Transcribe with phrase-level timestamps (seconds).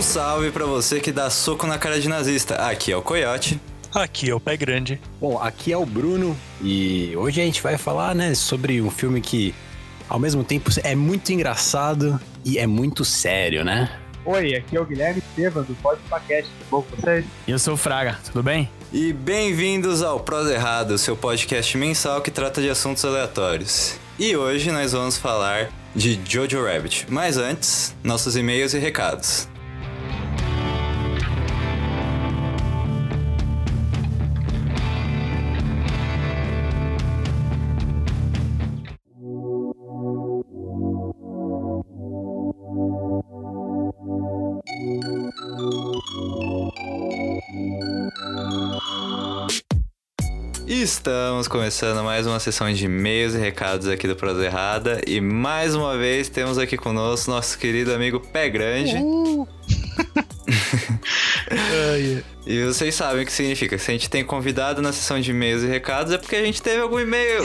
[0.00, 2.54] Um salve pra você que dá soco na cara de nazista.
[2.54, 3.60] Aqui é o Coyote.
[3.94, 4.98] Aqui é o Pé Grande.
[5.20, 9.20] Bom, aqui é o Bruno e hoje a gente vai falar, né, sobre um filme
[9.20, 9.54] que
[10.08, 13.90] ao mesmo tempo é muito engraçado e é muito sério, né?
[14.24, 17.26] Oi, aqui é o Guilherme Estevam do Pode Podcast, tudo bom com vocês?
[17.46, 18.70] E eu sou o Fraga, tudo bem?
[18.90, 23.98] E bem-vindos ao Prosa Errado, seu podcast mensal que trata de assuntos aleatórios.
[24.18, 27.06] E hoje nós vamos falar de Jojo Rabbit.
[27.10, 29.46] Mas antes, nossos e-mails e recados.
[51.00, 55.00] Estamos começando mais uma sessão de e-mails e recados aqui do Prosa Errada.
[55.06, 58.96] E mais uma vez temos aqui conosco nosso querido amigo Pé Grande.
[58.96, 59.48] Uh!
[62.46, 63.78] e vocês sabem o que significa.
[63.78, 66.60] Se a gente tem convidado na sessão de e-mails e recados, é porque a gente
[66.60, 67.44] teve algum e-mail.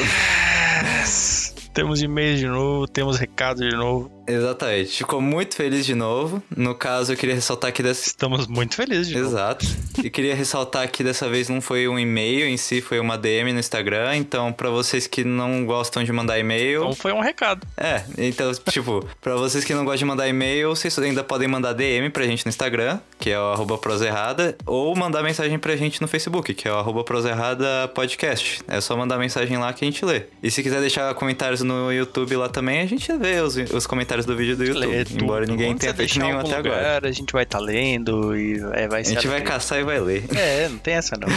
[1.74, 4.15] Temos e-mails de novo, temos recados de novo.
[4.28, 4.98] Exatamente.
[4.98, 6.42] Ficou muito feliz de novo.
[6.56, 8.08] No caso, eu queria ressaltar que dessa.
[8.08, 9.66] Estamos muito felizes de Exato.
[10.04, 13.54] e queria ressaltar que dessa vez não foi um e-mail em si, foi uma DM
[13.54, 14.16] no Instagram.
[14.16, 16.82] Então, para vocês que não gostam de mandar e-mail.
[16.82, 17.66] Então foi um recado.
[17.78, 21.74] É, então, tipo, para vocês que não gostam de mandar e-mail, vocês ainda podem mandar
[21.74, 26.02] DM pra gente no Instagram, que é o arroba proserrada, ou mandar mensagem pra gente
[26.02, 28.62] no Facebook, que é o arroba proserrada podcast.
[28.68, 30.24] É só mandar mensagem lá que a gente lê.
[30.42, 34.15] E se quiser deixar comentários no YouTube lá também, a gente vê os, os comentários
[34.24, 34.86] do vídeo do YouTube.
[34.88, 35.52] Lê embora tudo.
[35.52, 36.76] ninguém Onde tenha feito nenhum até agora.
[36.78, 39.16] lugar, A gente vai estar lendo e é, vai A ser.
[39.16, 40.24] gente vai caçar e vai ler.
[40.38, 41.28] É, não tem essa não.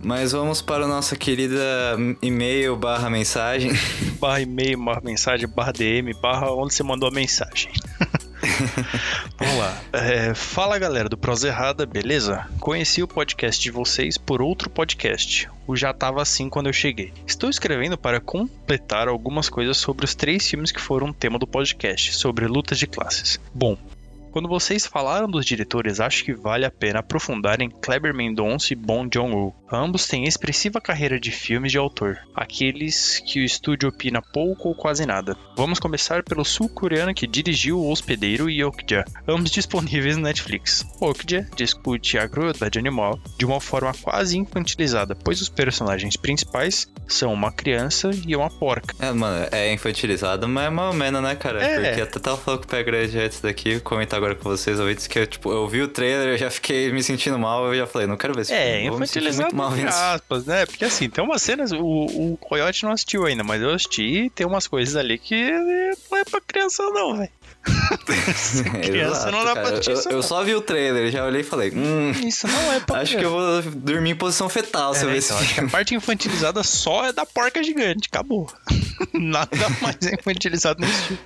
[0.00, 1.56] Mas vamos para a nossa querida
[2.20, 3.70] e-mail barra mensagem.
[4.20, 7.70] barra e-mail, barra mensagem, barra DM, barra onde você mandou a mensagem.
[9.36, 9.80] Vamos lá.
[9.92, 12.46] É, fala galera do Prosa Errada, beleza?
[12.60, 15.48] Conheci o podcast de vocês por outro podcast.
[15.66, 17.12] O já tava assim quando eu cheguei.
[17.26, 22.14] Estou escrevendo para completar algumas coisas sobre os três filmes que foram tema do podcast,
[22.14, 23.38] sobre lutas de classes.
[23.52, 23.76] Bom,
[24.30, 28.76] quando vocês falaram dos diretores, acho que vale a pena aprofundar em Kleber Mendonça e
[28.76, 29.54] Bong Joon-ho.
[29.70, 34.74] Ambos têm expressiva carreira de filmes de autor, aqueles que o estúdio opina pouco ou
[34.74, 35.36] quase nada.
[35.56, 40.86] Vamos começar pelo sul-coreano que dirigiu O Hospedeiro e Okja, ambos disponíveis no Netflix.
[41.00, 47.32] Okja discute a crueldade animal de uma forma quase infantilizada, pois os personagens principais são
[47.32, 48.94] uma criança e uma porca.
[48.98, 51.62] É, mano, é infantilizado, mas é ou menos, né, cara?
[51.62, 51.74] É.
[51.74, 54.78] Porque eu até tava falando com o Pé Grande antes daqui, comentar agora com vocês,
[54.80, 57.74] ouvintes, que eu, tipo, eu vi o trailer, eu já fiquei me sentindo mal, eu
[57.74, 60.66] já falei, não quero ver esse É, filme, sentir infantilizado muito mal entre aspas, né?
[60.66, 64.30] Porque assim, tem umas cenas, o, o Coyote não assistiu ainda, mas eu assisti e
[64.30, 65.50] tem umas coisas ali que
[66.10, 67.30] não é pra criança não, velho.
[68.82, 71.44] criança não dá pra assistir eu, isso, eu só vi o trailer, já olhei e
[71.44, 75.04] falei, hum, Isso não é pra acho que eu vou dormir em posição fetal se
[75.04, 75.68] eu É, ver esse então, acho que filme.
[75.68, 78.50] a parte infantilizada só é da porca gigante, acabou.
[79.12, 81.22] Nada mais é infantilizado nesse filme.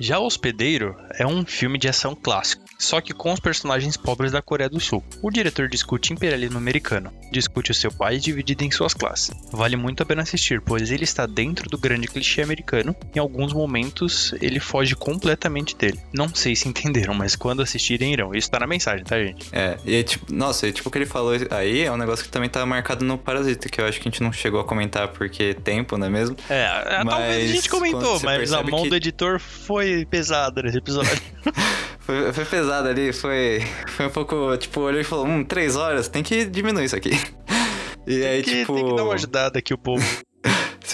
[0.00, 4.32] Já O Hospedeiro é um filme de ação clássico, só que com os personagens pobres
[4.32, 5.02] da Coreia do Sul.
[5.22, 9.30] O diretor discute imperialismo americano, discute o seu país dividido em suas classes.
[9.52, 12.94] Vale muito a pena assistir, pois ele está dentro do grande clichê americano.
[13.14, 15.98] Em alguns momentos, ele foge completamente dele.
[16.12, 18.34] Não sei se entenderam, mas quando assistirem irão.
[18.34, 19.48] Isso tá na mensagem, tá, gente?
[19.52, 22.24] É, e é tipo, nossa, e tipo o que ele falou aí é um negócio
[22.24, 24.64] que também tá marcado no Parasita, que eu acho que a gente não chegou a
[24.64, 26.36] comentar porque tempo, não é mesmo?
[26.50, 30.62] É, a- talvez a Mas gente comentou, mas a mão que- do editor foi pesada
[30.62, 31.10] nesse episódio.
[32.04, 36.06] Foi, foi pesado ali, foi, foi um pouco, tipo, olhou e falou, hum, três horas,
[36.06, 37.10] tem que diminuir isso aqui.
[38.06, 40.04] E aí, que, tipo, tem que dar uma ajudada aqui o povo.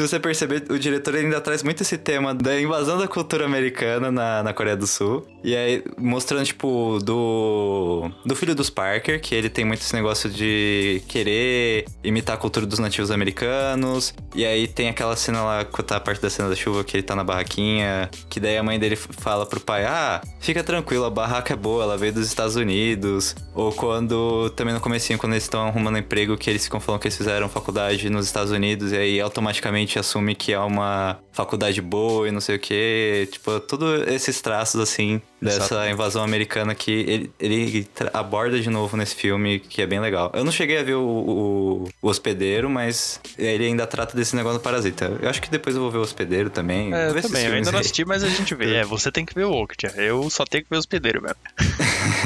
[0.01, 4.11] Se você perceber, o diretor ainda traz muito esse tema da invasão da cultura americana
[4.11, 5.27] na, na Coreia do Sul.
[5.45, 10.31] E aí, mostrando, tipo, do, do filho dos Parker, que ele tem muito esse negócio
[10.31, 14.15] de querer imitar a cultura dos nativos americanos.
[14.35, 17.03] E aí tem aquela cena lá, tá a parte da cena da chuva, que ele
[17.03, 21.11] tá na barraquinha, que daí a mãe dele fala pro pai, ah, fica tranquilo, a
[21.11, 23.37] barraca é boa, ela veio dos Estados Unidos.
[23.55, 27.09] Ou quando, também no comecinho, quando eles estão arrumando emprego, que eles ficam falando que
[27.09, 32.29] eles fizeram faculdade nos Estados Unidos, e aí automaticamente assume que é uma faculdade boa
[32.29, 33.29] e não sei o que.
[33.33, 35.91] Tipo, todos esses traços, assim, dessa Exato.
[35.91, 40.31] invasão americana que ele, ele aborda de novo nesse filme, que é bem legal.
[40.35, 44.59] Eu não cheguei a ver o, o, o Hospedeiro, mas ele ainda trata desse negócio
[44.59, 45.19] do Parasita.
[45.21, 46.95] Eu acho que depois eu vou ver o Hospedeiro também.
[46.95, 47.81] É, eu também, eu ainda não aí.
[47.85, 48.77] assisti, mas a gente vê.
[48.77, 49.93] É, você tem que ver o Okja.
[49.97, 51.37] Eu só tenho que ver os pedeiros mesmo.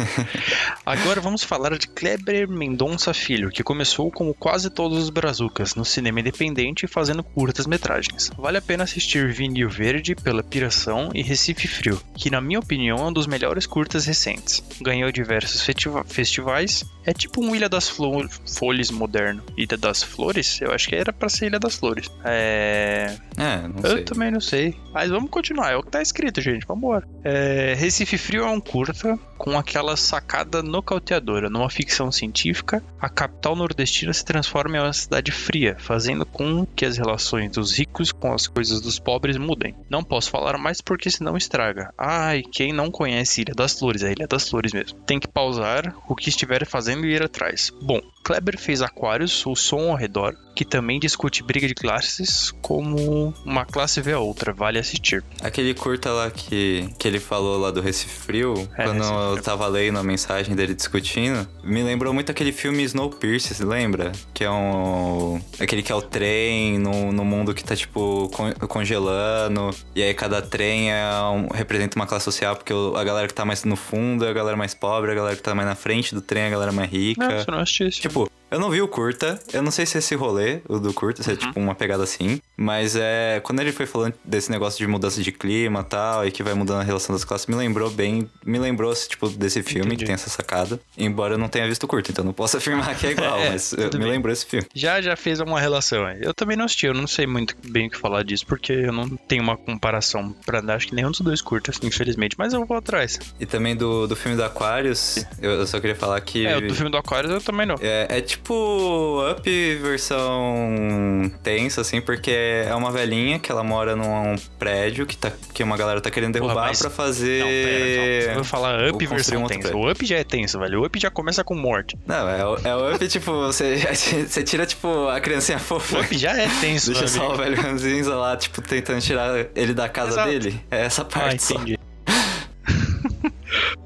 [0.84, 5.84] Agora vamos falar de Kleber Mendonça Filho, que começou como quase todos os brazucas, no
[5.84, 8.30] cinema independente, fazendo curtas curtas-metragens.
[8.36, 13.03] Vale a pena assistir Vinil Verde pela Piração e Recife Frio, que na minha opinião
[13.08, 14.62] um dos melhores curtas recentes.
[14.80, 15.62] Ganhou diversos
[16.06, 19.42] festivais, é tipo um Ilha das Flo Folhas moderno.
[19.56, 20.60] Ilha das Flores?
[20.60, 22.10] Eu acho que era para ser Ilha das Flores.
[22.24, 23.16] É...
[23.36, 24.04] É, não Eu sei.
[24.04, 24.76] também não sei.
[24.92, 26.66] Mas vamos continuar, é o que tá escrito, gente.
[26.66, 27.06] Vambora.
[27.24, 31.50] É, Recife Frio é um curta com aquela sacada nocauteadora.
[31.50, 36.86] Numa ficção científica, a capital nordestina se transforma em uma cidade fria, fazendo com que
[36.86, 39.74] as relações dos ricos com as coisas dos pobres mudem.
[39.90, 41.92] Não posso falar mais porque senão estraga.
[41.98, 44.98] Ai, quem não conhece Ilha das Flores, é Ilha das Flores mesmo.
[45.00, 47.70] Tem que pausar o que estiver fazendo e ir atrás.
[47.82, 53.34] Bom, Kleber fez Aquários, o som ao redor, que também discute briga de classes como
[53.44, 55.22] uma classe vê a outra, vale assistir.
[55.42, 59.42] Aquele curta lá que, que ele falou lá do Recife Frio, É, quando Recife eu
[59.42, 64.12] tava lendo a mensagem dele discutindo, me lembrou muito aquele filme Snowpiercer, lembra?
[64.32, 65.40] Que é um...
[65.60, 70.14] Aquele que é o trem no, no mundo que tá, tipo, con- congelando, e aí
[70.14, 73.76] cada trem é um- representa uma classe social, porque a galera que tá mais no
[73.76, 76.44] fundo é a galera mais pobre, a galera que tá mais na frente do trem
[76.44, 77.28] é a galera mais rica.
[77.28, 77.64] Não, você não.
[77.90, 78.13] Tipo,
[78.54, 81.32] eu não vi o curta, eu não sei se esse rolê, o do curta, se
[81.32, 83.40] é tipo uma pegada assim, mas é.
[83.42, 86.54] Quando ele foi falando desse negócio de mudança de clima e tal, e que vai
[86.54, 88.28] mudando a relação das classes, me lembrou bem.
[88.44, 89.96] Me lembrou, esse tipo, desse filme Entendi.
[89.98, 90.78] que tem essa sacada.
[90.96, 93.50] Embora eu não tenha visto o curta, então não posso afirmar que é igual, É,
[93.50, 94.08] mas me bem.
[94.10, 94.66] lembrou esse filme.
[94.74, 96.18] Já já fez uma relação aí.
[96.22, 98.92] Eu também não assisti, eu não sei muito bem o que falar disso, porque eu
[98.92, 102.64] não tenho uma comparação pra dar, acho que nenhum dos dois curtas, infelizmente, mas eu
[102.64, 103.18] vou atrás.
[103.38, 106.46] E também do, do filme do Aquarius, eu, eu só queria falar que.
[106.46, 107.76] É, do filme do Aquarius eu também não.
[107.80, 112.30] É, é tipo Up versão tensa, assim, porque
[112.68, 116.32] é uma velhinha que ela mora num prédio que, tá, que uma galera tá querendo
[116.38, 117.40] Porra, derrubar mas- pra fazer.
[117.40, 118.20] Não, pera, calma.
[118.22, 119.76] Você vai falar Up versão prédio.
[119.78, 120.80] O Up já é tenso, velho.
[120.80, 121.96] O Up já começa com morte.
[122.06, 123.76] Não, é, o- é o Up, tipo, você,
[124.28, 126.00] você tira, tipo, a criancinha O fofa.
[126.00, 129.88] Up já é tenso, Deixa só o velho ranzinza lá, tipo, tentando tirar ele da
[129.88, 130.30] casa Exato.
[130.30, 130.60] dele.
[130.70, 131.54] É essa Ah, parte só.
[131.54, 131.78] entendi.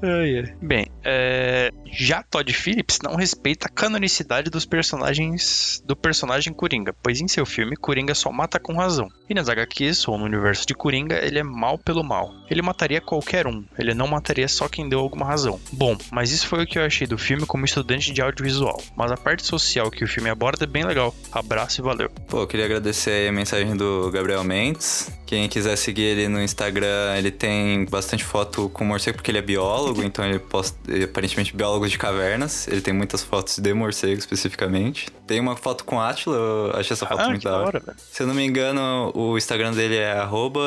[0.01, 0.53] Ai, ai.
[0.61, 7.19] Bem, é, já Todd Phillips não respeita a canonicidade dos personagens do personagem Coringa, pois
[7.19, 9.09] em seu filme Coringa só mata com razão.
[9.27, 12.31] E nas HQs ou no universo de Coringa, ele é mal pelo mal.
[12.49, 15.59] Ele mataria qualquer um, ele não mataria só quem deu alguma razão.
[15.71, 18.81] Bom, mas isso foi o que eu achei do filme como estudante de audiovisual.
[18.95, 21.15] Mas a parte social que o filme aborda é bem legal.
[21.31, 22.09] Abraço e valeu.
[22.27, 25.11] Pô, eu queria agradecer a mensagem do Gabriel Mendes.
[25.25, 29.43] Quem quiser seguir ele no Instagram, ele tem bastante foto com morcego, porque ele é
[29.43, 32.67] biólogo, então ele posta, ele é aparentemente biólogo de cavernas.
[32.67, 35.07] Ele tem muitas fotos de morcego especificamente.
[35.25, 37.81] Tem uma foto com Átila, eu achei essa foto Ah, muito da hora.
[37.85, 37.95] hora.
[38.11, 40.59] Se eu não me engano, o Instagram dele é arroba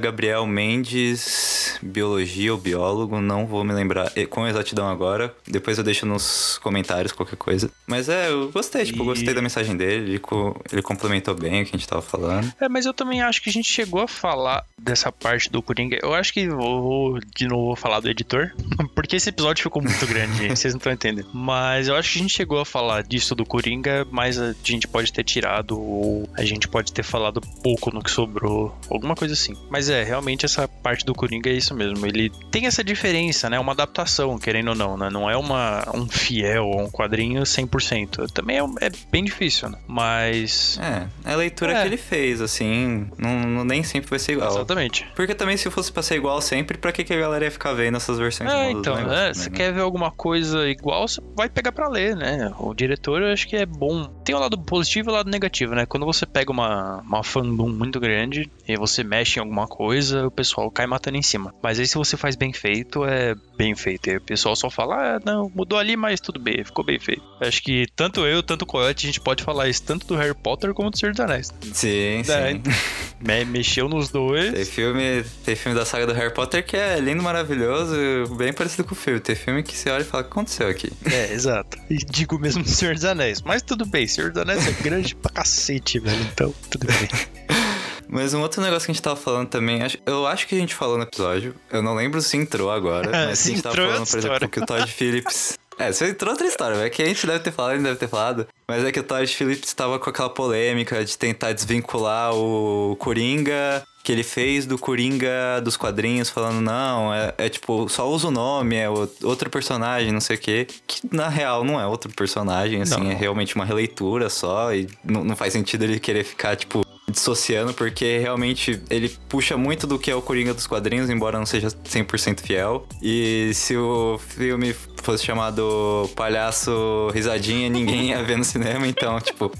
[0.00, 5.34] Gabriel Mendes Biologia ou Biólogo, não vou me lembrar e- com exatidão agora.
[5.46, 7.70] Depois eu deixo nos comentários qualquer coisa.
[7.86, 11.62] Mas é, eu gostei, tipo, E- gostei da mensagem dele, ele, co- ele complementou bem
[11.62, 12.52] o que a gente tava falando.
[12.60, 15.98] É, mas eu também acho que a gente chegou a falar dessa parte do Coringa.
[16.02, 18.52] Eu acho que vou, vou de novo falar do editor,
[18.94, 21.28] porque esse episódio ficou muito grande, gente, vocês não estão entendendo.
[21.32, 24.86] Mas eu acho que a gente chegou a falar disso do Coringa, mas a gente
[24.88, 29.34] pode ter tirado ou a gente pode ter falado pouco no que sobrou, alguma coisa
[29.34, 29.54] assim.
[29.70, 32.04] Mas é, realmente essa parte do Coringa é isso mesmo.
[32.06, 33.58] Ele tem essa diferença, né?
[33.58, 35.08] Uma adaptação, querendo ou não, né?
[35.10, 38.30] Não é uma, um fiel ou um quadrinho 100%.
[38.32, 39.78] Também é, é bem difícil, né?
[39.86, 40.78] Mas...
[40.80, 41.80] É, é a leitura É.
[41.82, 44.50] que ele fez, assim, não, não- nem sempre vai ser igual.
[44.50, 45.06] Exatamente.
[45.16, 47.72] Porque também se fosse pra ser igual sempre, pra que, que a galera ia ficar
[47.72, 49.43] vendo essas versões É, então, negócio, é, né?
[49.44, 52.52] Você quer ver alguma coisa igual, você vai pegar pra ler, né?
[52.58, 54.04] O diretor eu acho que é bom.
[54.24, 55.86] Tem o lado positivo e o lado negativo, né?
[55.86, 60.30] Quando você pega uma, uma fandom muito grande e você mexe em alguma coisa, o
[60.30, 61.54] pessoal cai matando em cima.
[61.62, 64.08] Mas aí se você faz bem feito, é bem feito.
[64.10, 67.22] E o pessoal só fala, ah, não, mudou ali, mas tudo bem, ficou bem feito.
[67.40, 70.34] Acho que tanto eu, tanto o Coyote, a gente pode falar isso tanto do Harry
[70.34, 71.52] Potter como do Senhor dos Anéis.
[71.72, 72.22] Sim, É,
[72.52, 72.62] sim.
[73.20, 74.52] Me- mexeu nos dois.
[74.52, 77.94] Tem filme, tem filme da saga do Harry Potter que é lindo, maravilhoso,
[78.36, 79.20] bem parecido com o filme.
[79.20, 80.92] Tem filme que você olha e fala, o que aconteceu aqui?
[81.04, 81.78] É, exato.
[81.90, 83.42] E digo mesmo do Senhor dos Anéis.
[83.42, 86.22] Mas tudo bem, Senhor dos Anéis é grande pra cacete, velho.
[86.32, 87.08] Então, tudo bem.
[88.08, 90.74] Mas um outro negócio que a gente tava falando também, eu acho que a gente
[90.74, 93.86] falou no episódio, eu não lembro se entrou agora, mas Se a gente tava é
[93.86, 95.58] falando, por exemplo, que o Todd Phillips...
[95.78, 97.98] É, se entrou outra história, é que a gente deve ter falado, a gente deve
[97.98, 98.46] ter falado.
[98.66, 103.84] Mas é que o Todd Phillips tava com aquela polêmica de tentar desvincular o Coringa
[104.04, 108.30] que ele fez do Coringa dos quadrinhos, falando, não, é, é tipo, só usa o
[108.30, 110.66] nome, é outro personagem, não sei o quê.
[110.86, 113.10] Que na real não é outro personagem, assim, Não.
[113.10, 116.84] é realmente uma releitura só, e não, não faz sentido ele querer ficar, tipo,
[117.14, 121.46] dissociando, porque realmente ele puxa muito do que é o Coringa dos quadrinhos, embora não
[121.46, 122.86] seja 100% fiel.
[123.00, 128.86] E se o filme fosse chamado Palhaço Risadinha, ninguém ia ver no cinema.
[128.86, 129.52] Então, tipo,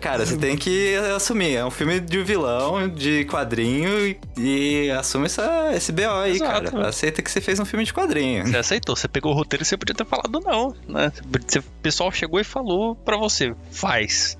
[0.00, 1.56] cara, você tem que assumir.
[1.56, 6.70] É um filme de vilão, de quadrinho e assume essa, esse BO aí, Exato.
[6.72, 6.88] cara.
[6.88, 8.46] Aceita que você fez um filme de quadrinho.
[8.46, 11.12] Você aceitou, você pegou o roteiro e você podia ter falado não, né?
[11.24, 14.38] O pessoal chegou e falou pra você, faz.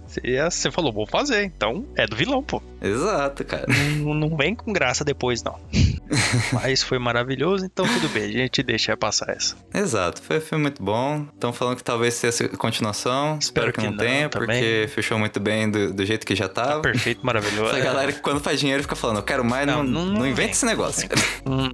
[0.50, 1.44] Você falou, vou fazer.
[1.44, 2.62] Então é do vilão, pô.
[2.80, 3.66] Exato, cara.
[3.98, 5.56] Não, não vem com graça depois, não.
[6.52, 9.56] Mas foi maravilhoso, então tudo bem, a gente deixa passar essa.
[9.74, 11.26] Exato, foi um filme muito bom.
[11.34, 13.38] Estão falando que talvez seja continuação.
[13.40, 14.46] Espero, Espero que, que, não, tenha, também.
[14.46, 16.74] porque fechou muito bem do, do jeito que já tava.
[16.74, 17.74] Tá perfeito, maravilhoso.
[17.74, 20.26] A galera que quando faz dinheiro fica falando, eu quero mais, não, não, não, não
[20.26, 21.08] inventa esse negócio.
[21.44, 21.70] Não,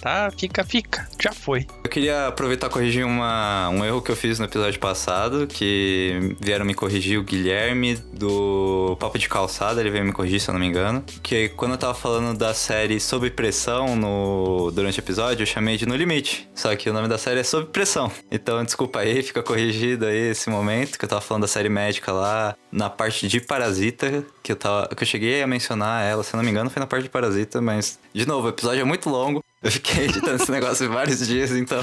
[0.00, 1.08] tá, fica, fica.
[1.20, 1.66] Já foi.
[1.84, 6.36] Eu queria aproveitar e corrigir uma, um erro que eu fiz no episódio passado, que
[6.40, 10.52] vieram me corrigir o Guilherme do Papo de Calçada, ele veio me corrigir, se eu
[10.52, 11.04] não me engano.
[11.22, 13.65] Que quando eu tava falando da série Sob Pressão
[13.96, 16.48] no, durante o episódio, eu chamei de No Limite.
[16.54, 18.10] Só que o nome da série é Sob Pressão.
[18.30, 22.12] Então, desculpa aí, fica corrigido aí esse momento, que eu tava falando da série médica
[22.12, 26.34] lá, na parte de Parasita, que eu, tava, que eu cheguei a mencionar ela, se
[26.34, 28.84] eu não me engano, foi na parte de Parasita, mas, de novo, o episódio é
[28.84, 29.42] muito longo.
[29.62, 31.82] Eu fiquei editando esse negócio vários dias, então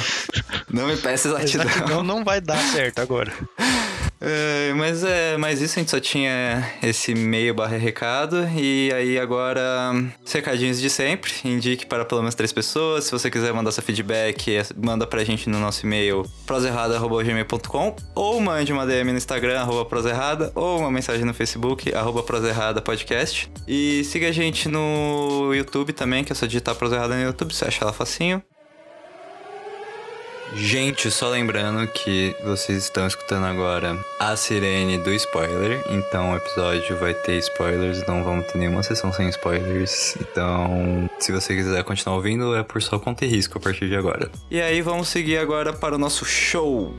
[0.71, 1.87] não me peça exatidão.
[1.87, 3.33] Não, não vai dar certo agora.
[4.25, 8.47] É, mas é, mas isso a gente só tinha esse meio barra recado.
[8.55, 9.91] E aí agora,
[10.31, 11.31] recadinhos de sempre.
[11.43, 13.03] Indique para pelo menos três pessoas.
[13.03, 18.39] Se você quiser mandar seu feedback, é, manda pra gente no nosso e-mail proserrada.gmail.com ou
[18.39, 23.51] mande uma DM no Instagram, arroba proserrada, ou uma mensagem no Facebook, arroba proserrada podcast.
[23.67, 27.65] E siga a gente no YouTube também, que é só digitar proserrada no YouTube, você
[27.65, 28.41] acha ela facinho.
[30.53, 36.97] Gente, só lembrando que vocês estão escutando agora a sirene do spoiler, então o episódio
[36.97, 40.15] vai ter spoilers, não vamos ter nenhuma sessão sem spoilers.
[40.21, 43.95] Então, se você quiser continuar ouvindo, é por sua conta e risco a partir de
[43.95, 44.29] agora.
[44.51, 46.93] E aí, vamos seguir agora para o nosso show.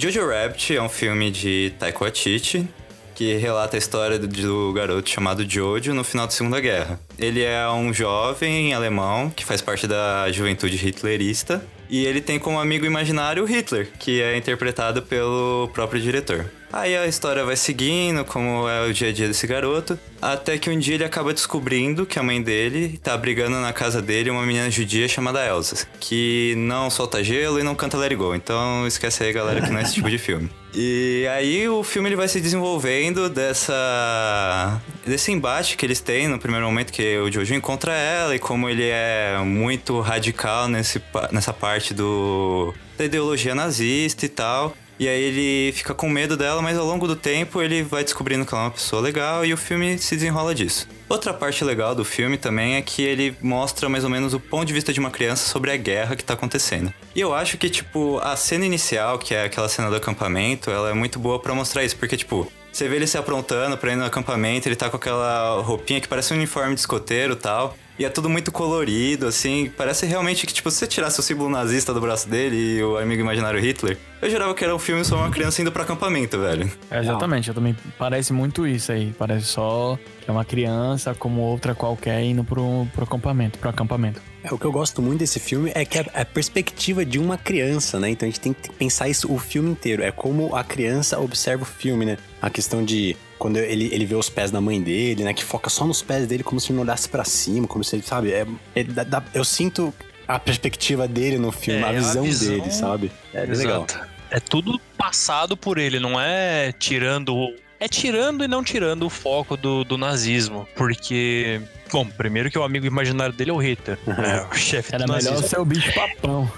[0.00, 2.66] Jojo Rabbit é um filme de Taika Waititi
[3.14, 6.98] que relata a história do, do garoto chamado Jojo no final da Segunda Guerra.
[7.18, 12.58] Ele é um jovem alemão que faz parte da juventude hitlerista e ele tem como
[12.58, 16.50] amigo imaginário Hitler, que é interpretado pelo próprio diretor.
[16.72, 20.70] Aí a história vai seguindo, como é o dia a dia desse garoto, até que
[20.70, 24.46] um dia ele acaba descobrindo que a mãe dele tá brigando na casa dele uma
[24.46, 28.34] menina judia chamada Elsa, que não solta gelo e não canta Let It Go.
[28.34, 30.48] Então esquece aí, galera, que não é esse tipo de filme.
[30.72, 36.38] E aí o filme ele vai se desenvolvendo dessa desse embate que eles têm no
[36.38, 41.52] primeiro momento que o Jojo encontra ela e como ele é muito radical nesse, nessa
[41.52, 44.76] parte do da ideologia nazista e tal.
[45.00, 48.44] E aí ele fica com medo dela, mas ao longo do tempo ele vai descobrindo
[48.44, 50.86] que ela é uma pessoa legal e o filme se desenrola disso.
[51.08, 54.66] Outra parte legal do filme também é que ele mostra mais ou menos o ponto
[54.66, 56.92] de vista de uma criança sobre a guerra que tá acontecendo.
[57.14, 60.90] E eu acho que, tipo, a cena inicial, que é aquela cena do acampamento, ela
[60.90, 63.96] é muito boa para mostrar isso, porque, tipo, você vê ele se aprontando pra ir
[63.96, 67.74] no acampamento, ele tá com aquela roupinha que parece um uniforme de escoteiro e tal.
[68.00, 69.70] E é tudo muito colorido, assim.
[69.76, 72.96] Parece realmente que, tipo, se você tirasse o símbolo nazista do braço dele e o
[72.96, 76.38] amigo imaginário Hitler, eu jurava que era um filme sobre uma criança indo pro acampamento,
[76.38, 76.72] velho.
[76.90, 79.14] É, exatamente, eu também parece muito isso aí.
[79.18, 84.22] Parece só que é uma criança como outra qualquer indo pro, pro acampamento, pro acampamento.
[84.42, 87.36] É, o que eu gosto muito desse filme é que é a perspectiva de uma
[87.36, 88.08] criança, né?
[88.08, 90.02] Então a gente tem que pensar isso o filme inteiro.
[90.02, 92.16] É como a criança observa o filme, né?
[92.40, 95.32] A questão de quando ele, ele vê os pés da mãe dele, né?
[95.32, 97.96] Que foca só nos pés dele, como se ele não olhasse para cima, como se
[97.96, 98.32] ele, sabe?
[98.32, 99.94] É, é dá, eu sinto
[100.28, 103.10] a perspectiva dele no filme, é, a, visão a, visão dele, sabe?
[103.32, 103.86] É legal.
[104.30, 107.34] É tudo passado por ele, não é tirando.
[107.80, 110.68] É tirando e não tirando o foco do, do nazismo.
[110.76, 115.06] Porque Bom, primeiro que o amigo imaginário dele é o Hitler, é o chefe Era
[115.06, 116.50] melhor ser o bicho papão.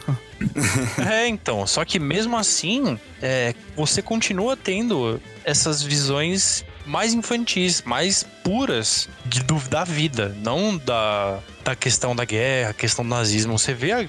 [1.11, 1.67] é, então.
[1.67, 9.43] Só que mesmo assim, é, você continua tendo essas visões mais infantis, mais puras de,
[9.43, 13.59] do, da vida, não da, da questão da guerra, questão do nazismo.
[13.59, 14.09] Você vê a,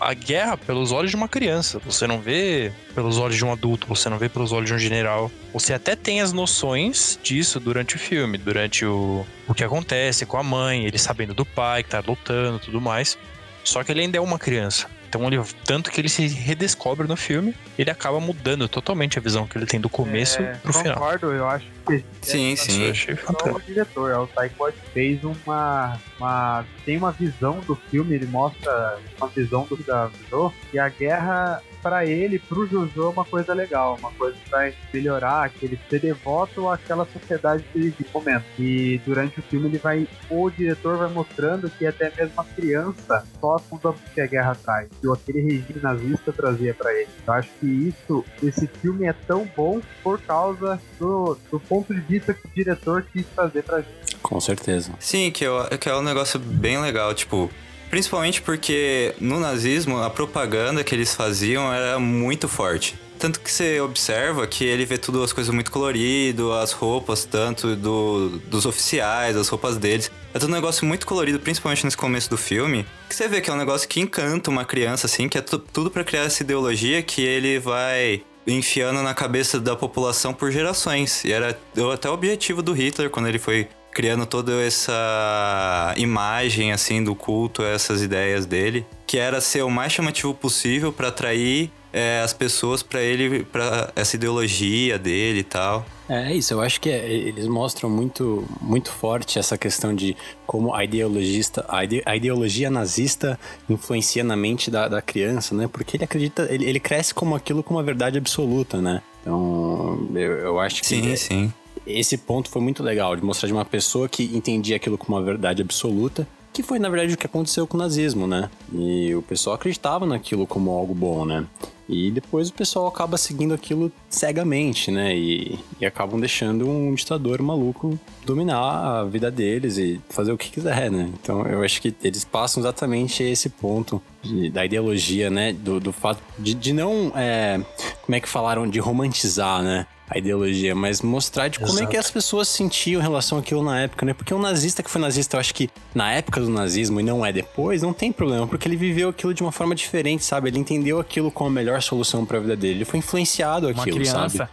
[0.00, 3.86] a, guerra pelos olhos de uma criança, você não vê pelos olhos de um adulto,
[3.86, 5.30] você não vê pelos olhos de um general.
[5.52, 10.36] Você até tem as noções disso durante o filme, durante o, o que acontece com
[10.36, 13.18] a mãe, ele sabendo do pai que tá lutando tudo mais.
[13.62, 14.86] Só que ele ainda é uma criança.
[15.08, 19.46] Então ele tanto que ele se redescobre no filme, ele acaba mudando totalmente a visão
[19.46, 20.96] que ele tem do começo É, pro final.
[20.96, 21.73] Concordo, eu acho
[22.22, 22.84] Sim, sim.
[22.84, 23.62] eu achei só o fantástico.
[23.66, 29.28] diretor, o Taika Waititi, fez uma, uma tem uma visão do filme, ele mostra uma
[29.28, 33.96] visão do da Jojo e a guerra pra ele, pro Jojo é uma coisa legal,
[33.98, 38.44] uma coisa que vai melhorar, que ele ser devoto àquela sociedade que ele vive momento.
[38.58, 43.26] E durante o filme ele vai, o diretor vai mostrando que até mesmo a criança
[43.38, 47.08] sofre com o que a guerra traz, que aquele regime nazista trazia pra ele.
[47.26, 52.00] Eu acho que isso, esse filme é tão bom por causa do, do ponto de
[52.00, 54.16] vista que o diretor quis trazer pra gente.
[54.22, 54.92] Com certeza.
[55.00, 57.50] Sim, que, eu, que é um negócio bem legal, tipo.
[57.90, 62.98] Principalmente porque no nazismo a propaganda que eles faziam era muito forte.
[63.20, 67.76] Tanto que você observa que ele vê tudo as coisas muito colorido, as roupas, tanto
[67.76, 70.10] do, dos oficiais, as roupas deles.
[70.34, 72.84] É tudo um negócio muito colorido, principalmente nesse começo do filme.
[73.08, 75.58] Que você vê que é um negócio que encanta uma criança, assim, que é tu-
[75.60, 81.24] tudo pra criar essa ideologia que ele vai enfiando na cabeça da população por gerações.
[81.24, 81.58] E era
[81.92, 87.62] até o objetivo do Hitler quando ele foi criando toda essa imagem assim do culto,
[87.62, 92.82] essas ideias dele, que era ser o mais chamativo possível pra atrair é, as pessoas
[92.82, 95.86] pra ele, para essa ideologia dele e tal.
[96.08, 100.74] É isso, eu acho que é- eles mostram muito, muito forte essa questão de como
[100.74, 103.38] a ideologista, a, ide- a ideologia nazista
[103.70, 105.68] influencia na mente da, da criança, né?
[105.72, 109.00] Porque ele acredita, ele, ele cresce como aquilo com uma verdade absoluta, né?
[109.22, 111.52] Então, eu, eu acho que Sim, sim.
[111.86, 115.24] esse ponto foi muito legal, de mostrar de uma pessoa que entendia aquilo como uma
[115.24, 118.48] verdade absoluta, que foi na verdade o que aconteceu com o nazismo, né?
[118.72, 121.44] E o pessoal acreditava naquilo como algo bom, né?
[121.86, 125.14] E depois o pessoal acaba seguindo aquilo cegamente, né?
[125.14, 130.48] E, e acabam deixando um ditador maluco dominar a vida deles e fazer o que
[130.50, 131.10] quiser, né?
[131.20, 135.52] Então eu acho que eles passam exatamente esse ponto de- da ideologia, né?
[135.52, 137.12] Do, do fato de, de não.
[137.16, 137.60] é,
[138.06, 138.66] como é que falaram?
[138.66, 139.86] De romantizar, né?
[140.14, 143.80] A ideologia, mas mostrar de como é que as pessoas sentiam em relação àquilo na
[143.80, 144.14] época, né?
[144.14, 147.26] Porque um nazista que foi nazista, eu acho que na época do nazismo e não
[147.26, 150.48] é depois, não tem problema, porque ele viveu aquilo de uma forma diferente, sabe?
[150.50, 152.74] Ele entendeu aquilo como a melhor solução pra vida dele.
[152.74, 154.48] Ele foi influenciado aquilo, sabe?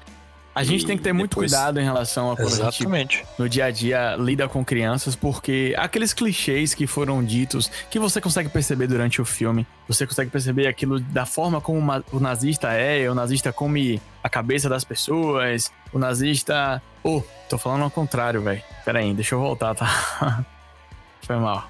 [0.54, 3.26] A gente tem que ter muito depois- cuidado em relação a quando a gente Exatamente.
[3.38, 8.20] no dia a dia lida com crianças, porque aqueles clichês que foram ditos, que você
[8.20, 13.10] consegue perceber durante o filme, você consegue perceber aquilo da forma como o nazista é,
[13.10, 16.82] o nazista come a cabeça das pessoas, o nazista.
[17.02, 18.62] Oh, tô falando ao contrário, velho.
[18.84, 20.44] Pera aí, deixa eu voltar, tá?
[21.24, 21.68] Foi mal.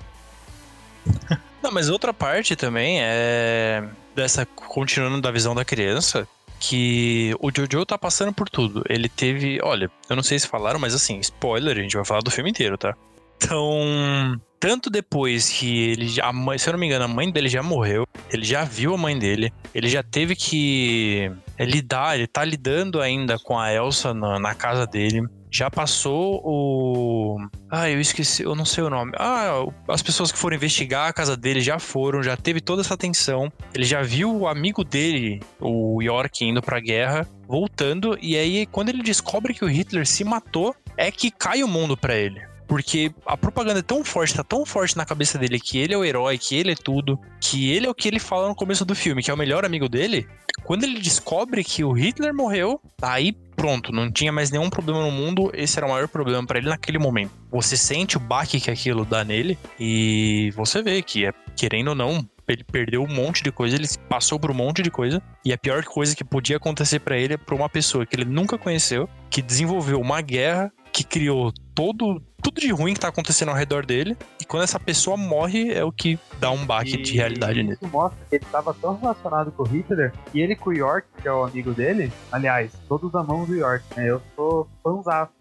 [1.62, 3.84] Não, mas outra parte também é
[4.15, 6.27] dessa continuando da visão da criança,
[6.62, 8.84] que o Jojo tá passando por tudo.
[8.88, 12.21] Ele teve, olha, eu não sei se falaram, mas assim, spoiler, a gente vai falar
[12.21, 12.95] do filme inteiro, tá?
[13.36, 17.32] Então, tanto depois que ele já, a mãe, se eu não me engano, a mãe
[17.32, 22.15] dele já morreu, ele já viu a mãe dele, ele já teve que é, lidar,
[22.15, 25.28] ele tá lidando ainda com a Elsa na, na casa dele.
[25.51, 27.37] Já passou o.
[27.69, 29.11] Ah, eu esqueci, eu não sei o nome.
[29.17, 32.95] Ah, as pessoas que foram investigar a casa dele já foram, já teve toda essa
[32.95, 33.51] tensão.
[33.73, 38.17] Ele já viu o amigo dele, o York, indo pra guerra, voltando.
[38.21, 41.97] E aí, quando ele descobre que o Hitler se matou, é que cai o mundo
[41.97, 42.41] pra ele.
[42.65, 45.97] Porque a propaganda é tão forte, tá tão forte na cabeça dele que ele é
[45.97, 48.85] o herói, que ele é tudo, que ele é o que ele fala no começo
[48.85, 50.25] do filme, que é o melhor amigo dele.
[50.63, 55.12] Quando ele descobre que o Hitler morreu, aí pronto, não tinha mais nenhum problema no
[55.12, 57.32] mundo, esse era o maior problema pra ele naquele momento.
[57.52, 61.95] Você sente o baque que aquilo dá nele e você vê que, é, querendo ou
[61.95, 65.54] não, ele perdeu um monte de coisa, ele passou por um monte de coisa, e
[65.54, 68.58] a pior coisa que podia acontecer pra ele é pra uma pessoa que ele nunca
[68.58, 73.56] conheceu, que desenvolveu uma guerra, que criou todo tudo de ruim que tá acontecendo ao
[73.56, 77.17] redor dele, e quando essa pessoa morre é o que dá um baque de E
[77.17, 77.73] realidade nele.
[77.73, 81.08] Isso mostra que ele estava tão relacionado com o Hitler e ele com o York,
[81.21, 82.12] que é o amigo dele.
[82.32, 84.10] Aliás, todos amamos o York, né?
[84.10, 85.32] Eu sou fãzaço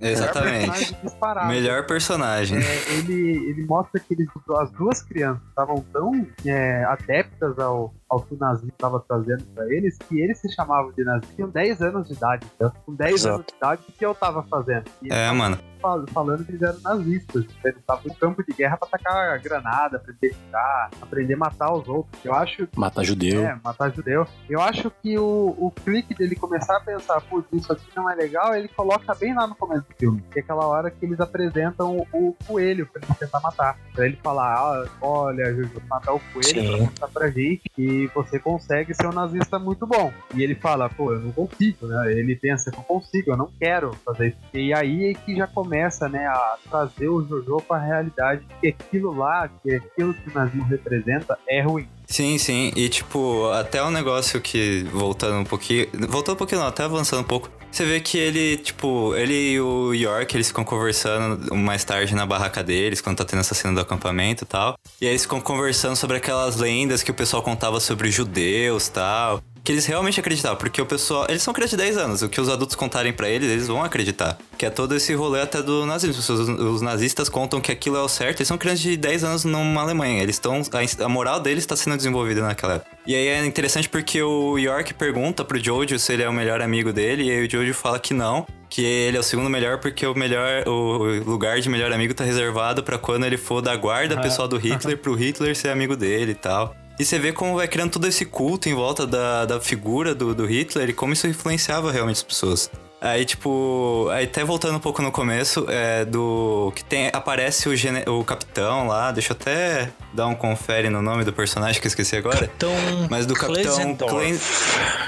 [0.00, 0.66] Exatamente.
[0.66, 1.48] personagem disparado.
[1.48, 2.58] Melhor personagem.
[2.58, 8.20] É, ele, ele mostra que eles, as duas crianças estavam tão é, adeptas ao, ao
[8.20, 11.36] que o nazismo estava trazendo para eles que eles se chamavam de nazistas.
[11.36, 12.46] Tinham 10 anos de idade.
[12.56, 13.34] Então, com 10 Exato.
[13.36, 14.84] anos de idade, o que eu tava fazendo?
[15.02, 15.56] E É, mano.
[15.80, 17.44] fal- falando que eles eram nazistas.
[17.64, 21.86] Eles estavam no campo de guerra para atacar granada, aprender a aprender a matar os
[21.88, 22.22] outros.
[22.24, 23.42] Eu acho Matar judeu.
[23.42, 24.26] é, matar judeu.
[24.48, 28.14] Eu acho que o, o clique dele começar a pensar, putz, isso aqui não é
[28.14, 30.22] legal, ele coloca bem lá no começo do filme.
[30.32, 33.78] Que é aquela hora que eles apresentam o coelho pra ele tentar matar.
[33.94, 36.66] Pra ele falar, ah, olha, Juju, matar o coelho Sim.
[36.76, 40.12] pra mostrar pra gente você consegue ser um nazista muito bom.
[40.34, 42.12] E ele fala, pô, eu não consigo, né?
[42.12, 44.38] Ele pensa, eu não consigo, eu não quero fazer isso.
[44.54, 49.12] E aí é que já começa, né, a trazer o Jojo pra realidade que aquilo
[49.12, 51.88] lá, que aquilo que o nazismo representa é ruim.
[52.06, 52.72] Sim, sim.
[52.74, 55.86] E, tipo, até um negócio que, voltando um pouquinho.
[56.08, 57.48] Voltando um pouquinho, não, até avançando um pouco.
[57.70, 62.26] Você vê que ele, tipo, ele e o York, eles ficam conversando mais tarde na
[62.26, 64.76] barraca deles, quando tá tendo essa cena do acampamento e tal.
[65.00, 68.92] E aí eles ficam conversando sobre aquelas lendas que o pessoal contava sobre judeus e
[68.92, 72.28] tal que eles realmente acreditavam, porque o pessoal, eles são crianças de 10 anos, o
[72.28, 74.38] que os adultos contarem para eles, eles vão acreditar.
[74.56, 76.20] Que é todo esse rolê até do nazismo.
[76.20, 79.44] Os, os nazistas contam que aquilo é o certo, eles são crianças de 10 anos
[79.44, 82.90] numa Alemanha, eles estão a, a, moral deles está sendo desenvolvida naquela época.
[83.06, 86.60] E aí é interessante porque o York pergunta pro Jojo se ele é o melhor
[86.60, 89.78] amigo dele, e aí o Jojo fala que não, que ele é o segundo melhor
[89.78, 93.74] porque o melhor o lugar de melhor amigo tá reservado para quando ele for da
[93.74, 96.74] guarda pessoal do Hitler pro Hitler ser amigo dele e tal.
[97.00, 100.34] E você vê como vai criando todo esse culto em volta da, da figura do,
[100.34, 102.70] do Hitler e como isso influenciava realmente as pessoas.
[103.00, 106.70] Aí, tipo, aí até voltando um pouco no começo, é do.
[106.76, 107.08] que tem.
[107.10, 111.32] Aparece o, gene, o capitão lá, deixa eu até dar um confere no nome do
[111.32, 112.40] personagem que eu esqueci agora.
[112.40, 112.74] Capitão.
[113.08, 113.78] Mas do Capitão.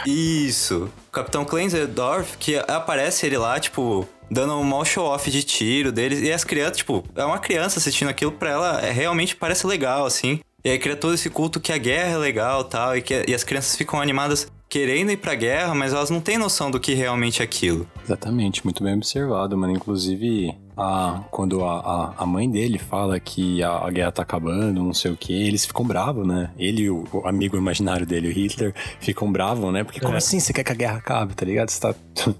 [0.06, 0.90] Isso.
[1.08, 6.22] O Capitão Klenzendorf, que aparece ele lá, tipo, dando um mau show-off de tiro deles.
[6.22, 10.06] E as crianças, tipo, é uma criança assistindo aquilo pra ela, é, realmente parece legal,
[10.06, 10.40] assim.
[10.64, 13.34] E aí cria todo esse culto que a guerra é legal tal, e que e
[13.34, 16.94] as crianças ficam animadas querendo ir pra guerra, mas elas não têm noção do que
[16.94, 17.86] realmente é aquilo.
[18.02, 19.74] Exatamente, muito bem observado, mano.
[19.74, 24.82] Inclusive, a, quando a, a, a mãe dele fala que a, a, guerra tá acabando,
[24.82, 26.50] não sei o que, eles ficam bravos, né?
[26.56, 29.84] Ele e o, o, amigo imaginário dele, o Hitler, ficam bravos, né?
[29.84, 30.18] Porque como é.
[30.18, 31.68] assim você quer que a guerra acabe, tá ligado?
[31.68, 31.94] Você tá.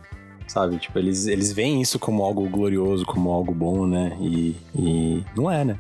[0.49, 0.79] Sabe?
[0.79, 4.17] Tipo, eles, eles veem isso como algo glorioso, como algo bom, né?
[4.21, 5.79] E, e não é, né?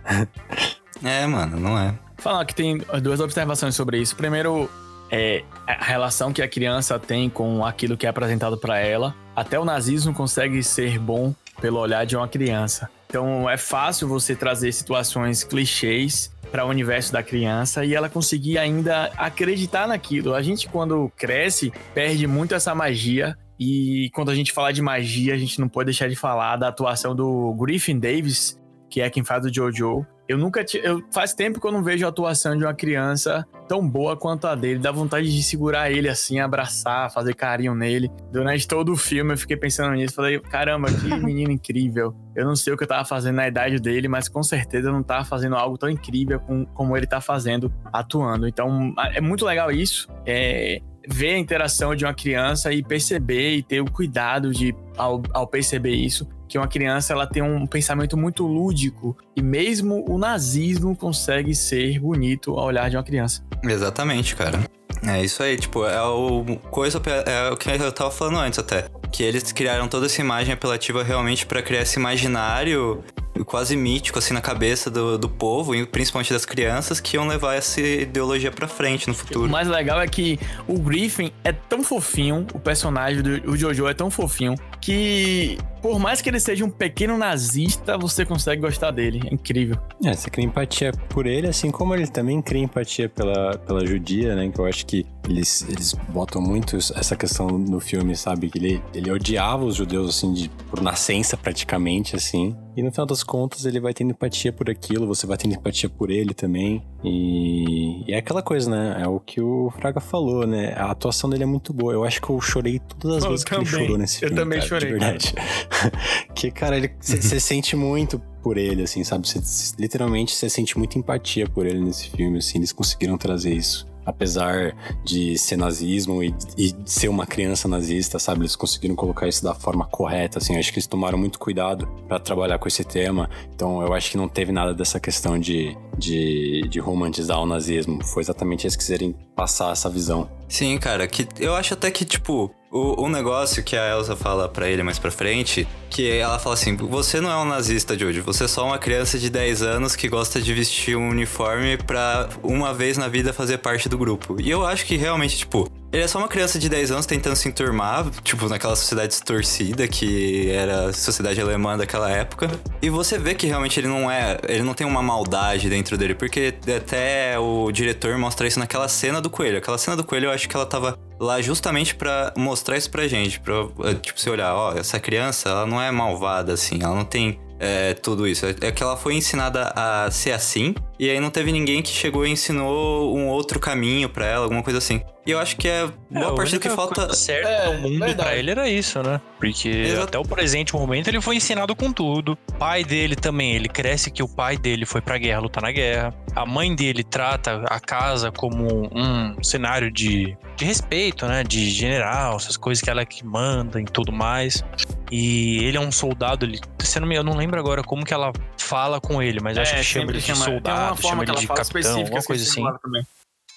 [1.02, 1.94] é, mano, não é.
[2.22, 4.14] Falar que tem duas observações sobre isso.
[4.14, 4.70] Primeiro,
[5.10, 9.12] é a relação que a criança tem com aquilo que é apresentado para ela.
[9.34, 12.88] Até o nazismo consegue ser bom pelo olhar de uma criança.
[13.08, 18.56] Então é fácil você trazer situações clichês para o universo da criança e ela conseguir
[18.56, 20.32] ainda acreditar naquilo.
[20.32, 25.34] A gente quando cresce perde muito essa magia e quando a gente fala de magia,
[25.34, 28.56] a gente não pode deixar de falar da atuação do Griffin Davis,
[28.88, 30.64] que é quem faz o Jojo, eu nunca.
[30.82, 34.46] Eu, faz tempo que eu não vejo a atuação de uma criança tão boa quanto
[34.46, 34.78] a dele.
[34.78, 38.10] Dá vontade de segurar ele assim, abraçar, fazer carinho nele.
[38.30, 40.14] Durante todo o filme eu fiquei pensando nisso.
[40.14, 42.14] Falei, caramba, que menino incrível.
[42.34, 44.92] Eu não sei o que eu tava fazendo na idade dele, mas com certeza eu
[44.92, 48.48] não tava fazendo algo tão incrível com, como ele tá fazendo, atuando.
[48.48, 50.08] Então é muito legal isso.
[50.24, 55.22] É, ver a interação de uma criança e perceber e ter o cuidado de, ao,
[55.32, 60.18] ao perceber isso, que uma criança ela tem um pensamento muito lúdico e mesmo o
[60.18, 63.42] nazismo consegue ser bonito ao olhar de uma criança.
[63.64, 64.60] Exatamente, cara.
[65.06, 68.86] É isso aí, tipo, é o coisa é o que eu tava falando antes até,
[69.10, 73.02] que eles criaram toda essa imagem apelativa realmente para criar esse imaginário
[73.44, 77.54] quase mítico assim na cabeça do, do povo, e principalmente das crianças, que iam levar
[77.54, 79.46] essa ideologia para frente no futuro.
[79.46, 83.88] O mais legal é que o Griffin é tão fofinho, o personagem do o Jojo
[83.88, 88.92] é tão fofinho, que por mais que ele seja um pequeno nazista, você consegue gostar
[88.92, 89.20] dele.
[89.28, 89.76] É incrível.
[90.04, 94.36] É, você cria empatia por ele, assim como ele também cria empatia pela, pela judia,
[94.36, 94.48] né?
[94.48, 98.48] Que eu acho que eles, eles botam muito essa questão no filme, sabe?
[98.48, 102.56] Que ele, ele odiava os judeus, assim, de, por nascença praticamente, assim.
[102.76, 105.90] E no final das contas, ele vai tendo empatia por aquilo, você vai tendo empatia
[105.90, 106.82] por ele também.
[107.04, 109.02] E, e é aquela coisa, né?
[109.02, 110.72] É o que o Fraga falou, né?
[110.76, 111.92] A atuação dele é muito boa.
[111.92, 113.64] Eu acho que eu chorei todas as eu vezes também.
[113.64, 114.34] que ele chorou nesse filme.
[114.34, 114.92] Eu também cara, chorei.
[114.92, 115.34] De verdade.
[116.34, 119.28] que, cara, você sente muito por ele, assim, sabe?
[119.28, 119.40] Cê,
[119.78, 122.58] literalmente você sente muita empatia por ele nesse filme, assim.
[122.58, 128.40] Eles conseguiram trazer isso apesar de ser nazismo e, e ser uma criança nazista, sabe?
[128.40, 130.56] Eles conseguiram colocar isso da forma correta, assim.
[130.56, 133.30] acho que eles tomaram muito cuidado para trabalhar com esse tema.
[133.54, 138.04] Então, eu acho que não teve nada dessa questão de, de, de romantizar o nazismo.
[138.04, 140.28] Foi exatamente eles quiserem passar essa visão.
[140.48, 144.48] Sim, cara, que eu acho até que, tipo, o, o negócio que a Elsa fala
[144.48, 148.22] para ele mais pra frente, que ela fala assim: você não é um nazista, Jude,
[148.22, 152.30] você é só uma criança de 10 anos que gosta de vestir um uniforme pra
[152.42, 154.40] uma vez na vida fazer parte do grupo.
[154.40, 157.36] E eu acho que realmente, tipo, ele é só uma criança de 10 anos tentando
[157.36, 162.50] se enturmar, tipo, naquela sociedade distorcida que era a sociedade alemã daquela época.
[162.80, 164.38] E você vê que realmente ele não é.
[164.48, 169.20] Ele não tem uma maldade dentro dele, porque até o diretor mostra isso naquela cena
[169.20, 169.58] do coelho.
[169.58, 173.06] Aquela cena do coelho eu acho que ela tava lá justamente para mostrar isso pra
[173.06, 173.38] gente.
[173.38, 177.04] Pra, eh, tipo, você olhar, ó, essa criança, ela não é malvada assim, ela não
[177.04, 178.44] tem é, tudo isso.
[178.46, 180.74] É que ela foi ensinada a ser assim,
[181.04, 184.62] e aí não teve ninguém que chegou e ensinou um outro caminho para ela, alguma
[184.62, 185.00] coisa assim.
[185.24, 187.14] E eu acho que é boa É, parte do que falta.
[187.14, 188.16] certa É, no mundo verdade.
[188.28, 189.20] pra ele era isso, né?
[189.38, 190.02] Porque Exato.
[190.08, 192.36] até o presente momento ele foi ensinado com tudo.
[192.48, 195.70] O pai dele também, ele cresce que o pai dele foi pra guerra lutar na
[195.70, 196.12] guerra.
[196.34, 201.44] A mãe dele trata a casa como um cenário de, de respeito, né?
[201.44, 204.64] De general, essas coisas que ela é que manda e tudo mais.
[205.08, 206.58] E ele é um soldado, ele,
[206.94, 209.62] eu não me eu não lembro agora como que ela fala com ele, mas eu
[209.62, 210.54] acho que chama ele de chama- tem
[210.92, 212.78] uma forma que ela de fala capitão, específica, alguma coisa assim.
[212.82, 213.06] também.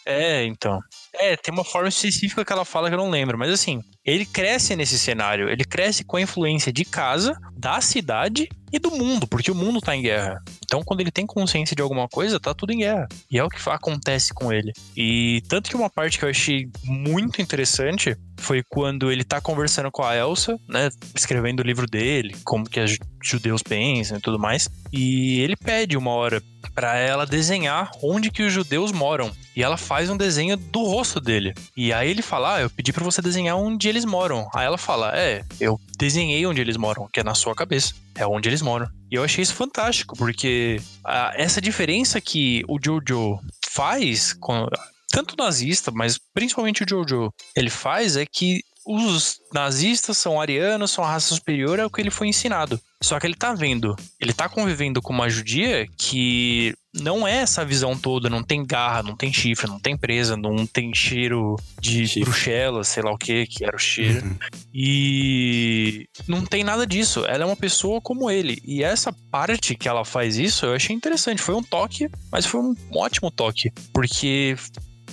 [0.05, 0.79] É, então.
[1.13, 3.37] É, tem uma forma específica que ela fala que eu não lembro.
[3.37, 5.49] Mas assim, ele cresce nesse cenário.
[5.49, 9.81] Ele cresce com a influência de casa, da cidade e do mundo, porque o mundo
[9.81, 10.43] tá em guerra.
[10.63, 13.07] Então, quando ele tem consciência de alguma coisa, tá tudo em guerra.
[13.31, 14.73] E é o que acontece com ele.
[14.95, 19.89] E tanto que uma parte que eu achei muito interessante foi quando ele tá conversando
[19.91, 20.89] com a Elsa, né?
[21.15, 24.69] Escrevendo o livro dele, como que os judeus pensam e tudo mais.
[24.91, 26.41] E ele pede uma hora
[26.73, 29.31] pra ela desenhar onde que os judeus moram.
[29.55, 31.53] E ela faz um desenho do rosto dele.
[31.77, 34.47] E aí ele fala: Ah, eu pedi pra você desenhar onde eles moram.
[34.53, 37.93] Aí ela fala: É, eu desenhei onde eles moram, que é na sua cabeça.
[38.13, 38.87] É onde eles moram.
[39.09, 44.67] E eu achei isso fantástico, porque ah, essa diferença que o Jojo faz, com,
[45.09, 51.03] tanto nazista, mas principalmente o Jojo, ele faz é que os nazistas são arianos, são
[51.03, 52.79] a raça superior, é o que ele foi ensinado.
[53.01, 57.65] Só que ele tá vendo, ele tá convivendo com uma judia que não é essa
[57.65, 62.07] visão toda, não tem garra, não tem chifre, não tem presa, não tem cheiro de
[62.07, 62.23] Chifre.
[62.23, 64.37] bruxelas, sei lá o que que era o cheiro.
[64.73, 67.25] E não tem nada disso.
[67.25, 68.61] Ela é uma pessoa como ele.
[68.65, 71.41] E essa parte que ela faz isso, eu achei interessante.
[71.41, 73.71] Foi um toque, mas foi um ótimo toque.
[73.93, 74.55] Porque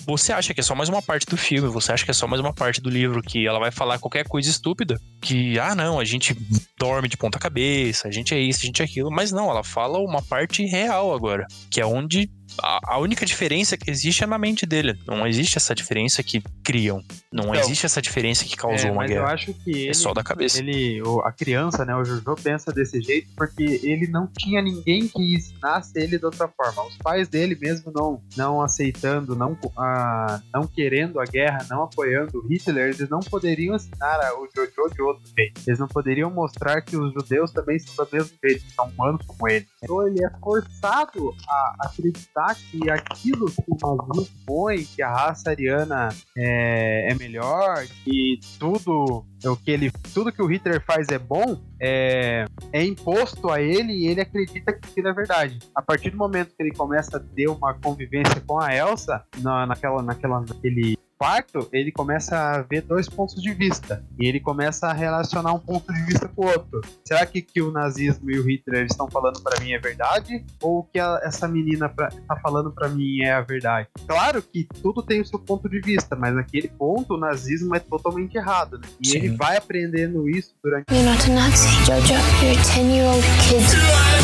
[0.07, 2.27] você acha que é só mais uma parte do filme, você acha que é só
[2.27, 5.01] mais uma parte do livro, que ela vai falar qualquer coisa estúpida.
[5.21, 6.37] Que, ah, não, a gente
[6.79, 9.11] dorme de ponta cabeça, a gente é isso, a gente é aquilo.
[9.11, 12.31] Mas não, ela fala uma parte real agora, que é onde.
[12.61, 14.99] A, única diferença que existe é na mente dele.
[15.07, 17.03] Não existe essa diferença que criam.
[17.33, 19.33] Não Então, existe essa diferença que causou É, uma mas eu guerra.
[19.33, 20.59] acho que ele, É só da cabeça.
[20.59, 25.35] ele a criança, né, o Jojo pensa desse jeito porque ele não tinha ninguém que
[25.35, 26.85] ensinasse ele de outra forma.
[26.87, 32.39] Os pais dele mesmo não não aceitando, não ah, não querendo a guerra, não apoiando
[32.39, 35.61] o Hitler, eles não poderiam ensinar o Jojo de outro jeito.
[35.67, 39.49] Eles não poderiam mostrar que os judeus também são do mesmo jeito, são humanos como
[39.49, 39.67] ele.
[39.83, 45.51] Então ele é forçado a acreditar que aquilo que o nazismo põe, que a raça
[45.51, 51.09] ariana é, é melhor, que tudo é o que ele, tudo que o Hitler faz
[51.09, 55.59] é bom, é, é imposto a ele e ele acredita que aquilo é verdade.
[55.75, 59.67] A partir do momento que ele começa a ter uma convivência com a Elsa, na,
[59.67, 64.05] naquela, naquela, naquele quarto, ele começa a ver dois pontos de vista.
[64.19, 66.81] E ele começa a relacionar um ponto de vista com o outro.
[67.05, 70.45] Será que, que o nazismo e o Hitler estão falando pra mim é verdade?
[70.61, 73.87] Ou o que a- essa menina pra, tá falando pra mim é a verdade?
[74.09, 77.79] Claro que tudo tem o seu ponto de vista, mas naquele ponto o nazismo é
[77.79, 78.79] totalmente errado.
[78.79, 78.89] Né?
[79.01, 79.19] E Sim.
[79.19, 82.15] ele vai aprendendo isso durante You're not a Nazi, Jojo.
[82.43, 83.63] You're a 10 year old kid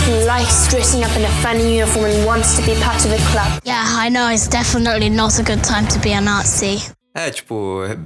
[0.09, 3.19] who likes dressing up in a funny uniform and wants to be part of a
[3.31, 3.61] club.
[3.65, 6.88] Yeah, I know it's definitely not a good time to be a Nazi.
[7.15, 7.97] É, tipo, é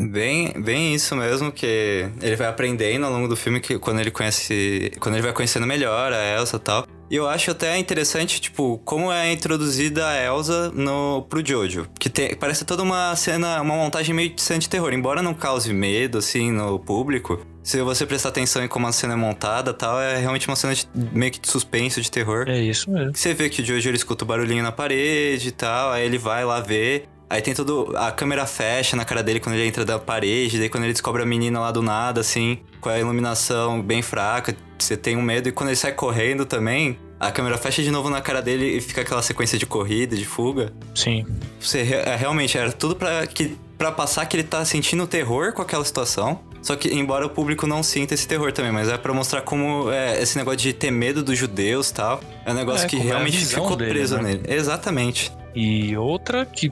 [0.00, 4.10] bem, bem isso mesmo, que ele vai aprendendo ao longo do filme que quando ele
[4.10, 4.92] conhece.
[5.00, 6.86] Quando ele vai conhecendo melhor a Elsa e tal.
[7.10, 11.88] E eu acho até interessante, tipo, como é introduzida a Elsa no, pro Jojo.
[11.98, 14.92] Que tem, parece toda uma cena, uma montagem meio de cena de terror.
[14.92, 17.44] Embora não cause medo, assim, no público.
[17.64, 20.54] Se você prestar atenção em como a cena é montada e tal, é realmente uma
[20.54, 22.48] cena de, meio que de suspense, de terror.
[22.48, 23.16] É isso mesmo.
[23.16, 26.18] Você vê que o Jojo ele escuta o barulhinho na parede e tal, aí ele
[26.18, 27.08] vai lá ver.
[27.30, 27.94] Aí tem todo.
[27.96, 31.22] A câmera fecha na cara dele quando ele entra da parede, daí quando ele descobre
[31.22, 35.48] a menina lá do nada, assim, com a iluminação bem fraca, você tem um medo.
[35.48, 38.80] E quando ele sai correndo também, a câmera fecha de novo na cara dele e
[38.80, 40.72] fica aquela sequência de corrida, de fuga.
[40.92, 41.24] Sim.
[41.60, 45.62] Você é, realmente era tudo pra, que, pra passar que ele tá sentindo terror com
[45.62, 46.40] aquela situação.
[46.60, 49.90] Só que, embora o público não sinta esse terror também, mas é pra mostrar como
[49.90, 52.20] é, esse negócio de ter medo dos judeus e tal.
[52.44, 54.22] É um negócio É, que é realmente ficou dele, preso né?
[54.22, 54.42] nele.
[54.48, 55.32] Exatamente.
[55.54, 56.70] E outra que,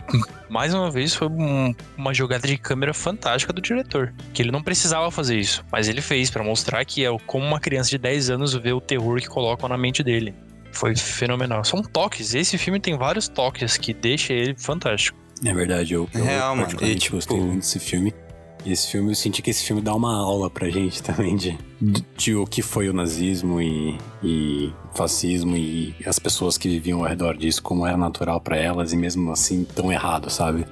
[0.48, 4.14] mais uma vez, foi um- uma jogada de câmera fantástica do diretor.
[4.32, 7.58] Que ele não precisava fazer isso, mas ele fez pra mostrar que é como uma
[7.60, 10.34] criança de 10 anos vê o terror que colocam na mente dele.
[10.70, 11.64] Foi fenomenal.
[11.64, 12.34] São toques.
[12.34, 15.18] Esse filme tem vários toques que deixa ele fantástico.
[15.44, 16.62] É verdade, eu, eu Real, mano.
[16.62, 18.12] particularmente E, tipo, gostei muito desse filme.
[18.66, 22.04] Esse filme, eu senti que esse filme dá uma aula pra gente também de, de,
[22.16, 27.06] de o que foi o nazismo e, e fascismo e as pessoas que viviam ao
[27.06, 30.66] redor disso, como era natural pra elas e mesmo assim tão errado, sabe?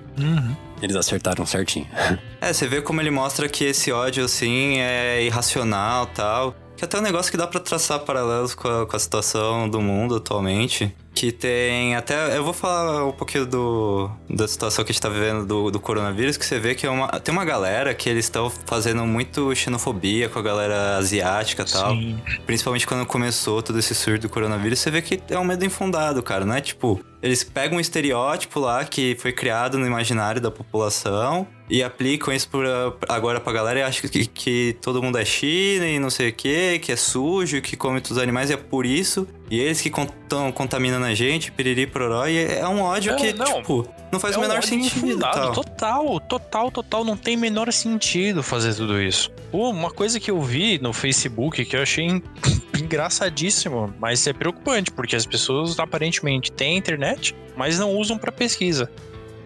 [0.83, 1.87] Eles acertaram certinho.
[2.39, 6.55] É, você vê como ele mostra que esse ódio, assim, é irracional tal.
[6.77, 9.69] Que até é um negócio que dá pra traçar paralelos com a, com a situação
[9.69, 10.95] do mundo atualmente.
[11.15, 12.37] Que tem até.
[12.37, 15.81] Eu vou falar um pouquinho do, da situação que a gente tá vivendo do, do
[15.81, 19.55] coronavírus, que você vê que é uma, tem uma galera que eles estão fazendo muito
[19.55, 21.93] xenofobia com a galera asiática e tal.
[21.93, 22.21] Sim.
[22.45, 26.23] Principalmente quando começou todo esse surto do coronavírus, você vê que é um medo infundado,
[26.23, 27.01] cara, não é tipo.
[27.23, 32.49] Eles pegam um estereótipo lá que foi criado no imaginário da população e aplicam isso
[32.49, 36.29] pra, agora pra galera e acham que, que todo mundo é China e não sei
[36.29, 39.27] o que, que é sujo, que come todos os animais e é por isso.
[39.51, 43.33] E eles que estão contaminando a gente, piriri pororó, e é um ódio Não, que,
[43.33, 43.45] não.
[43.61, 45.19] tipo, não faz É o um menor ódio sentido.
[45.21, 45.53] tal.
[45.53, 47.05] Total, total, total.
[47.05, 49.31] Não tem menor sentido fazer tudo isso.
[49.53, 52.23] Uma coisa que eu vi no Facebook que eu achei en-
[52.77, 58.91] engraçadíssimo, mas é preocupante, porque as pessoas aparentemente têm internet, mas não usam pra pesquisa.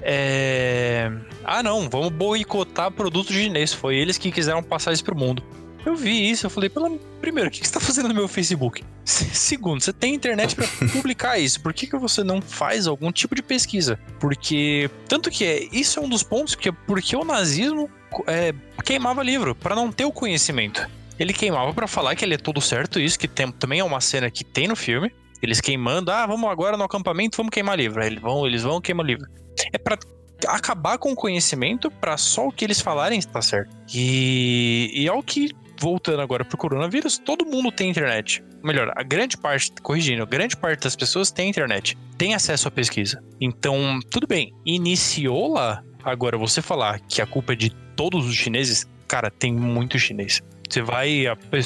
[0.03, 1.11] É...
[1.45, 3.73] Ah, não, vamos boicotar produtos chinês.
[3.73, 5.43] Foi eles que quiseram passar isso pro mundo.
[5.85, 6.99] Eu vi isso, eu falei, pelo...
[7.23, 8.85] primeiro, o que que você tá fazendo no meu Facebook?
[9.03, 11.59] Se- Segundo, você tem internet pra publicar isso.
[11.63, 13.99] Por que, que você não faz algum tipo de pesquisa?
[14.19, 17.89] Porque, tanto que é, isso é um dos pontos que é porque o nazismo
[18.27, 18.53] é,
[18.85, 20.87] queimava livro, pra não ter o conhecimento.
[21.19, 24.03] Ele queimava pra falar que ele é todo certo, isso que tem, também é uma
[24.03, 25.11] cena que tem no filme.
[25.43, 28.03] Eles queimando, ah, vamos agora no acampamento, vamos queimar livro.
[28.03, 29.27] Aí eles vão, eles vão queimar livro.
[29.73, 29.99] É pra
[30.47, 33.77] acabar com o conhecimento pra só o que eles falarem estar certo.
[33.93, 38.43] E, e é o que, voltando agora pro coronavírus, todo mundo tem internet.
[38.63, 42.71] Melhor, a grande parte, corrigindo, a grande parte das pessoas tem internet, tem acesso à
[42.71, 43.23] pesquisa.
[43.41, 45.83] Então, tudo bem, iniciou lá.
[46.05, 50.43] Agora, você falar que a culpa é de todos os chineses, cara, tem muito chinês.
[50.69, 51.25] Você vai,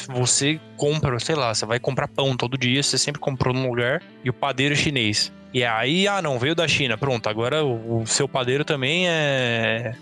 [0.08, 4.02] você compra, sei lá, você vai comprar pão todo dia, você sempre comprou num lugar
[4.24, 5.30] e o padeiro é chinês.
[5.54, 9.94] E aí, ah, não, veio da China, pronto, agora o, o seu padeiro também é.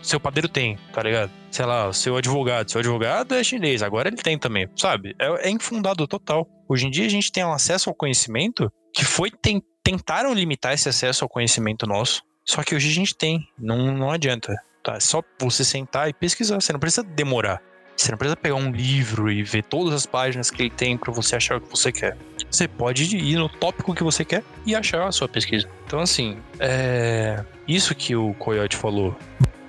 [0.00, 1.28] Seu padeiro tem, tá ligado?
[1.50, 5.16] Sei lá, o seu advogado, seu advogado é chinês, agora ele tem também, sabe?
[5.18, 6.48] É, é infundado total.
[6.68, 9.28] Hoje em dia a gente tem um acesso ao conhecimento que foi.
[9.28, 13.92] Tem, tentaram limitar esse acesso ao conhecimento nosso, só que hoje a gente tem, não,
[13.92, 14.54] não adianta.
[14.84, 14.94] Tá?
[14.94, 17.60] É só você sentar e pesquisar, você não precisa demorar.
[18.02, 21.12] Você não precisa pegar um livro e ver todas as páginas que ele tem pra
[21.12, 22.16] você achar o que você quer.
[22.50, 25.68] Você pode ir no tópico que você quer e achar a sua pesquisa.
[25.86, 27.44] Então, assim, é...
[27.66, 29.16] isso que o Coyote falou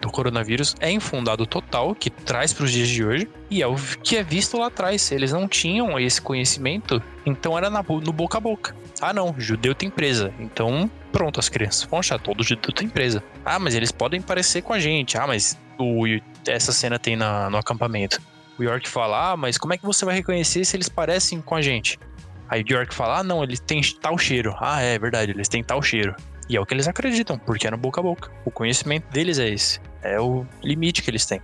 [0.02, 3.76] do coronavírus é infundado total, que traz para os dias de hoje, e é o
[3.76, 5.12] que é visto lá atrás.
[5.12, 8.76] Eles não tinham esse conhecimento, então era na no boca a boca.
[9.00, 10.34] Ah, não, judeu tem empresa.
[10.39, 13.24] Então, pronto, as crianças vão achar todo judeu tem empresa.
[13.46, 15.17] Ah, mas eles podem parecer com a gente.
[15.19, 16.03] Ah, mas o,
[16.47, 18.21] essa cena tem na- no acampamento.
[18.57, 21.55] O York fala, ah, mas como é que você vai reconhecer se eles parecem com
[21.55, 21.99] a gente?
[22.49, 24.55] Aí o York fala, ah, não, eles têm tal cheiro.
[24.59, 26.15] Ah, é verdade, eles têm tal cheiro.
[26.49, 28.29] E é o que eles acreditam, porque é no boca a boca.
[28.45, 29.79] O conhecimento deles é esse.
[30.03, 31.41] É o limite que eles têm.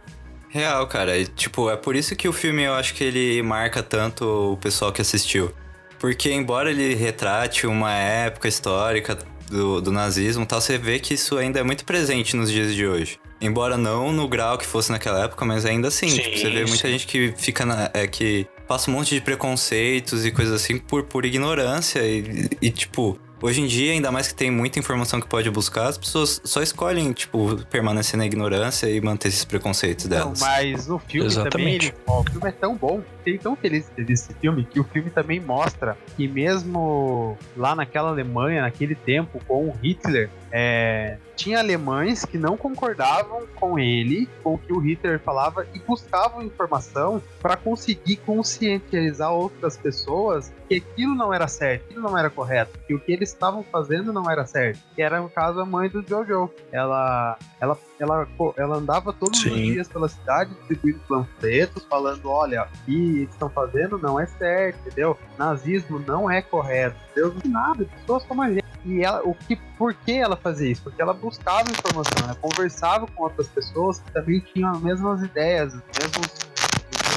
[0.49, 1.17] Real, cara.
[1.17, 4.57] E, tipo, é por isso que o filme eu acho que ele marca tanto o
[4.57, 5.53] pessoal que assistiu.
[5.99, 9.17] Porque, embora ele retrate uma época histórica
[9.49, 12.73] do, do nazismo e tal, você vê que isso ainda é muito presente nos dias
[12.73, 13.19] de hoje.
[13.41, 16.09] Embora não no grau que fosse naquela época, mas ainda assim.
[16.09, 16.91] Sim, tipo, você vê muita sim.
[16.91, 21.03] gente que fica na, é, que passa um monte de preconceitos e coisas assim por,
[21.03, 22.01] por ignorância.
[22.05, 25.87] E, e, tipo, hoje em dia, ainda mais que tem muita informação que pode buscar,
[25.87, 30.39] as pessoas só escolhem, tipo, permanecer na ignorância e manter esses preconceitos Não, delas.
[30.39, 31.85] mas no filme também, Exatamente.
[31.87, 34.63] ele, ó, o filme é tão bom, fiquei tão feliz de ter visto esse filme,
[34.63, 40.29] que o filme também mostra que mesmo lá naquela Alemanha, naquele tempo, com o Hitler,
[40.51, 45.79] é, tinha alemães que não concordavam com ele, com o que o Hitler falava, e
[45.79, 52.29] buscavam informação para conseguir conscientizar outras pessoas que aquilo não era certo, aquilo não era
[52.29, 54.79] correto, que o que eles estavam fazendo não era certo.
[54.95, 56.49] Que era no caso a mãe do Jojo.
[56.71, 58.27] Ela, ela, ela,
[58.57, 59.73] ela andava todos os Sim.
[59.73, 62.91] dias pela cidade distribuindo panfletos, falando: olha, o
[63.23, 65.17] estão fazendo não é certo, entendeu?
[65.37, 68.65] Nazismo não é correto, Deus não nada, pessoas como a gente.
[68.85, 70.83] E ela, o que, por que ela fazia isso?
[70.83, 75.73] Porque ela buscava informação, ela conversava com outras pessoas que também tinham as mesmas ideias,
[75.73, 76.27] os mesmos,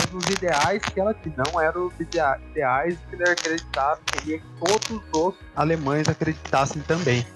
[0.05, 1.35] os mesmos ideais que ela tinha.
[1.53, 7.27] Não eram os idea- ideais que ele acreditava, queria que todos os alemães acreditassem também.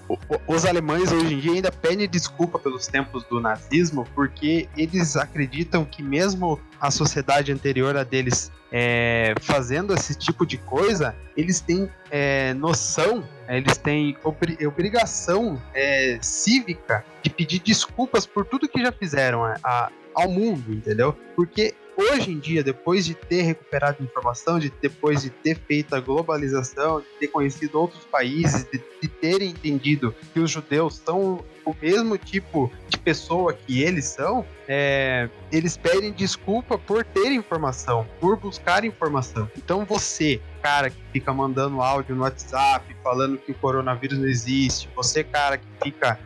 [0.47, 5.85] Os alemães hoje em dia ainda pedem desculpa pelos tempos do nazismo, porque eles acreditam
[5.85, 11.89] que mesmo a sociedade anterior a deles é, fazendo esse tipo de coisa, eles têm
[12.11, 18.81] é, noção, é, eles têm obri- obrigação é, cívica de pedir desculpas por tudo que
[18.83, 21.17] já fizeram a- a- ao mundo, entendeu?
[21.35, 25.99] Porque hoje em dia, depois de ter recuperado informação, de depois de ter feito a
[25.99, 31.75] globalização, de ter conhecido outros países, de, de terem entendido que os judeus são o
[31.81, 38.37] mesmo tipo de pessoa que eles são, é, eles pedem desculpa por ter informação, por
[38.37, 39.49] buscar informação.
[39.57, 44.89] Então você, cara que fica mandando áudio no WhatsApp falando que o coronavírus não existe,
[44.95, 46.17] você, cara que fica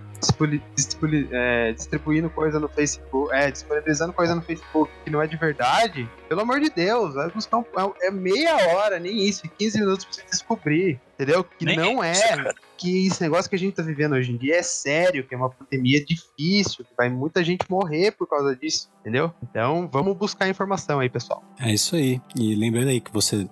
[1.31, 6.09] é, distribuindo coisa no Facebook, é, disponibilizando coisa no Facebook que não é de verdade,
[6.27, 7.65] pelo amor de Deus, vai buscar um,
[7.99, 11.43] é é meia hora, nem isso, 15 minutos pra você descobrir, entendeu?
[11.43, 14.37] Que Nem não é isso, que esse negócio que a gente tá vivendo hoje em
[14.37, 18.55] dia é sério, que é uma pandemia difícil, que vai muita gente morrer por causa
[18.55, 19.31] disso, entendeu?
[19.43, 21.43] Então, vamos buscar informação aí, pessoal.
[21.59, 22.21] É isso aí.
[22.35, 23.47] E lembrando aí que você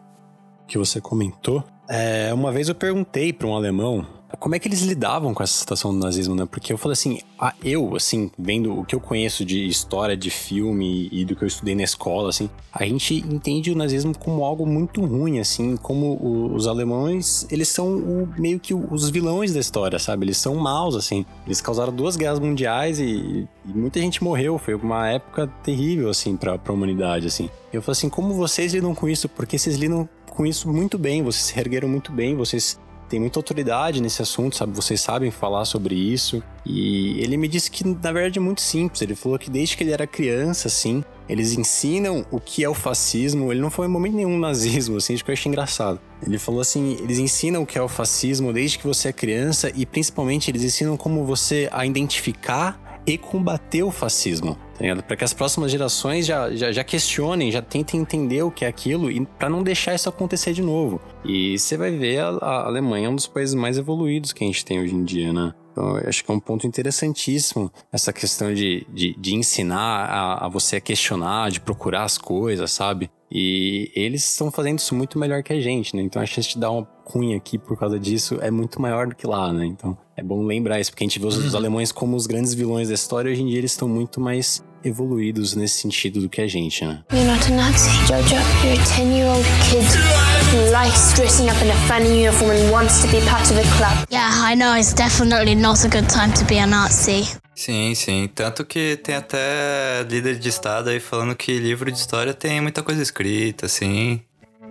[0.68, 4.82] que você comentou, é, uma vez eu perguntei para um alemão como é que eles
[4.82, 6.48] lidavam com essa situação do nazismo, né?
[6.50, 7.20] Porque eu falei assim,
[7.64, 11.48] eu, assim, vendo o que eu conheço de história, de filme e do que eu
[11.48, 16.14] estudei na escola, assim, a gente entende o nazismo como algo muito ruim, assim, como
[16.16, 20.26] o- os alemães, eles são o- meio que os vilões da história, sabe?
[20.26, 21.26] Eles são maus, assim.
[21.46, 24.58] Eles causaram duas guerras mundiais e, e muita gente morreu.
[24.58, 27.50] Foi uma época terrível, assim, pra, pra humanidade, assim.
[27.74, 29.28] Eu falei assim, como vocês lidam com isso?
[29.28, 32.80] Porque vocês lidam com isso muito bem, vocês se ergueram muito bem, vocês
[33.10, 34.74] têm muita autoridade nesse assunto, sabe?
[34.74, 36.42] Vocês sabem falar sobre isso.
[36.66, 39.02] E ele me disse que, na verdade, é muito simples.
[39.02, 42.74] Ele falou que desde que ele era criança, assim, eles ensinam o que é o
[42.74, 43.52] fascismo.
[43.52, 46.00] Ele não foi em momento nenhum nazismo, assim, isso que eu achei engraçado.
[46.26, 49.72] Ele falou assim: eles ensinam o que é o fascismo desde que você é criança
[49.76, 55.04] e, principalmente, eles ensinam como você a identificar e combater o fascismo, tá?
[55.04, 58.68] Para que as próximas gerações já, já, já questionem, já tentem entender o que é
[58.68, 61.02] aquilo e para não deixar isso acontecer de novo.
[61.26, 64.48] E você vai ver a, a Alemanha é um dos países mais evoluídos que a
[64.48, 65.54] gente tem hoje em dia, né?
[65.72, 70.50] Então, acho que é um ponto interessantíssimo essa questão de, de, de ensinar a, a
[70.50, 73.10] você a questionar, de procurar as coisas, sabe?
[73.32, 76.02] E eles estão fazendo isso muito melhor que a gente, né?
[76.02, 79.16] Então a chance de dar uma cunha aqui por causa disso é muito maior do
[79.16, 79.66] que lá, né?
[79.66, 82.54] Então é bom lembrar isso, porque a gente vê os, os alemães como os grandes
[82.54, 86.42] vilões da história, hoje em dia eles estão muito mais evoluídos nesse sentido do que
[86.42, 87.04] a gente, né?
[87.12, 88.34] You're not a Nazi, Jojo.
[88.34, 92.72] You're a 10 year old kid who likes dressing up in a funny uniform and
[92.72, 94.08] wants to be part of a club.
[94.10, 97.28] Yeah, I know it's definitely not a good time to be a Nazi.
[97.56, 98.28] Sim, sim.
[98.34, 102.82] Tanto que tem até líder de estado aí falando que livro de história tem muita
[102.82, 104.22] coisa escrita, assim.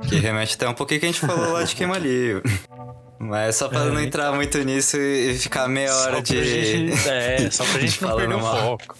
[0.08, 2.42] Que remete até um pouquinho que a gente falou lá de queima livro.
[3.20, 6.44] Mas só pra É, não entrar muito nisso e ficar meia hora Só de.
[6.44, 8.56] gente, é, só pra gente não perder o mal.
[8.78, 8.96] foco.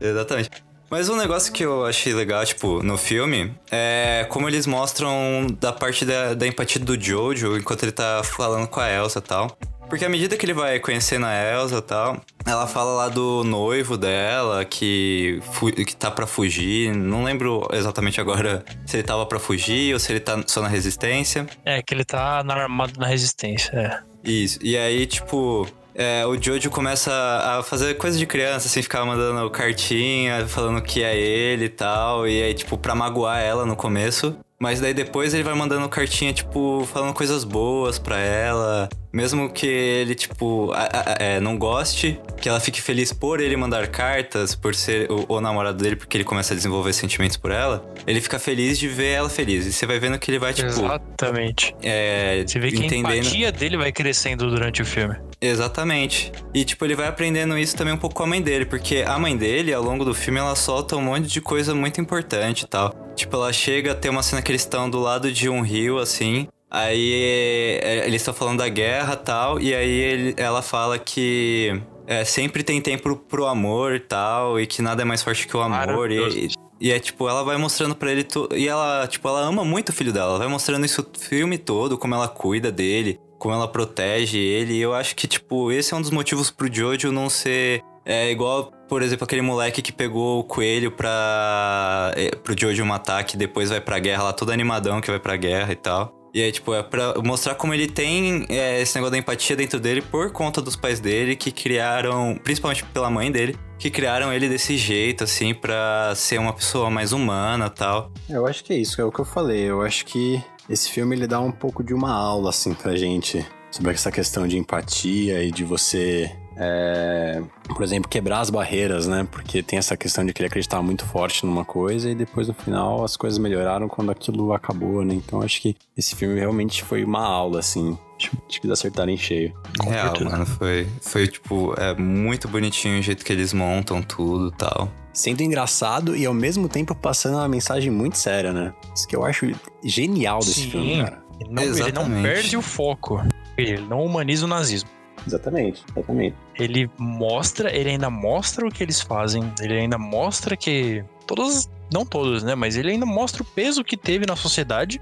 [0.00, 0.50] Exatamente.
[0.94, 5.72] Mas um negócio que eu achei legal, tipo, no filme, é como eles mostram da
[5.72, 9.58] parte da, da empatia do Jojo enquanto ele tá falando com a Elsa e tal.
[9.88, 13.42] Porque à medida que ele vai conhecendo a Elsa e tal, ela fala lá do
[13.42, 15.42] noivo dela que,
[15.84, 16.94] que tá pra fugir.
[16.94, 20.68] Não lembro exatamente agora se ele tava pra fugir ou se ele tá só na
[20.68, 21.44] resistência.
[21.64, 24.30] É, que ele tá na armado na resistência, é.
[24.30, 24.60] Isso.
[24.62, 29.48] E aí, tipo, é, o Jojo começa a fazer coisa de criança, assim, ficar mandando
[29.50, 32.26] cartinha, falando que é ele e tal.
[32.26, 34.36] E aí, tipo, pra magoar ela no começo.
[34.58, 38.88] Mas daí depois ele vai mandando cartinha, tipo, falando coisas boas pra ela.
[39.14, 43.56] Mesmo que ele, tipo, a- a- é, não goste, que ela fique feliz por ele
[43.56, 47.52] mandar cartas, por ser o, o namorado dele, porque ele começa a desenvolver sentimentos por
[47.52, 47.88] ela.
[48.08, 49.66] Ele fica feliz de ver ela feliz.
[49.66, 51.74] E você vai vendo que ele vai, tipo, Exatamente.
[51.80, 53.14] é, Você vê que a entendendo.
[53.14, 55.14] empatia dele vai crescendo durante o filme.
[55.40, 56.32] Exatamente.
[56.52, 59.18] E, tipo, ele vai aprendendo isso também um pouco com a mãe dele, porque a
[59.18, 62.66] mãe dele, ao longo do filme, ela solta um monte de coisa muito importante e
[62.66, 62.92] tal.
[63.14, 65.98] Tipo, ela chega a ter uma cena que eles estão do lado de um rio,
[65.98, 66.48] assim.
[66.76, 71.80] Aí é, eles estão falando da guerra e tal, e aí ele- ela fala que
[72.06, 75.56] é, sempre tem tempo pro amor e tal, e que nada é mais forte que
[75.56, 75.78] o amor.
[76.10, 76.48] E,
[76.80, 78.24] e é tipo, ela vai mostrando pra ele.
[78.24, 80.30] tu- E ela, tipo, ela ama muito o filho dela.
[80.30, 84.74] Ela vai mostrando isso o filme todo, como ela cuida dele, como ela protege ele.
[84.74, 87.80] E eu acho que, tipo, esse é um dos motivos pro Jojo não ser.
[88.04, 92.12] É igual, por exemplo, aquele moleque que pegou o coelho pra.
[92.16, 95.36] é, pro Jojo matar, que depois vai pra guerra lá, todo animadão que vai pra
[95.36, 96.12] guerra e tal.
[96.34, 99.78] E aí, tipo, é pra mostrar como ele tem é, esse negócio da empatia dentro
[99.78, 104.48] dele por conta dos pais dele, que criaram, principalmente pela mãe dele, que criaram ele
[104.48, 108.10] desse jeito, assim, pra ser uma pessoa mais humana tal.
[108.28, 109.70] Eu acho que é isso, é o que eu falei.
[109.70, 113.46] Eu acho que esse filme ele dá um pouco de uma aula, assim, pra gente.
[113.70, 119.26] Sobre essa questão de empatia e de você, é, por exemplo, quebrar as barreiras, né?
[119.30, 122.54] Porque tem essa questão de que ele acreditava muito forte numa coisa e depois no
[122.54, 125.14] final as coisas melhoraram quando aquilo acabou, né?
[125.14, 127.98] Então acho que esse filme realmente foi uma aula, assim.
[128.16, 129.52] Acho que eles acertaram em cheio.
[129.78, 130.30] Com Real, certeza.
[130.30, 134.88] mano, foi, foi, tipo, é muito bonitinho o jeito que eles montam tudo tal.
[135.12, 138.72] sendo engraçado e ao mesmo tempo passando uma mensagem muito séria, né?
[138.94, 139.50] Isso que eu acho
[139.82, 140.70] genial desse Sim.
[140.70, 141.22] filme, cara.
[141.40, 143.20] Ele não, ele não perde o foco.
[143.58, 144.88] Ele não humaniza o nazismo.
[145.26, 146.36] Exatamente, exatamente.
[146.58, 152.04] Ele mostra, ele ainda mostra o que eles fazem, ele ainda mostra que todas, não
[152.04, 155.00] todos, né, mas ele ainda mostra o peso que teve na sociedade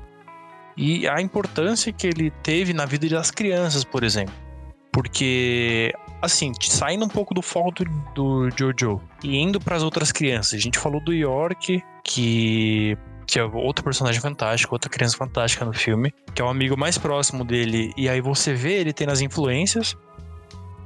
[0.77, 4.35] e a importância que ele teve na vida das crianças, por exemplo.
[4.93, 10.13] Porque assim, saindo um pouco do foco do, do Jojo e indo para as outras
[10.13, 10.55] crianças.
[10.55, 12.97] A gente falou do York, que
[13.33, 16.99] que é outro personagem fantástico, outra criança fantástica no filme, que é o amigo mais
[16.99, 19.97] próximo dele, e aí você vê ele tendo as influências.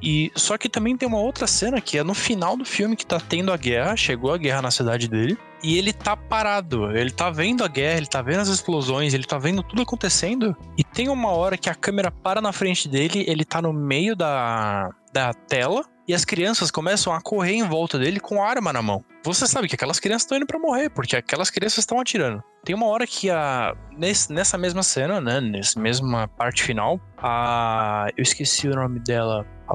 [0.01, 3.05] E só que também tem uma outra cena que é no final do filme que
[3.05, 7.11] tá tendo a guerra, chegou a guerra na cidade dele, e ele tá parado, ele
[7.11, 10.85] tá vendo a guerra, ele tá vendo as explosões, ele tá vendo tudo acontecendo, e
[10.85, 14.91] tem uma hora que a câmera para na frente dele, ele tá no meio da,
[15.13, 19.05] da tela, e as crianças começam a correr em volta dele com arma na mão.
[19.25, 22.43] Você sabe que aquelas crianças estão indo pra morrer, porque aquelas crianças estão atirando.
[22.65, 28.09] Tem uma hora que a nesse- nessa mesma cena, né, nessa mesma parte final, a
[28.17, 29.75] eu esqueci o nome dela, a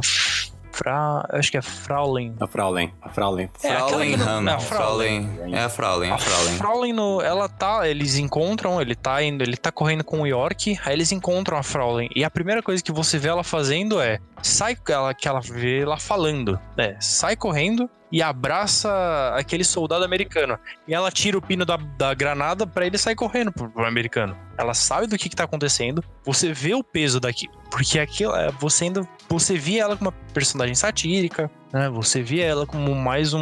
[0.72, 2.36] Fra, acho que é Fraulein.
[2.39, 3.49] A Fraulein, a Fraulein.
[3.63, 4.41] É, Fraulein Han.
[4.41, 5.30] não, Fraulein.
[5.34, 5.55] Fraulein.
[5.55, 6.57] É a Fraulein, a A Fraulein.
[6.57, 10.80] Fraulein, no, ela tá, eles encontram, ele tá indo, ele tá correndo com o York,
[10.86, 12.09] aí eles encontram a Fraulein.
[12.15, 15.82] E a primeira coisa que você vê ela fazendo é, sai, ela, que ela vê
[15.82, 20.59] ela falando, é, sai correndo e abraça aquele soldado americano.
[20.88, 24.38] E ela tira o pino da, da granada pra ele sair correndo pro, pro americano.
[24.57, 28.51] Ela sabe do que, que tá acontecendo, você vê o peso daqui, porque aquilo, é,
[28.59, 31.89] você ainda, você via ela como uma personagem satírica, né?
[31.89, 33.41] Você via ela como mais um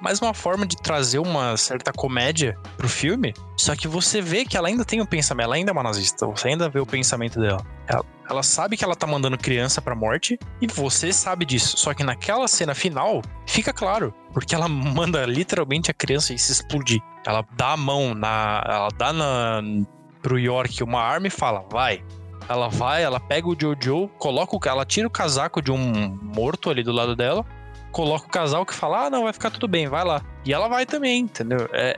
[0.00, 3.34] mais uma forma de trazer uma certa comédia pro filme.
[3.56, 6.26] Só que você vê que ela ainda tem um pensamento, ela ainda é uma nazista,
[6.26, 7.64] você ainda vê o pensamento dela.
[7.86, 11.76] Ela, ela sabe que ela tá mandando criança pra morte e você sabe disso.
[11.76, 17.02] Só que naquela cena final, fica claro, porque ela manda literalmente a criança se explodir.
[17.26, 18.64] Ela dá a mão na.
[18.66, 19.62] Ela dá na,
[20.22, 22.02] pro York uma arma e fala: vai.
[22.48, 26.68] Ela vai, ela pega o Jojo, coloca o, ela tira o casaco de um morto
[26.68, 27.46] ali do lado dela,
[27.90, 30.22] coloca o casal que fala: ah, não, vai ficar tudo bem, vai lá.
[30.44, 31.68] E ela vai também, entendeu?
[31.72, 31.96] É,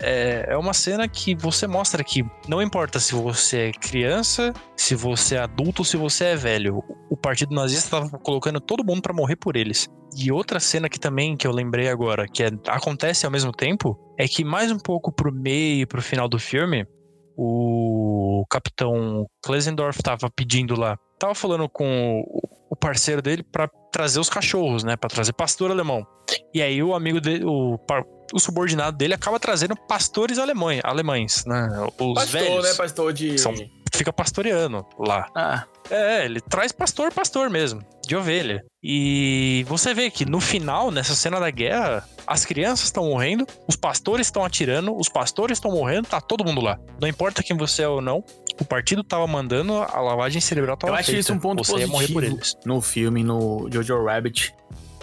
[0.48, 4.94] é, é uma cena que você mostra que não importa se você é criança, se
[4.94, 6.82] você é adulto, se você é velho.
[7.08, 9.88] O partido nazista tava colocando todo mundo pra morrer por eles.
[10.16, 13.96] E outra cena que também que eu lembrei agora, que é- acontece ao mesmo tempo,
[14.18, 16.84] é que mais um pouco pro meio, pro final do filme,
[17.36, 24.28] o capitão Klesendorf tava pedindo lá, tava falando com o- parceiro dele pra trazer os
[24.30, 26.04] cachorros, né, Pra trazer pastor alemão.
[26.54, 27.78] E aí o amigo dele, o,
[28.32, 31.68] o subordinado dele acaba trazendo pastores alemães, alemães, né?
[31.98, 32.64] Os Pastor, velhos.
[32.64, 32.74] né?
[32.74, 33.38] Pastor de.
[33.38, 33.54] São-
[33.94, 35.26] Fica pastoreando lá.
[35.36, 37.82] Ah, É, ele traz pastor, pastor mesmo,
[38.12, 38.62] de ovelha.
[38.82, 43.74] E você vê que no final, nessa cena da guerra, as crianças estão morrendo, os
[43.74, 46.78] pastores estão atirando, os pastores estão morrendo, tá todo mundo lá.
[47.00, 48.22] Não importa quem você é ou não,
[48.60, 51.20] o partido tava mandando, a lavagem cerebral tava eu acho feita.
[51.20, 52.20] isso um ponto você positivo
[52.66, 54.54] no filme, no Jojo Rabbit.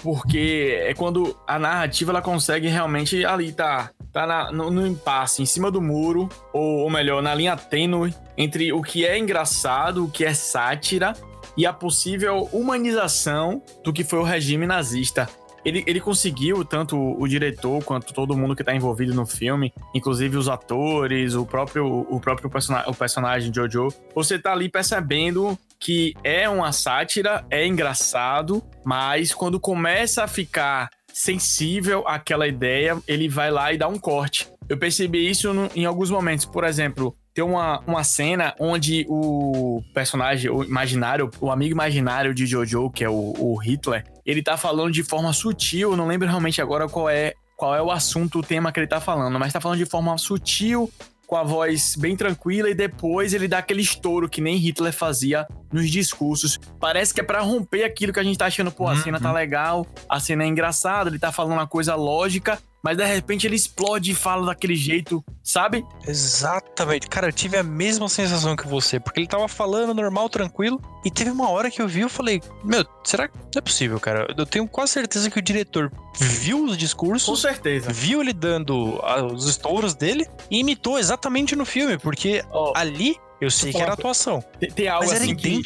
[0.03, 5.41] Porque é quando a narrativa ela consegue realmente ali tá, tá na- no, no impasse,
[5.41, 10.05] em cima do muro, ou, ou melhor, na linha tênue entre o que é engraçado,
[10.05, 11.13] o que é sátira
[11.59, 15.27] e a possível humanização do que foi o regime nazista.
[15.65, 20.37] Ele, ele conseguiu, tanto o diretor quanto todo mundo que tá envolvido no filme, inclusive
[20.37, 26.13] os atores, o próprio, o próprio persona o personagem Jojo, você tá ali percebendo que
[26.23, 33.51] é uma sátira, é engraçado, mas quando começa a ficar sensível àquela ideia, ele vai
[33.51, 34.47] lá e dá um corte.
[34.69, 36.45] Eu percebi isso no- em alguns momentos.
[36.45, 42.45] Por exemplo, tem uma, uma cena onde o personagem, o imaginário, o amigo imaginário de
[42.45, 46.61] Jojo, que é o, o Hitler, ele tá falando de forma sutil, não lembro realmente
[46.61, 49.61] agora qual é, qual é o assunto, o tema que ele tá falando, mas tá
[49.61, 50.91] falando de forma sutil,
[51.25, 55.47] com a voz bem tranquila, e depois ele dá aquele estouro que nem Hitler fazia
[55.71, 56.59] nos discursos.
[56.77, 59.31] Parece que é pra romper aquilo que a gente tá achando, pô, a cena tá
[59.31, 63.55] legal, a cena é engraçada, ele tá falando uma coisa lógica, mas de repente ele
[63.55, 65.85] explode e fala daquele jeito, sabe?
[66.07, 67.07] Exatamente.
[67.07, 71.11] Cara, eu tive a mesma sensação que você, porque ele tava falando normal, tranquilo, e
[71.11, 74.33] teve uma hora que eu vi, eu falei, meu, será que não é possível, cara?
[74.37, 77.91] Eu tenho quase certeza que o diretor viu os Com discursos, certeza.
[77.91, 78.99] viu ele dando
[79.33, 83.93] os estouros dele e imitou exatamente no filme, porque Ó, ali eu sei que era
[83.93, 85.61] atuação, tem, tem algo mas era assim que...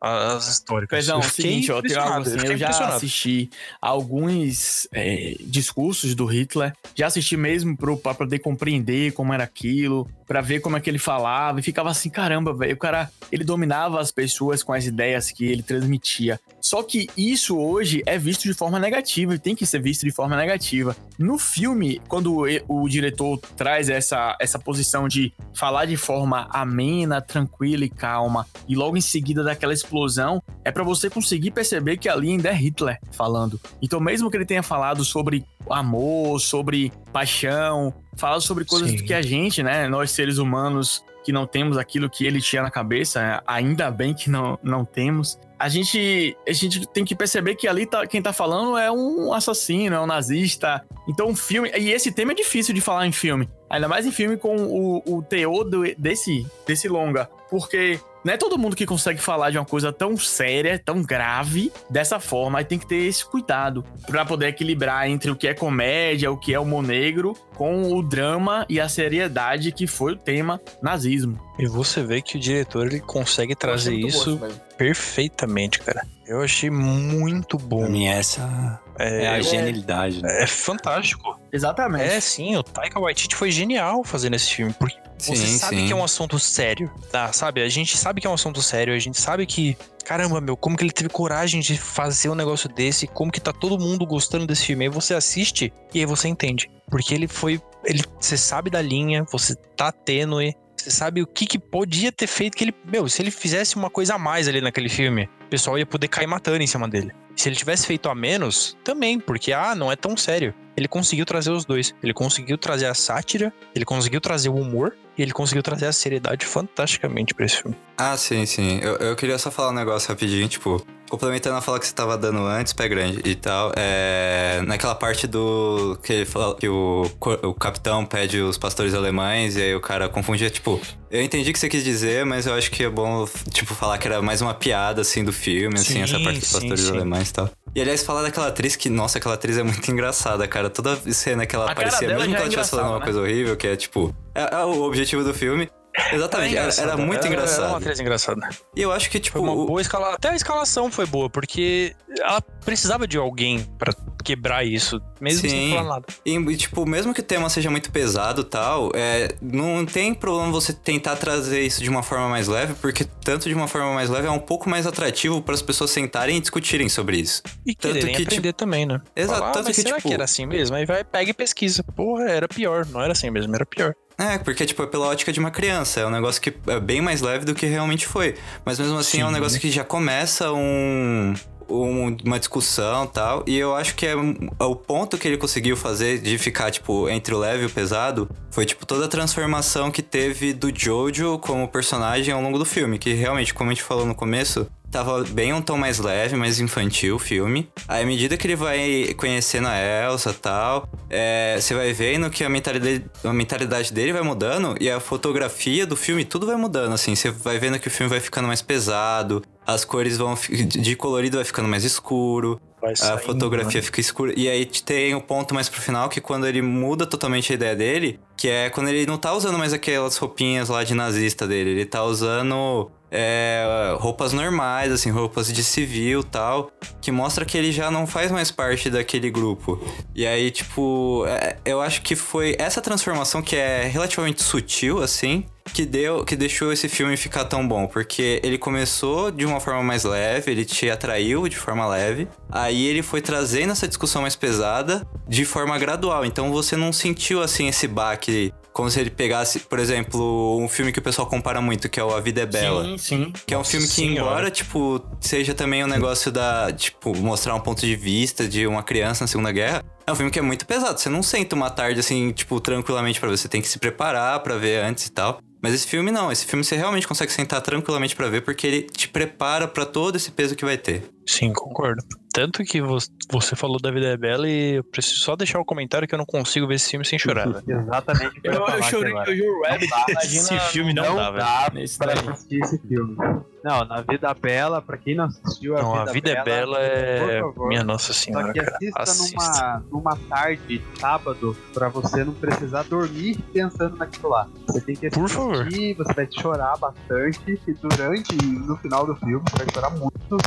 [0.00, 0.98] as históricas.
[0.98, 6.14] Pezão, Eu é seguinte, ó, tem algo assim, fiquei eu já assisti alguns é, discursos
[6.14, 10.76] do Hitler, já assisti mesmo pro, pra poder compreender como era aquilo, pra ver como
[10.76, 14.62] é que ele falava, e ficava assim, caramba, velho, o cara, ele dominava as pessoas
[14.62, 16.40] com as ideias que ele transmitia.
[16.60, 20.12] Só que isso hoje é visto de forma negativa, e tem que ser visto de
[20.12, 20.96] forma negativa.
[21.18, 27.84] No filme, quando o diretor traz essa, essa posição de falar de forma amena, tranquila
[27.84, 32.30] e calma, e logo em seguida daquela explosão, é pra você conseguir perceber que ali
[32.30, 33.60] ainda é Hitler falando.
[33.82, 39.04] Então, mesmo que ele tenha falado sobre amor, sobre paixão, falado sobre coisas Sim.
[39.04, 42.70] que a gente, né, nós seres humanos que não temos aquilo que ele tinha na
[42.70, 45.38] cabeça, ainda bem que não, não temos.
[45.58, 49.30] A gente, a gente tem que perceber que ali tá, quem tá falando é um
[49.34, 50.82] assassino, é um nazista.
[51.06, 51.70] Então, um filme.
[51.76, 53.46] E esse tema é difícil de falar em filme.
[53.68, 57.28] Ainda mais em filme com o, o teor do- desse, desse longa.
[57.50, 61.72] Porque não é todo mundo que consegue falar de uma coisa tão séria, tão grave,
[61.88, 62.58] dessa forma.
[62.58, 66.36] Aí tem que ter esse cuidado pra poder equilibrar entre o que é comédia, o
[66.36, 71.38] que é humor negro, com o drama e a seriedade que foi o tema nazismo.
[71.58, 74.40] E você vê que o diretor ele consegue trazer isso
[74.78, 76.06] perfeitamente, cara.
[76.26, 77.86] Eu achei muito Pra bom.
[77.86, 80.42] mim, essa é, a genialidade, né?
[80.42, 81.38] é fantástico.
[81.52, 82.04] Exatamente.
[82.04, 85.86] É, sim, o Taika Waititi foi genial fazendo esse filme, porque Sim, você sabe sim.
[85.86, 87.30] que é um assunto sério, tá?
[87.32, 87.60] Sabe?
[87.62, 90.76] A gente sabe que é um assunto sério, a gente sabe que, caramba, meu, como
[90.76, 94.46] que ele teve coragem de fazer um negócio desse, como que tá todo mundo gostando
[94.46, 94.84] desse filme.
[94.84, 96.70] Aí você assiste e aí você entende.
[96.88, 97.49] Porque ele foi,
[97.84, 102.26] ele, você sabe da linha, você tá tênue, você sabe o que que podia ter
[102.26, 105.48] feito que ele, meu, se ele fizesse uma coisa a mais ali naquele filme, o
[105.48, 107.12] pessoal ia poder cair matando em cima dele.
[107.36, 110.54] Se ele tivesse feito a menos, também, porque, ah, não é tão sério.
[110.80, 111.94] Ele conseguiu trazer os dois.
[112.02, 115.92] Ele conseguiu trazer a sátira, ele conseguiu trazer o humor e ele conseguiu trazer a
[115.92, 117.76] seriedade fantasticamente pra esse filme.
[117.98, 118.80] Ah, sim, sim.
[118.82, 122.16] Eu, eu queria só falar um negócio rapidinho, tipo, complementando a fala que você tava
[122.16, 124.62] dando antes, pé grande e tal, é.
[124.66, 125.98] Naquela parte do.
[126.02, 127.02] que ele fala que o,
[127.42, 130.80] o capitão pede os pastores alemães e aí o cara confundia, tipo.
[131.10, 133.98] Eu entendi o que você quis dizer, mas eu acho que é bom, tipo, falar
[133.98, 136.80] que era mais uma piada, assim, do filme, assim, Sim, essa parte dos sim, pastores
[136.84, 136.90] sim.
[136.92, 137.50] alemães e tal.
[137.74, 140.68] E aliás, falar daquela atriz que, nossa, aquela atriz é muito engraçada, cara.
[140.68, 143.20] Toda cena que ela A aparecia, mesmo que é ela estivesse falando uma engraçada, coisa
[143.20, 144.14] horrível, que é tipo.
[144.34, 145.70] É, é o objetivo do filme.
[146.12, 147.68] Exatamente, era, era muito Era engraçado.
[147.68, 148.48] uma atriz engraçada.
[148.76, 149.38] E eu acho que, tipo.
[149.38, 150.14] Foi uma boa escala.
[150.14, 155.50] Até a escalação foi boa, porque ela precisava de alguém pra quebrar isso, mesmo sem
[155.50, 155.70] Sim.
[155.70, 156.06] falar nada.
[156.24, 160.52] E, tipo, mesmo que o tema seja muito pesado e tal, é, não tem problema
[160.52, 164.08] você tentar trazer isso de uma forma mais leve, porque tanto de uma forma mais
[164.10, 167.42] leve é um pouco mais atrativo para as pessoas sentarem e discutirem sobre isso.
[167.66, 169.00] E Tanto quererem que, aprender também, né?
[169.16, 170.76] Exato, Falar, ah, tanto mas que, será tipo- que era assim mesmo?
[170.76, 171.82] Aí vai, pega e pesquisa.
[171.82, 172.86] Porra, era pior.
[172.86, 173.94] Não era assim mesmo, era pior.
[174.20, 176.00] É, porque, tipo, é pela ótica de uma criança.
[176.00, 178.34] É um negócio que é bem mais leve do que realmente foi.
[178.64, 179.34] Mas mesmo assim é um Sim.
[179.34, 181.32] negócio que já começa um.
[181.68, 183.44] um- uma discussão e tal.
[183.46, 187.08] E eu acho que é, é o ponto que ele conseguiu fazer de ficar, tipo,
[187.08, 191.38] entre o leve e o pesado foi, tipo, toda a transformação que teve do Jojo
[191.38, 192.98] como personagem ao longo do filme.
[192.98, 196.60] Que realmente, como a gente falou no começo, tava bem um tom mais leve, mais
[196.60, 197.68] infantil o filme.
[197.86, 202.28] Aí, à medida que ele vai conhecendo a Elsa e tal, é, você vai vendo
[202.28, 206.56] que a mentalidade, a mentalidade dele vai mudando e a fotografia do filme, tudo vai
[206.56, 207.14] mudando, assim.
[207.14, 210.34] Você vai vendo que o filme vai ficando mais pesado, as cores vão...
[210.66, 213.82] De colorido vai ficando mais escuro, Vai a saindo, fotografia né?
[213.84, 214.32] fica escura.
[214.36, 217.76] E aí tem o ponto mais pro final, que quando ele muda totalmente a ideia
[217.76, 221.70] dele, que é quando ele não tá usando mais aquelas roupinhas lá de nazista dele,
[221.70, 226.70] ele tá usando é, roupas normais, assim, roupas de civil tal,
[227.02, 229.78] que mostra que ele já não faz mais parte daquele grupo.
[230.14, 235.44] E aí, tipo, é, eu acho que foi essa transformação que é relativamente sutil, assim,
[235.70, 239.82] que deu, que deixou esse filme ficar tão bom, porque ele começou de uma forma
[239.82, 244.36] mais leve, ele te atraiu de forma leve, aí ele foi trazendo essa discussão mais
[244.36, 249.58] pesada de forma gradual, então você não sentiu assim esse baque como se ele pegasse,
[249.60, 252.46] por exemplo, um filme que o pessoal compara muito, que é o A Vida é
[252.46, 252.84] Bela.
[252.84, 253.32] Sim, sim.
[253.46, 254.20] Que é um filme que, Senhora.
[254.20, 258.82] embora, tipo, seja também um negócio da, tipo, mostrar um ponto de vista de uma
[258.82, 260.98] criança na Segunda Guerra, é um filme que é muito pesado.
[260.98, 263.36] Você não senta uma tarde, assim, tipo, tranquilamente pra ver.
[263.36, 265.40] Você tem que se preparar pra ver antes e tal.
[265.62, 266.32] Mas esse filme não.
[266.32, 270.16] Esse filme você realmente consegue sentar tranquilamente pra ver, porque ele te prepara pra todo
[270.16, 271.02] esse peso que vai ter.
[271.26, 272.02] Sim, concordo.
[272.32, 272.96] Tanto que vo-
[273.30, 276.18] você falou da Vida é Bela e eu preciso só deixar o comentário que eu
[276.18, 277.46] não consigo ver esse filme sem chorar.
[277.66, 277.80] velho.
[277.80, 280.04] Exatamente o que Eu, eu aqui chorei Rabbit, dá.
[280.10, 280.40] imagina...
[280.40, 281.44] Esse filme não, Não dá, velho.
[281.44, 282.28] dá Nesse pra daí.
[282.28, 283.16] assistir esse filme.
[283.64, 286.78] Não, na Vida Bela, pra quem não assistiu a Não, Vida, a Vida é Bela
[286.80, 287.40] é.
[287.42, 288.76] por favor, Minha Nossa Só Senhora, que cara.
[288.76, 289.82] assista, Assista.
[289.90, 294.48] Numa, numa tarde, sábado, pra você não precisar dormir pensando naquilo lá.
[294.68, 295.64] Você tem que assistir, Por favor.
[295.66, 300.38] você vai chorar bastante e durante e no final do filme você vai chorar muito.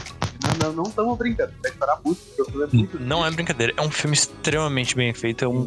[0.59, 3.73] Não, não, estamos brincando, vai chorar muito, porque o filme é muito Não é brincadeira,
[3.75, 5.45] é um filme extremamente bem feito.
[5.45, 5.65] É um,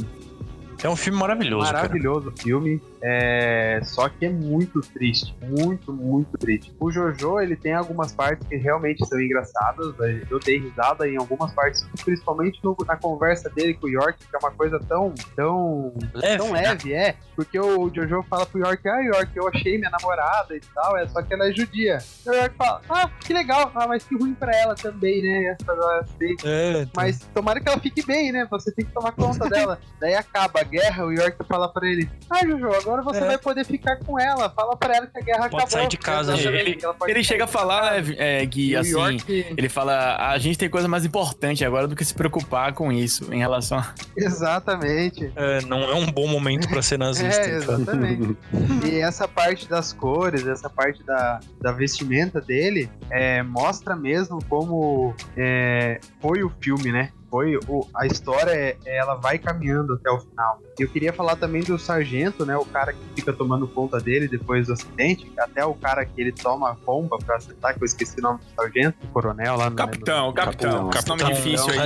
[0.82, 1.78] é um filme maravilhoso, cara.
[1.78, 2.80] maravilhoso o filme.
[3.02, 3.80] É...
[3.84, 5.34] Só que é muito triste.
[5.42, 6.74] Muito, muito triste.
[6.80, 9.96] O Jojo, ele tem algumas partes que realmente são engraçadas.
[9.96, 10.22] né?
[10.30, 14.34] Eu dei risada em algumas partes, principalmente no- na conversa dele com o York, que
[14.34, 16.62] é uma coisa tão, tão, Leve, tão né?
[16.62, 17.14] leve, é.
[17.36, 21.06] Porque o Jojo fala pro York, ah, York, eu achei minha namorada e tal, é
[21.06, 21.98] só que ela é judia.
[22.26, 25.44] E o York fala, ah, que legal, ah, mas que ruim pra ela também, né?
[25.60, 28.46] Essa, assim, É, mas tomara que ela fique bem, né?
[28.50, 29.78] Você tem que tomar conta dela.
[30.00, 33.26] Daí acaba guerra, o York fala pra ele: Ah, Jojo, agora você É.
[33.26, 34.50] vai poder ficar com ela.
[34.50, 35.70] Fala pra ela que a guerra Pode acabou.
[35.70, 38.90] sair de casa, ele- Ele sair chega a falar, né, é, Gui, assim...
[38.90, 42.92] York, Ele fala, a gente tem coisa mais importante agora do que se preocupar com
[42.92, 43.92] isso, em relação a...
[44.16, 45.32] exatamente.
[45.36, 47.42] é, não é um bom momento pra ser nazista.
[47.42, 47.74] É, então.
[47.76, 48.36] exatamente.
[48.84, 55.14] e essa parte das cores, essa parte da, da vestimenta dele, é, mostra mesmo como
[55.36, 57.10] é, foi o filme, né?
[57.30, 60.60] Foi o, a história, é- ela vai caminhando até o final.
[60.78, 62.56] E eu queria falar também do sargento, né?
[62.56, 65.30] O cara que fica tomando conta dele depois do acidente.
[65.38, 68.38] Até o cara que ele toma a bomba pra acertar, que eu esqueci o nome
[68.40, 71.78] do sargento, o coronel lá no Capitão, capitão, Capitão, esse nome difícil aí.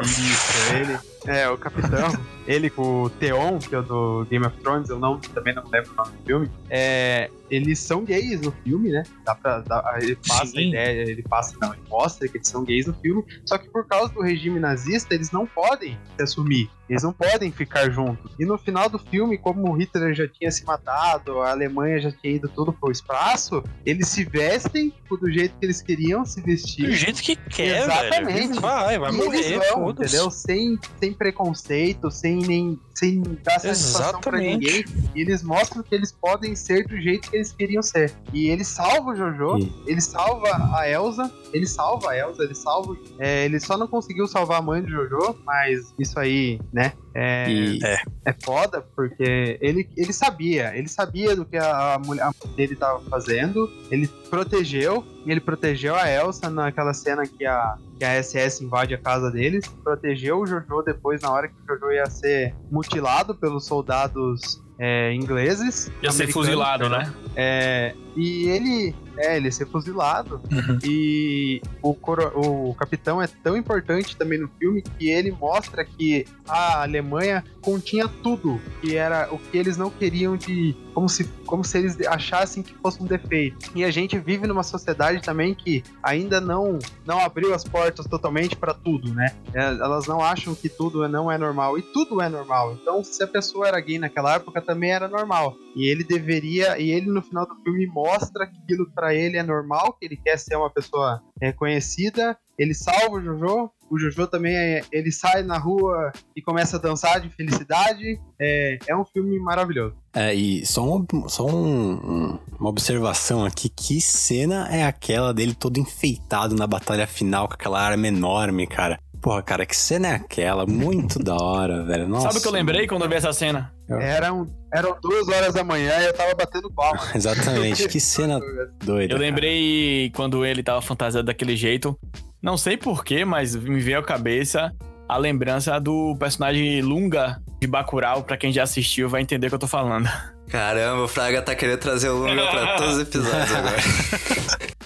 [0.00, 0.98] Isso, ele.
[1.26, 2.08] É, o capitão.
[2.46, 5.62] ele com o Theon, que é o do Game of Thrones, eu não, também não
[5.68, 6.50] lembro o nome do filme.
[6.70, 9.02] É, eles são gays no filme, né?
[9.22, 12.64] Dá pra, dá- ele passa a ideia, ele passa, não, ele mostra que eles são
[12.64, 13.22] gays no filme.
[13.44, 16.70] Só que por causa do regime nazista, eles não podem se assumir.
[16.90, 18.32] Eles não podem ficar juntos.
[18.38, 22.10] E no final do filme, como o Hitler já tinha se matado, a Alemanha já
[22.10, 26.40] tinha ido tudo pro espaço, eles se vestem tipo, do jeito que eles queriam se
[26.42, 26.86] vestir.
[26.86, 28.48] Do jeito que quer, Exatamente.
[28.48, 28.60] velho.
[28.60, 30.30] Vai, vai E morrer, eles vão, entendeu?
[30.32, 34.84] Sem, sem preconceito, sem nem sem dar satisfação pra Exatamente.
[34.84, 35.10] ninguém.
[35.14, 38.12] E eles mostram que eles podem ser do jeito que eles queriam ser.
[38.32, 39.72] E ele salva o Jojo, Sim.
[39.86, 42.96] ele salva a Elsa, ele salva a Elsa, ele salva.
[43.18, 46.79] é, ele só não conseguiu salvar a mãe do Jojo, mas isso aí, né?
[46.82, 47.78] É, E,
[48.24, 52.76] é foda, porque ele, ele sabia, ele sabia do que a, a mulher a dele
[52.76, 58.22] tava fazendo, ele protegeu, e ele protegeu a Elsa naquela cena que a, que a
[58.22, 62.06] SS invade a casa deles, protegeu o Jojo depois, na hora que o Jojo ia
[62.06, 65.92] ser mutilado pelos soldados é, ingleses.
[66.02, 67.12] Ia ser fuzilado, né?
[67.36, 70.40] É, e ele, é, ele ia ser fuzilado.
[70.50, 70.78] Uhum.
[70.84, 76.24] E o, coro- o capitão é tão importante também no filme que ele mostra que
[76.48, 80.74] a Alemanha continha tudo, que era o que eles não queriam de.
[80.94, 83.70] Como se, como se eles achassem que fosse um defeito.
[83.74, 88.56] E a gente vive numa sociedade também que ainda não, não abriu as portas totalmente
[88.56, 89.32] para tudo, né?
[89.54, 91.78] É, Elas não acham que tudo não é normal.
[91.78, 92.76] E tudo é normal.
[92.80, 95.56] Então, se a pessoa era gay naquela época, também era normal.
[95.76, 96.76] E ele deveria.
[96.78, 100.38] E ele, no final do filme, mostra aquilo para ele é normal, que ele quer
[100.38, 102.36] ser uma pessoa reconhecida.
[102.58, 103.70] Ele salva o Jojo.
[103.90, 108.20] O Jojo também é- ele sai na rua e começa a dançar de felicidade.
[108.38, 109.94] É, é um filme maravilhoso.
[110.14, 115.54] é, e só, uma, só um- um- uma observação aqui: que cena é aquela dele
[115.54, 118.98] todo enfeitado na batalha final com aquela arma enorme, cara?
[119.20, 120.64] Porra, cara, que cena é aquela?
[120.66, 122.08] Muito da hora, velho.
[122.08, 122.28] Nossa.
[122.28, 123.70] Sabe o que eu lembrei quando eu vi essa cena?
[123.98, 127.00] Eram, eram duas horas da manhã e eu tava batendo palma.
[127.14, 128.38] Exatamente, que cena
[128.84, 129.14] doida.
[129.14, 129.20] Eu cara.
[129.20, 131.98] lembrei quando ele tava fantasiado daquele jeito.
[132.42, 134.72] Não sei porquê, mas me veio à cabeça
[135.08, 138.22] a lembrança do personagem Lunga de Bacurau.
[138.22, 140.08] Pra quem já assistiu, vai entender o que eu tô falando.
[140.48, 143.76] Caramba, o Fraga tá querendo trazer o Lunga pra todos os episódios agora.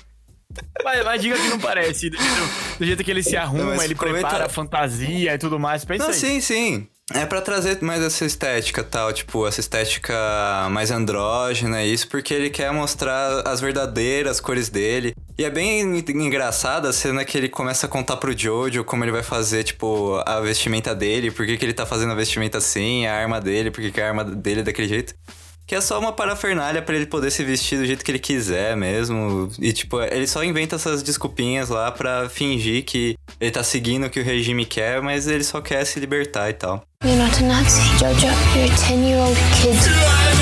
[0.85, 2.11] Mas, mas diga que não parece.
[2.11, 5.59] Do jeito, do jeito que ele se arruma, ele comenta- prepara a fantasia e tudo
[5.59, 5.83] mais.
[5.83, 6.19] Pensa Não, aí.
[6.19, 6.87] sim, sim.
[7.13, 10.15] É pra trazer mais essa estética tal, tipo, essa estética
[10.71, 15.15] mais andrógena, isso, porque ele quer mostrar as verdadeiras cores dele.
[15.39, 19.05] E é bem en- engraçada a cena que ele começa a contar pro Jojo como
[19.05, 22.57] ele vai fazer, tipo, a vestimenta dele, por que, que ele tá fazendo a vestimenta
[22.57, 25.15] assim, a arma dele, por que, que a arma dele é daquele jeito.
[25.67, 28.77] Que é só uma parafernália pra ele poder se vestir do jeito que ele quiser
[28.77, 29.51] mesmo.
[29.59, 34.11] E, tipo, ele só inventa essas desculpinhas lá pra fingir que ele tá seguindo o
[34.11, 36.85] que o regime quer, mas ele só quer se libertar e tal.
[37.03, 38.27] You're not a Nazi, Jojo.
[38.57, 39.77] You're a 10 year old kid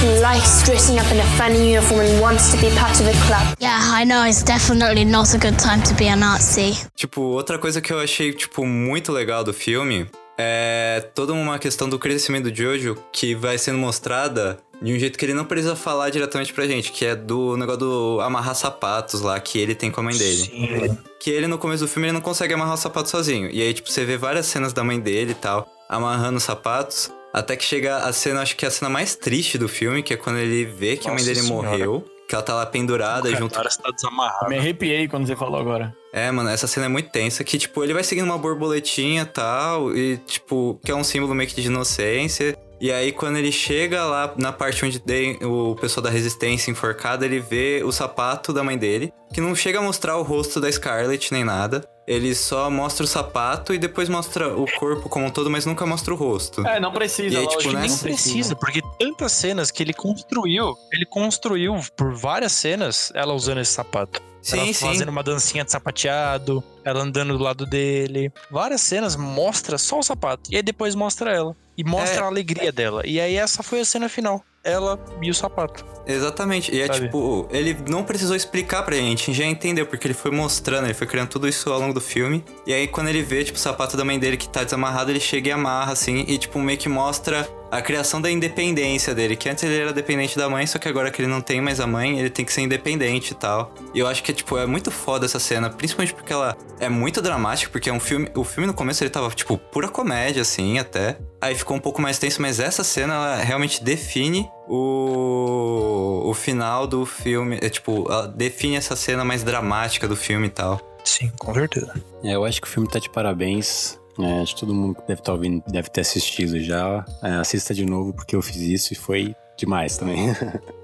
[0.03, 3.27] who likes dressing up in a funny uniform and wants to be part of a
[3.27, 3.57] club.
[3.61, 6.77] Yeah, I know it's definitely not a good time to be a Nazi.
[6.97, 10.07] Tipo, outra coisa que eu achei, tipo, muito legal do filme
[10.39, 15.19] é toda uma questão do crescimento do Jojo que vai sendo mostrada de um jeito
[15.19, 19.21] que ele não precisa falar diretamente pra gente, que é do negócio do amarrar sapatos
[19.21, 20.43] lá que ele tem com a mãe dele.
[20.43, 20.99] Sim.
[21.21, 23.49] Que ele no começo do filme ele não consegue amarrar o sapato sozinho.
[23.51, 27.11] E aí, tipo, você vê várias cenas da mãe dele e tal, amarrando os sapatos.
[27.33, 30.13] Até que chega a cena, acho que é a cena mais triste do filme, que
[30.13, 31.69] é quando ele vê que a mãe Nossa dele Senhora.
[31.71, 32.05] morreu.
[32.29, 34.49] Que ela tá lá pendurada O junto cara está desamarrado.
[34.49, 35.95] Me arrepiei quando você falou agora.
[36.15, 39.27] É, mano, essa cena é muito tensa, que, tipo, ele vai seguindo uma borboletinha e
[39.27, 42.57] tal, e, tipo, que é um símbolo meio que de inocência.
[42.83, 47.25] E aí, quando ele chega lá na parte onde tem o pessoal da resistência enforcado,
[47.25, 50.71] ele vê o sapato da mãe dele, que não chega a mostrar o rosto da
[50.71, 51.89] Scarlett nem nada.
[52.09, 55.87] Ele só mostra o sapato e depois mostra o corpo como um todo, mas nunca
[55.87, 56.67] mostra o rosto.
[56.67, 57.87] É, não precisa, E aí, lógico, tipo, não né?
[57.87, 63.61] Nem precisa, porque tantas cenas que ele construiu, ele construiu por várias cenas ela usando
[63.61, 64.21] esse sapato.
[64.51, 64.87] Ela Sim, sim.
[64.87, 68.33] fazendo uma dancinha de sapateado, ela andando do lado dele.
[68.51, 70.51] Várias cenas mostra só o sapato.
[70.51, 71.55] E aí depois mostra ela.
[71.77, 72.25] E mostra É.
[72.25, 73.03] a alegria dela.
[73.07, 74.43] E aí essa foi a cena final.
[74.65, 75.85] Ela e o sapato.
[76.07, 76.73] Exatamente.
[76.73, 77.01] E é Sabe?
[77.07, 80.85] tipo, ele não precisou explicar pra gente, a gente já entendeu, porque ele foi mostrando,
[80.85, 82.45] ele foi criando tudo isso ao longo do filme.
[82.67, 85.19] E aí, quando ele vê, tipo, o sapato da mãe dele que tá desamarrado, ele
[85.21, 89.35] chega e amarra, assim, e, tipo, meio que mostra a criação da independência dele.
[89.35, 91.81] Que antes ele era dependente da mãe, só que agora que ele não tem mais
[91.81, 93.73] a mãe, ele tem que ser independente e tal.
[93.95, 97.23] E eu acho que, tipo, é muito foda essa cena, principalmente porque ela é muito
[97.23, 98.31] dramática, porque é um filme.
[98.37, 101.17] O filme no começo ele tava, tipo, pura comédia, assim, até.
[101.41, 106.87] Aí ficou um pouco mais tenso, mas essa cena ela realmente define o, o final
[106.87, 107.59] do filme.
[107.63, 110.79] É tipo, ela define essa cena mais dramática do filme e tal.
[111.03, 111.93] Sim, com certeza.
[112.23, 113.99] É, eu acho que o filme tá de parabéns.
[114.19, 117.05] É, acho que todo mundo que deve estar ouvindo deve ter assistido já.
[117.23, 120.31] É, assista de novo, porque eu fiz isso e foi demais também.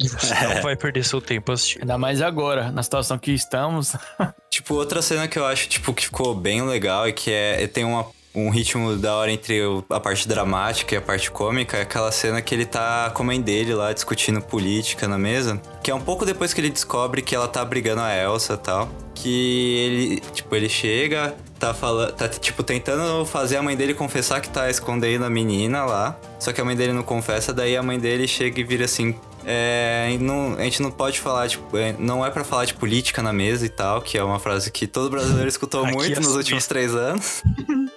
[0.01, 1.83] E você não vai perder seu tempo assistindo.
[1.83, 3.95] Ainda mais agora, na situação que estamos.
[4.51, 7.85] Tipo, outra cena que eu acho, tipo, que ficou bem legal e que é, tem
[7.85, 12.11] uma, um ritmo da hora entre a parte dramática e a parte cômica é aquela
[12.11, 15.61] cena que ele tá com a mãe dele lá discutindo política na mesa.
[15.83, 18.57] Que é um pouco depois que ele descobre que ela tá brigando a Elsa e
[18.57, 18.89] tal.
[19.14, 24.40] Que ele, tipo, ele chega, tá falando, tá tipo tentando fazer a mãe dele confessar
[24.40, 26.18] que tá escondendo a menina lá.
[26.38, 29.14] Só que a mãe dele não confessa, daí a mãe dele chega e vira assim:
[29.44, 33.22] é, não- a gente não pode falar, tipo, é, não é pra falar de política
[33.22, 36.16] na mesa e tal, que é uma frase que todo brasileiro escutou Aqui muito é
[36.16, 36.38] nos Suíça.
[36.38, 37.42] últimos três anos.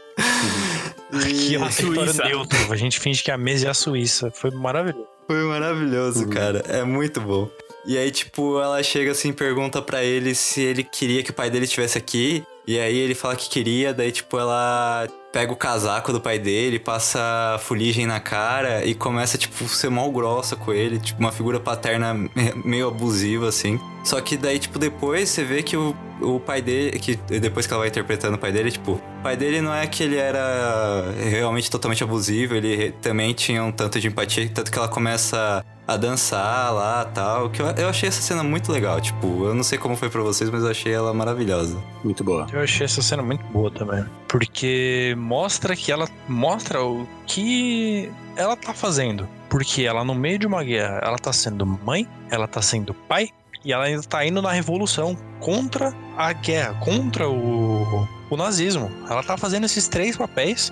[1.14, 2.24] Aqui é a o território Suíça.
[2.24, 2.72] neutro.
[2.72, 4.32] A gente finge que a mesa é a Suíça.
[4.32, 5.05] Foi maravilhoso.
[5.28, 6.64] Foi maravilhoso, cara.
[6.68, 7.49] É muito bom.
[7.86, 11.49] E aí, tipo, ela chega assim, pergunta pra ele se ele queria que o pai
[11.49, 12.43] dele estivesse aqui.
[12.68, 16.78] E aí ele fala que queria, daí, tipo, ela pega o casaco do pai dele,
[16.78, 21.59] passa fuligem na cara e começa, tipo, ser mal grossa com ele, tipo, uma figura
[21.59, 22.30] paterna me-
[22.64, 23.80] meio abusiva, assim.
[24.03, 27.74] Só que daí, tipo, depois você vê que o, o pai dele, que depois que
[27.74, 31.05] ela vai interpretando o pai dele, tipo, o pai dele não é que ele era
[31.30, 35.98] realmente totalmente abusivo, ele também tinha um tanto de empatia, tanto que ela começa a
[35.98, 37.50] dançar lá tal.
[37.50, 40.22] Que eu, eu achei essa cena muito legal, tipo, eu não sei como foi pra
[40.22, 41.82] vocês, mas eu achei ela maravilhosa.
[42.04, 42.48] Muito boa.
[42.52, 44.06] Eu achei essa cena muito boa também.
[44.28, 46.08] Porque mostra que ela.
[46.28, 49.28] Mostra o que ela tá fazendo.
[49.50, 53.30] Porque ela, no meio de uma guerra, ela tá sendo mãe, ela tá sendo pai,
[53.64, 58.92] e ela ainda tá indo na revolução contra a guerra, contra o, o nazismo.
[59.10, 60.72] Ela tá fazendo esses três papéis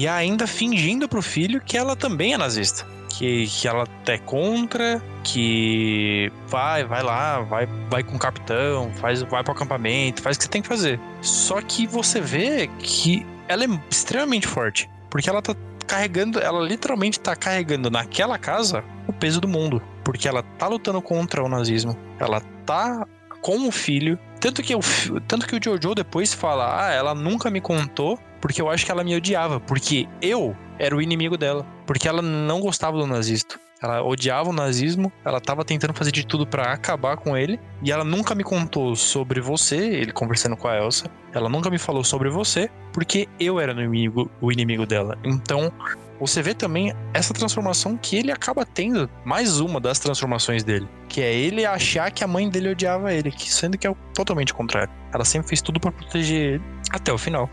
[0.00, 2.86] e ainda fingindo pro filho que ela também é nazista.
[3.10, 9.20] Que, que ela é contra, que vai, vai lá, vai, vai com o capitão, faz,
[9.20, 10.98] vai pro acampamento, faz o que você tem que fazer.
[11.20, 14.88] Só que você vê que ela é extremamente forte.
[15.10, 15.54] Porque ela tá
[15.86, 19.82] carregando, ela literalmente tá carregando naquela casa o peso do mundo.
[20.02, 21.94] Porque ela tá lutando contra o nazismo.
[22.18, 23.06] Ela tá
[23.42, 24.18] com o filho.
[24.40, 28.60] Tanto que fi- tanto que o Jojo depois fala: Ah, ela nunca me contou porque
[28.60, 29.60] eu acho que ela me odiava.
[29.60, 31.66] Porque eu era o inimigo dela.
[31.86, 33.60] Porque ela não gostava do nazista.
[33.82, 37.90] Ela odiava o nazismo, ela tava tentando fazer de tudo pra acabar com ele, e
[37.90, 41.06] ela nunca me contou sobre você, ele conversando com a Elsa.
[41.32, 45.16] Ela nunca me falou sobre você, porque eu era o inimigo, o inimigo dela.
[45.24, 45.72] Então,
[46.20, 51.22] você vê também essa transformação que ele acaba tendo, mais uma das transformações dele, que
[51.22, 54.52] é ele achar que a mãe dele odiava ele, que sendo que é o totalmente
[54.52, 54.92] contrário.
[55.12, 57.48] Ela sempre fez tudo pra proteger ele até o final,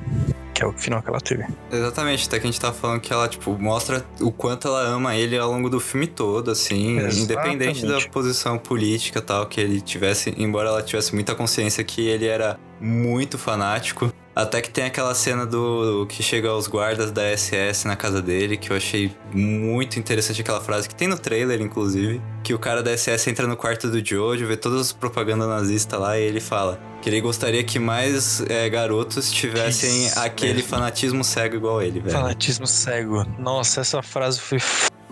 [0.53, 1.45] que é o final que ela teve.
[1.71, 5.15] Exatamente, até que a gente tá falando que ela, tipo, mostra o quanto ela ama
[5.15, 8.09] ele ao longo do filme todo, assim, independente da Exatamente.
[8.09, 12.59] posição política e tal que ele tivesse, embora ela tivesse muita consciência que ele era
[12.79, 14.11] muito fanático.
[14.35, 18.55] Até que tem aquela cena do que chega os guardas da SS na casa dele,
[18.55, 22.83] que eu achei muito interessante aquela frase que tem no trailer, inclusive, que o cara
[22.83, 26.39] da SS entra no quarto do Jojo, vê todas as propagandas nazistas lá e ele
[26.39, 30.67] fala que ele gostaria que mais é, garotos tivessem Isso, aquele velho.
[30.67, 32.11] fanatismo cego igual ele, velho.
[32.15, 33.25] Fanatismo cego.
[33.39, 34.59] Nossa, essa frase foi,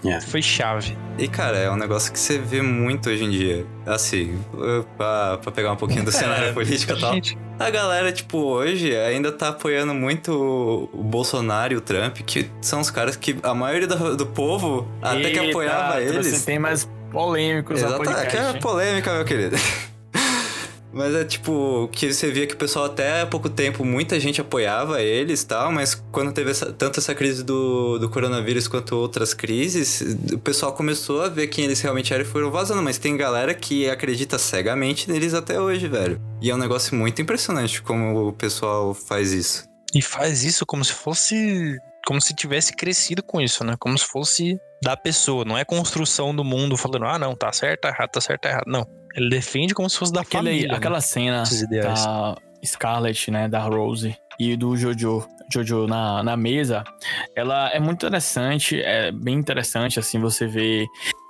[0.07, 0.21] É.
[0.21, 0.97] foi chave.
[1.17, 3.65] E, cara, é um negócio que você vê muito hoje em dia.
[3.85, 4.37] Assim,
[4.97, 7.13] pra, pra pegar um pouquinho do cenário político e tal.
[7.13, 12.49] Gente, A galera, tipo, hoje ainda tá apoiando muito o Bolsonaro e o Trump, que
[12.61, 16.43] são os caras que a maioria do, do povo até que Eita, apoiava eles.
[16.43, 18.51] temas polêmicos no Exatamente, podcast.
[18.51, 19.55] que é polêmica, meu querido.
[20.95, 24.39] Mas é tipo, que você via que o pessoal até há pouco tempo, muita gente
[24.39, 28.95] apoiava eles e tal, mas quando teve essa- tanto essa crise do, do coronavírus quanto
[28.95, 32.81] outras crises, o pessoal começou a ver quem eles realmente eram e foram vazando.
[32.81, 36.17] Mas tem galera que acredita cegamente neles até hoje, velho.
[36.41, 39.65] E é um negócio muito impressionante como o pessoal faz isso.
[39.93, 41.77] E faz isso como se fosse.
[42.07, 43.75] Como se tivesse crescido com isso, né?
[43.79, 45.43] Como se fosse da pessoa.
[45.43, 48.49] Não é construção do mundo falando, ah, não, tá certo, tá errado, tá certo, tá
[48.49, 48.65] errado.
[48.67, 48.85] Não.
[49.15, 50.67] Ele defende como se fosse da Aquele, família.
[50.69, 50.75] né?
[50.75, 56.83] aquela cena da Scarlett, né, da Rose e do Jojo, Jojo na, na mesa,
[57.35, 60.85] ela é muito interessante, é bem interessante, assim, você vê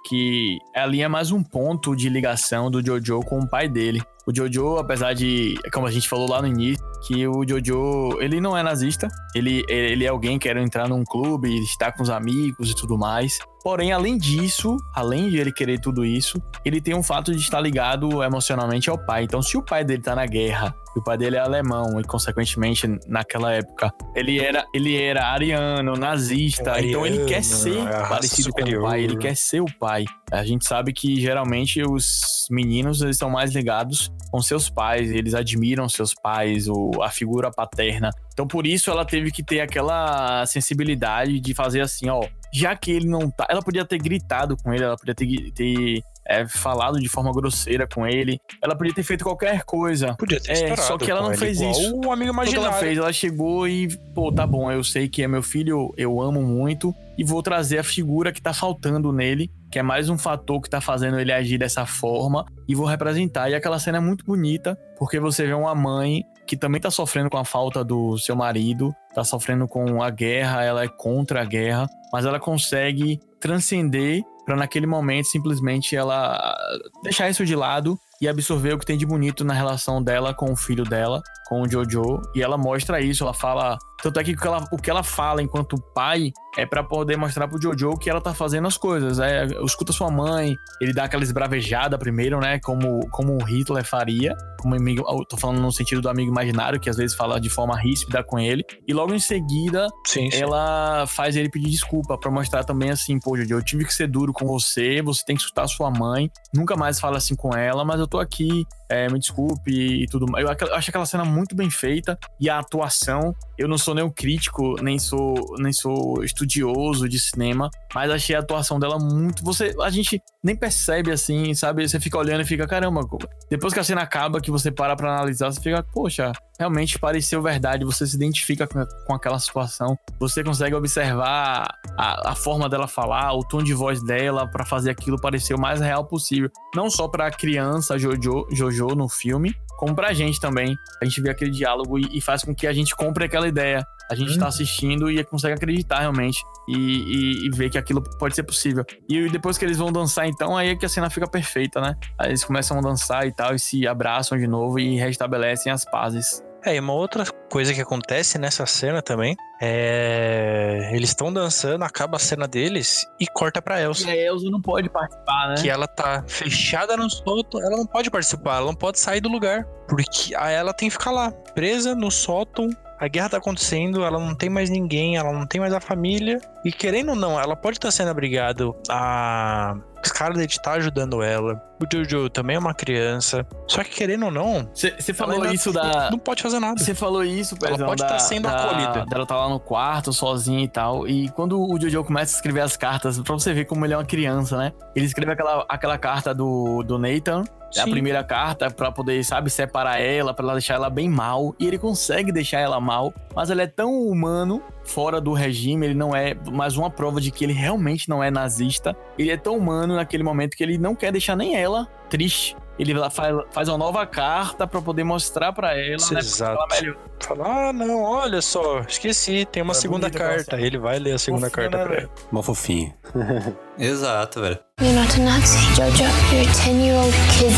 [0.06, 4.02] que ali é mais um ponto de ligação do Jojo com o pai dele.
[4.28, 8.42] O Jojo, apesar de, como a gente falou lá no início, que o Jojo, ele
[8.42, 12.10] não é nazista, ele, ele é alguém que quer entrar num clube, estar com os
[12.10, 13.38] amigos e tudo mais.
[13.64, 17.60] Porém, além disso, além de ele querer tudo isso, ele tem um fato de estar
[17.60, 19.24] ligado emocionalmente ao pai.
[19.24, 22.04] Então, se o pai dele tá na guerra, e o pai dele é alemão, e
[22.04, 28.52] consequentemente, naquela época, ele era, ele era ariano, nazista, então ele quer ser raça parecido
[28.52, 28.84] com o superior.
[28.84, 29.95] pai, ele quer ser o pai.
[30.32, 35.34] A gente sabe que geralmente os meninos eles são mais ligados com seus pais, eles
[35.34, 38.10] admiram seus pais, o, a figura paterna.
[38.34, 42.22] Então por isso ela teve que ter aquela sensibilidade de fazer assim, ó,
[42.52, 46.04] já que ele não tá, ela podia ter gritado com ele, ela podia ter, ter
[46.28, 50.16] é, falado de forma grosseira com ele, ela podia ter feito qualquer coisa.
[50.16, 51.96] Podia ter É, só que ela não fez isso.
[51.96, 52.80] O amigo O que ela imaginário.
[52.80, 52.98] fez?
[52.98, 56.94] Ela chegou e, pô, tá bom, eu sei que é meu filho, eu amo muito
[57.18, 60.70] e vou trazer a figura que tá faltando nele, que é mais um fator que
[60.70, 63.50] tá fazendo ele agir dessa forma e vou representar.
[63.50, 67.30] E aquela cena é muito bonita, porque você vê uma mãe que também tá sofrendo
[67.30, 71.44] com a falta do seu marido, tá sofrendo com a guerra, ela é contra a
[71.44, 76.56] guerra, mas ela consegue transcender para naquele momento simplesmente ela
[77.04, 80.54] deixar isso de lado e absorver o que tem de bonito na relação dela com
[80.54, 84.34] o filho dela, com o Jojo, e ela mostra isso, ela fala, tanto é que
[84.34, 87.98] o que ela, o que ela fala enquanto pai é para poder mostrar pro Jojo
[87.98, 92.40] que ela tá fazendo as coisas, é, escuta sua mãe, ele dá aquela esbravejada primeiro,
[92.40, 96.32] né, como como o Hitler faria, como amigo, eu tô falando no sentido do amigo
[96.32, 100.30] imaginário, que às vezes fala de forma ríspida com ele, e logo em seguida Sim,
[100.32, 100.42] sim.
[100.42, 104.08] ela faz ele pedir desculpa pra mostrar também assim, pô, Jojo, eu tive que ser
[104.08, 107.84] duro com você, você tem que escutar sua mãe, nunca mais fala assim com ela,
[107.84, 110.46] mas eu tô aqui, é, me desculpe e tudo mais.
[110.46, 113.96] Eu ac- eu acho aquela cena muito bem feita e a atuação, eu não sou
[113.96, 118.98] nem um crítico, nem sou, nem sou estudioso de cinema, mas achei a atuação dela
[119.00, 119.44] muito.
[119.44, 121.88] Você, a gente nem percebe assim, sabe?
[121.88, 123.02] Você fica olhando e fica, caramba,
[123.50, 127.42] depois que a cena acaba, que você para pra analisar, você fica, poxa, realmente pareceu
[127.42, 132.88] verdade, você se identifica com, com aquela situação, você consegue observar a, a forma dela
[132.88, 136.50] falar, o tom de voz dela pra fazer aquilo parecer o mais real possível.
[136.76, 140.78] Não só pra criança Jojo, Jojo no filme, como pra gente também.
[141.02, 143.86] A gente vê aquele diálogo e, e faz com que a gente compre aquela ideia.
[144.10, 148.36] A gente tá assistindo e consegue acreditar realmente e, e, e ver que aquilo pode
[148.36, 148.86] ser possível.
[149.10, 151.96] E depois que eles vão dançar, então, aí é que a cena fica perfeita, né?
[152.20, 155.84] Aí eles começam a dançar e tal, e se abraçam de novo e restabelecem as
[155.86, 156.44] pazes.
[156.66, 160.90] É, e uma outra coisa que acontece nessa cena também é.
[160.92, 164.10] Eles estão dançando, acaba a cena deles e corta pra Elsa.
[164.10, 165.56] E a Elsa não pode participar, né?
[165.62, 169.30] Que ela tá fechada no sótão, ela não pode participar, ela não pode sair do
[169.30, 169.64] lugar.
[169.88, 172.70] Porque a ela tem que ficar lá, presa no sótão.
[172.98, 176.40] A guerra tá acontecendo, ela não tem mais ninguém, ela não tem mais a família.
[176.64, 178.64] E querendo ou não, ela pode estar sendo abrigada.
[178.90, 181.62] A Scarlett tá ajudando ela.
[181.82, 183.46] O Jojo também é uma criança.
[183.68, 186.10] Só que querendo ou não, Você falou ela isso da.
[186.10, 186.82] não pode fazer nada.
[186.82, 189.06] Você falou isso, Ela Pezão, pode da, tá sendo da- acolhida.
[189.06, 191.08] Dela tá lá no quarto, sozinha e tal.
[191.08, 193.98] E quando o Jojo começa a escrever as cartas, pra você ver como ele é
[193.98, 194.72] uma criança, né?
[194.96, 197.44] Ele escreve aquela, aquela carta do, do Nathan.
[197.78, 201.54] É a primeira carta pra poder, sabe, separar ela, pra ela deixar ela bem mal.
[201.60, 205.94] E ele consegue deixar ela mal, mas ele é tão humano fora do regime, ele
[205.96, 208.96] não é mais uma prova de que ele realmente não é nazista.
[209.20, 211.65] Ele é tão humano naquele momento que ele não quer deixar nem ela
[212.10, 212.56] triste.
[212.78, 216.20] Ele lá faz, faz uma nova carta pra poder mostrar pra ela, Isso, né?
[216.20, 216.58] exato.
[216.84, 216.96] Ela.
[217.22, 220.60] Fala, ah, não, olha só, esqueci, tem uma É segunda carta.
[220.60, 222.10] Ele vai ler a segunda Fofinho, carta né, pra velho?
[222.14, 222.28] ele.
[222.32, 222.94] Mó fofinho.
[223.80, 224.60] Exato, velho.
[224.82, 226.04] You're not a Nazi, Jojo.
[226.34, 227.54] You're a 10 year old kid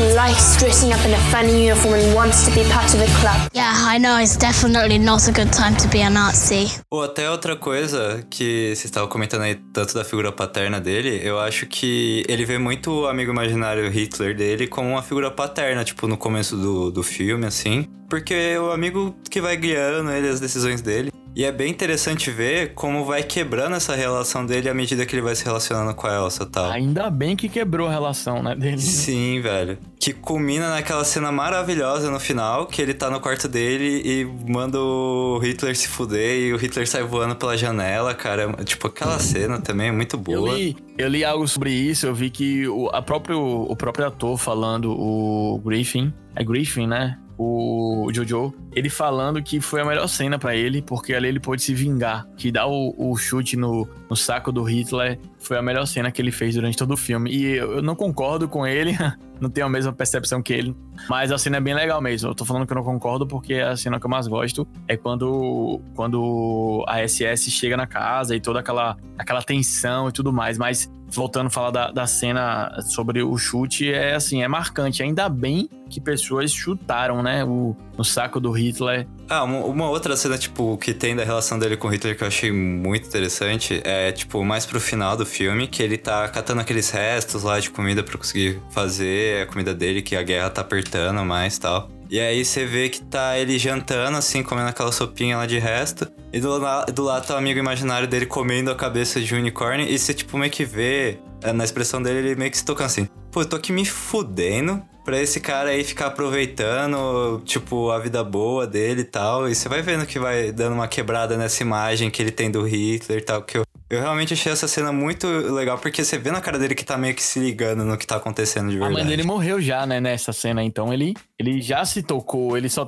[0.00, 3.06] who likes dressing up in a funny uniform and wants to be part of a
[3.20, 3.50] club.
[3.52, 6.80] Yeah, I know it's definitely not a good time to be a Nazi.
[6.90, 11.38] Ou até outra coisa que vocês estavam comentando aí, tanto da figura paterna dele, eu
[11.38, 16.06] acho que ele vê muito o amigo imaginário Hitler dele como uma figura paterna, tipo,
[16.06, 17.86] no começo do, do filme, assim.
[18.08, 21.12] Porque é o amigo que vai guiando ele, as decisões dele.
[21.34, 25.22] E é bem interessante ver como vai quebrando essa relação dele à medida que ele
[25.22, 26.70] vai se relacionando com a Elsa e tal.
[26.70, 28.78] Ainda bem que quebrou a relação, né, dele.
[28.80, 29.78] Sim, velho.
[29.98, 34.80] Que culmina naquela cena maravilhosa no final, que ele tá no quarto dele e manda
[34.80, 38.52] o Hitler se fuder e o Hitler sai voando pela janela, cara.
[38.64, 40.54] Tipo, aquela cena também é muito Eu boa.
[40.54, 44.36] li, eu li algo sobre isso, eu vi que o, a próprio, o próprio ator
[44.36, 47.18] falando, o Griffin, é Griffin, né?
[47.42, 51.62] O Jojo, ele falando que foi a melhor cena pra ele, porque ali ele pôde
[51.62, 52.26] se vingar.
[52.36, 56.20] Que dar o, o chute no, no saco do Hitler foi a melhor cena que
[56.20, 57.30] ele fez durante todo o filme.
[57.32, 58.94] E eu, eu não concordo com ele,
[59.40, 60.76] não tenho a mesma percepção que ele,
[61.08, 62.28] mas a cena é bem legal mesmo.
[62.28, 64.98] Eu tô falando que eu não concordo porque a cena que eu mais gosto é
[64.98, 70.58] quando, quando a SS chega na casa e toda aquela, aquela tensão e tudo mais.
[70.58, 75.02] Mas voltando a falar da, da cena sobre o chute, é assim, é marcante.
[75.02, 79.06] Ainda bem que pessoas chutaram, né, o, no saco do Hitler.
[79.28, 82.22] Ah, uma, uma outra cena, tipo, que tem da relação dele com o Hitler que
[82.22, 86.60] eu achei muito interessante é, tipo, mais pro final do filme, que ele tá catando
[86.60, 90.60] aqueles restos lá de comida pra conseguir fazer a comida dele, que a guerra tá
[90.60, 91.99] apertando mais e tal.
[92.10, 96.10] E aí você vê que tá ele jantando, assim, comendo aquela sopinha lá de resto.
[96.32, 96.58] E do,
[96.92, 99.86] do lado tá o amigo imaginário dele comendo a cabeça de unicórnio.
[99.86, 102.86] E você, tipo, meio que vê, é, na expressão dele, ele meio que se tocando
[102.86, 103.08] assim.
[103.30, 108.24] Pô, eu tô aqui me fudendo pra esse cara aí ficar aproveitando, tipo, a vida
[108.24, 109.48] boa dele e tal.
[109.48, 112.62] E você vai vendo que vai dando uma quebrada nessa imagem que ele tem do
[112.62, 113.42] Hitler e tal.
[113.42, 116.74] Que eu, eu realmente achei essa cena muito legal, porque você vê na cara dele
[116.74, 118.94] que tá meio que se ligando no que tá acontecendo de A verdade.
[118.94, 120.62] mãe dele morreu já, né, nessa cena.
[120.62, 122.86] Então ele, ele já se tocou, ele só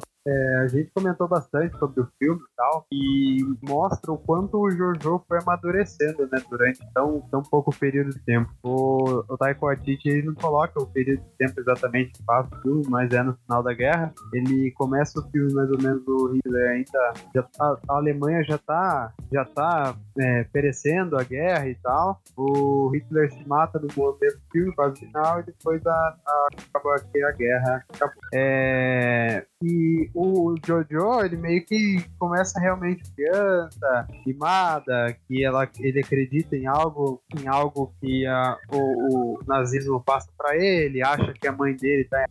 [0.62, 3.38] A gente comentou bastante sobre o filme e tal, e
[3.68, 8.48] mostra o quanto o Jojo foi amadurecendo, né, durante tão, tão pouco período de tempo.
[8.62, 12.84] O, o Waititi, ele não coloca o período de tempo exatamente que passa o filme,
[12.88, 14.14] mas é no final da guerra.
[14.32, 18.58] Ele começa o filme mais ou menos do Hitler ainda, já tá- a Alemanha já
[18.58, 22.20] tá, já tá é, perecendo a guerra e tal.
[22.36, 27.22] O Hitler se mata no momento filme, quase final, e depois a, a, acaba aqui
[27.22, 27.84] a guerra.
[27.94, 28.22] Acabou.
[28.34, 36.56] É, e o Jojo, ele meio que começa realmente criança, mimada, que ela, ele acredita
[36.56, 41.52] em algo, em algo que a, o, o nazismo passa pra ele, acha que a
[41.52, 42.24] mãe dele tá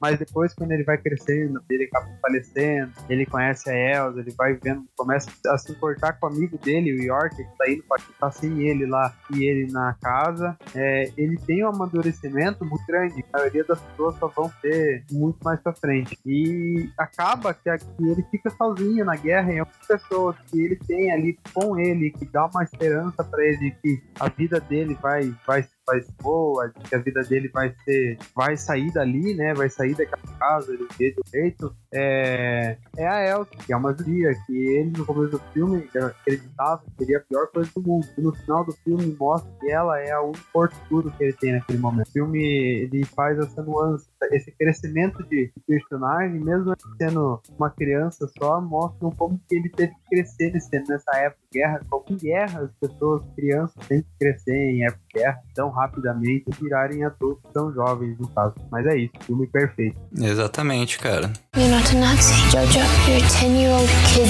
[0.00, 4.54] mas depois quando ele vai crescendo, ele acaba falecendo, ele conhece a Elsa, ele vai
[4.54, 7.98] vendo, começa a se importar com o amigo dele, o York, que tá indo pra
[8.20, 13.24] tá sem ele lá e ele na casa, é, ele tem um amadurecimento muito grande,
[13.32, 17.86] a maioria das pessoas só vão ter muito mais pra frente, e acaba que, aqui
[18.00, 22.10] ele fica sozinho na guerra, e é uma pessoa que ele tem ali com ele,
[22.10, 26.88] que dá uma esperança pra ele, que a vida dele vai, vai ser boa, de
[26.88, 29.54] que a vida dele vai ser, vai sair dali, né?
[29.54, 31.74] Vai sair daquela casa, ele vê do jeito.
[31.92, 36.82] É, é a Elsa, que é uma judia, que ele no começo do filme acreditava
[36.82, 38.06] que seria a pior coisa do mundo.
[38.16, 41.52] E no final do filme mostra que ela é único porto seguro que ele tem
[41.52, 42.08] naquele momento.
[42.08, 48.60] O filme ele faz essa nuance, esse crescimento de personagem, mesmo sendo uma criança só,
[48.60, 51.80] mostram como que ele teve que crescer nesse, nessa época de guerra.
[51.88, 56.62] Como em guerra as pessoas, crianças, têm que crescer em época guerra tão rapidamente e
[56.62, 58.54] virarem adultos tão jovens, no caso.
[58.70, 59.96] Mas é isso, filme perfeito.
[60.18, 61.32] Exatamente, cara.
[61.56, 62.80] You're not a Nazi, Jojo.
[63.08, 64.28] You're a 10 year old kid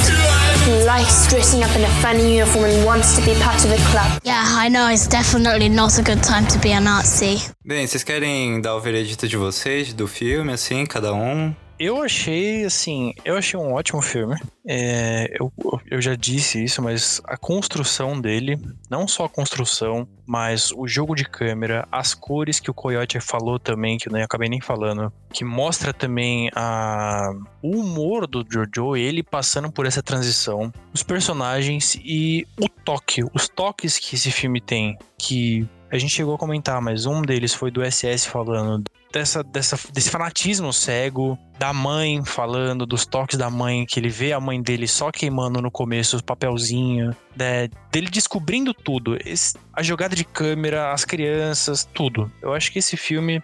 [0.67, 3.77] who likes dressing up in a funny uniform and wants to be part of a
[3.91, 4.21] club.
[4.25, 7.51] Yeah, I know it's definitely not a good time to be a Nazi.
[7.65, 11.55] Bem, vocês querem dar o veredito de vocês do filme, assim, cada um?
[11.85, 14.37] Eu achei, assim, eu achei um ótimo filme.
[14.67, 15.53] É, eu,
[15.91, 18.59] eu já disse isso, mas a construção dele,
[18.89, 23.59] não só a construção, mas o jogo de câmera, as cores que o Coyote falou
[23.59, 27.31] também, que eu nem acabei nem falando, que mostra também a,
[27.61, 33.47] o humor do Jojo, ele passando por essa transição, os personagens e o toque, os
[33.47, 37.71] toques que esse filme tem, que a gente chegou a comentar, mas um deles foi
[37.71, 43.87] do SS falando dessa, dessa, desse fanatismo cego, da mãe falando, dos toques da mãe,
[43.87, 48.75] que ele vê a mãe dele só queimando no começo o papelzinho, né, dele descobrindo
[48.75, 49.17] tudo.
[49.25, 52.31] Esse- a jogada de câmera, as crianças, tudo.
[52.43, 53.43] Eu acho que esse filme,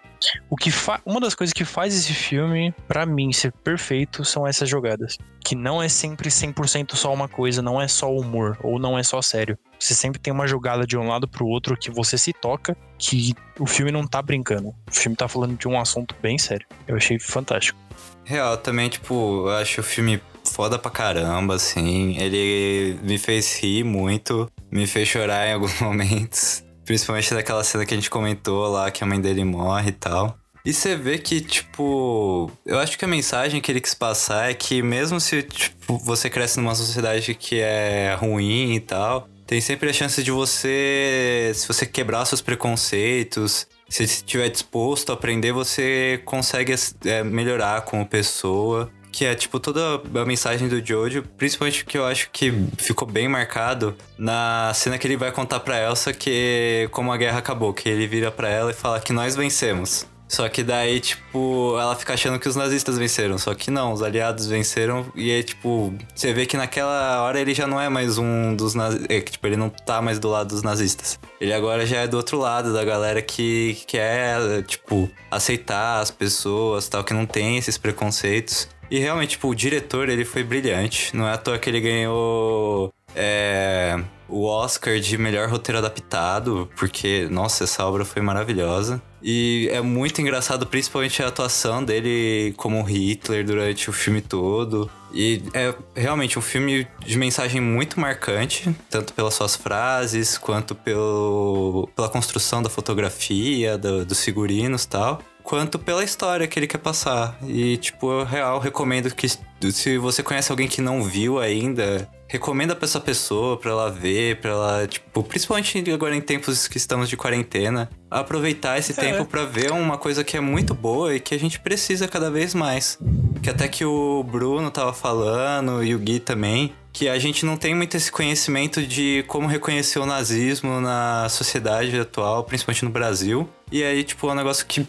[0.48, 4.46] o que fa- uma das coisas que faz esse filme, pra mim, ser perfeito são
[4.46, 5.16] essas jogadas.
[5.44, 9.02] Que não é sempre 100% só uma coisa, não é só humor, ou não é
[9.02, 9.58] só sério.
[9.78, 13.34] Você sempre tem uma jogada de um lado pro outro que você se toca, que
[13.58, 14.68] o filme não tá brincando.
[14.68, 16.66] O filme tá falando de um assunto bem sério.
[16.86, 17.78] Eu achei fantástico.
[18.24, 22.16] Real, também, tipo, eu acho o filme foda pra caramba, assim.
[22.18, 26.62] Ele me fez rir muito, me fez chorar em alguns momentos.
[26.84, 30.36] Principalmente daquela cena que a gente comentou lá, que a mãe dele morre e tal.
[30.64, 34.54] E você vê que, tipo, eu acho que a mensagem que ele quis passar é
[34.54, 39.88] que mesmo se, tipo, você cresce numa sociedade que é ruim e tal, tem sempre
[39.88, 46.22] a chance de você, se você quebrar seus preconceitos, se estiver disposto a aprender, você
[46.24, 46.72] consegue
[47.04, 48.88] é, melhorar como pessoa.
[49.12, 53.26] Que é, tipo, toda a mensagem do Jojo, principalmente que eu acho que ficou bem
[53.26, 57.88] marcado na cena que ele vai contar pra Elsa que como a guerra acabou, que
[57.88, 60.06] ele vira pra ela e fala que nós vencemos.
[60.30, 63.36] Só que daí, tipo, ela fica achando que os nazistas venceram.
[63.36, 65.10] Só que não, os aliados venceram.
[65.16, 68.72] E aí, tipo, você vê que naquela hora ele já não é mais um dos
[68.76, 69.08] nazistas.
[69.10, 71.18] É, tipo, ele não tá mais do lado dos nazistas.
[71.40, 76.88] Ele agora já é do outro lado, da galera que quer, tipo, aceitar as pessoas
[76.88, 78.68] tal, que não tem esses preconceitos.
[78.88, 81.14] E realmente, tipo, o diretor, ele foi brilhante.
[81.14, 82.92] Não é à toa que ele ganhou.
[83.14, 89.02] É, o Oscar de melhor roteiro adaptado, porque, nossa, essa obra foi maravilhosa.
[89.22, 94.90] E é muito engraçado, principalmente a atuação dele como Hitler durante o filme todo.
[95.12, 101.88] E é realmente um filme de mensagem muito marcante, tanto pelas suas frases, quanto pelo,
[101.94, 107.36] pela construção da fotografia, do- dos figurinos tal quanto pela história que ele quer passar.
[107.44, 109.26] E, tipo, eu real recomendo que
[109.72, 114.36] se você conhece alguém que não viu ainda, recomenda pra essa pessoa, pra ela ver,
[114.36, 119.44] pra ela, tipo, principalmente agora em tempos que estamos de quarentena, aproveitar esse tempo pra
[119.44, 122.96] ver uma coisa que é muito boa e que a gente precisa cada vez mais.
[123.42, 127.56] Que até que o Bruno tava falando e o Gui também, que a gente não
[127.56, 133.48] tem muito esse conhecimento de como reconhecer o nazismo na sociedade atual, principalmente no Brasil.
[133.72, 134.86] E aí, tipo, é um negócio que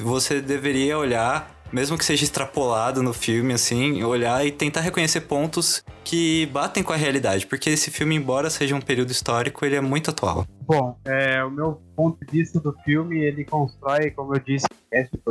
[0.00, 5.82] você deveria olhar, mesmo que seja extrapolado no filme, assim, olhar e tentar reconhecer pontos
[6.04, 7.48] que batem com a realidade.
[7.48, 10.46] Porque esse filme, embora seja um período histórico, ele é muito atual.
[10.64, 14.66] Bom, é, o meu ponto de vista do filme, ele constrói, como eu disse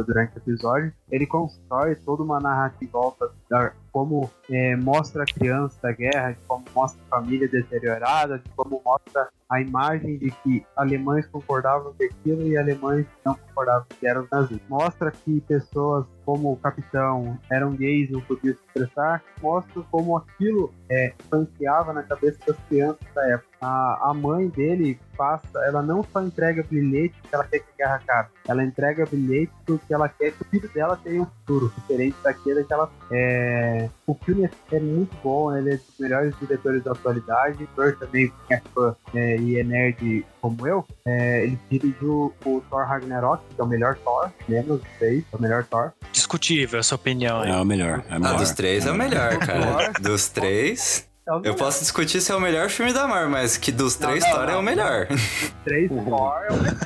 [0.06, 5.78] durante o episódio, ele constrói toda uma narrativa volta da como é, mostra a criança
[5.82, 10.66] da guerra, de como mostra a família deteriorada, de como mostra a imagem de que
[10.76, 14.68] alemães concordavam com aquilo e alemães não concordavam que eram nazistas.
[14.68, 19.24] Mostra que pessoas como o capitão eram gays e não podiam se expressar.
[19.42, 23.48] Mostra como aquilo é, influenciava na cabeça das crianças da época.
[23.62, 27.78] A, a mãe dele passa, ela não só entrega bilhete porque ela quer que a
[27.78, 31.72] guerra acabe, ela entrega bilhete porque ela quer que o filho dela tenha um futuro
[31.78, 36.84] diferente daquele que ela é, o filme é muito bom, ele é dos melhores diretores
[36.84, 37.64] da atualidade.
[37.64, 40.86] O também é fã é, e é nerd como eu.
[41.08, 45.36] É, ele dirigiu o Thor Ragnarok, que é o melhor Thor, menos dos três, é
[45.38, 45.94] o melhor Thor.
[46.12, 47.46] Discutível essa opinião.
[47.46, 48.04] É o melhor.
[48.10, 48.38] É o Ah, melhor.
[48.38, 49.94] dos três é o melhor, cara.
[50.02, 51.08] Dos três.
[51.26, 54.10] É Eu posso discutir se é o melhor filme da Marvel, mas que dos Não,
[54.10, 54.60] três, não, Thor é não.
[54.60, 55.08] o melhor.
[55.08, 56.78] Dos três Thor é o melhor.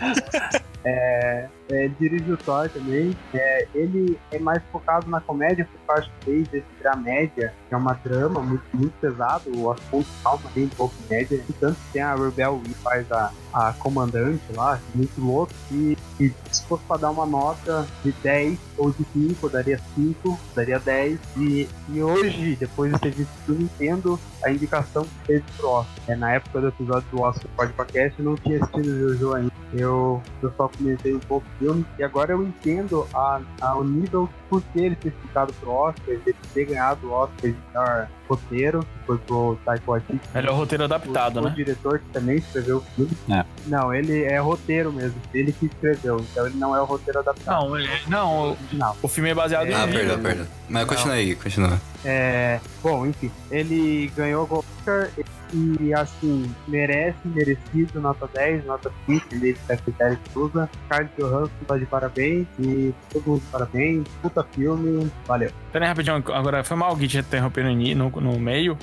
[0.90, 3.16] É, é, dirige o Thor também.
[3.34, 7.78] É, ele é mais focado na comédia, eu acho que fez esse dramédia, que é
[7.78, 11.42] uma drama muito, muito pesado, o assunto calma um pouco média.
[11.48, 15.54] E tanto que tem a Rebel que faz a, a comandante lá, muito louco.
[15.72, 19.80] E, e se fosse pra dar uma nota de 10 ou de 5, eu daria
[19.96, 21.20] 5, daria 10.
[21.38, 26.04] E, e hoje, depois de ter visto tudo, entendo a indicação que teve pro Oscar.
[26.08, 29.52] É, na época do episódio do Oscar Podcast, eu não tinha assistido o Jojo ainda.
[29.74, 31.86] Eu, eu só comentei um pouco filme.
[31.98, 36.04] E agora eu entendo a, a, o nível por que ele ter ficado pro Oscar,
[36.08, 40.20] ele ter ganhado o Oscar de melhor roteiro, que foi pro Taiko Waititi.
[40.34, 41.52] Melhor roteiro adaptado, o, né?
[41.52, 43.12] O diretor que também escreveu o filme.
[43.30, 43.46] É.
[43.68, 45.16] Não, ele é roteiro mesmo.
[45.34, 47.62] Ele que escreveu, então ele não é o roteiro adaptado.
[47.68, 48.98] Não, ele- não, o- original.
[49.02, 50.22] o filme é baseado Ah, em perdão, livro.
[50.22, 50.48] perdão.
[50.70, 51.80] Mas continua aí, continua.
[52.04, 55.10] É, bom, enfim, ele ganhou o Oscar
[55.54, 60.70] e, assim, merece, merecido, nota 10, nota 5, ele é critério que usa.
[60.90, 64.04] Carlos Johansson tá de parabéns e todo mundo de parabéns.
[64.22, 65.52] Puta filme, valeu.
[65.72, 67.74] Pera aí, rapidinho, agora foi mal o Gui te interromper no,
[68.10, 68.78] no, no meio.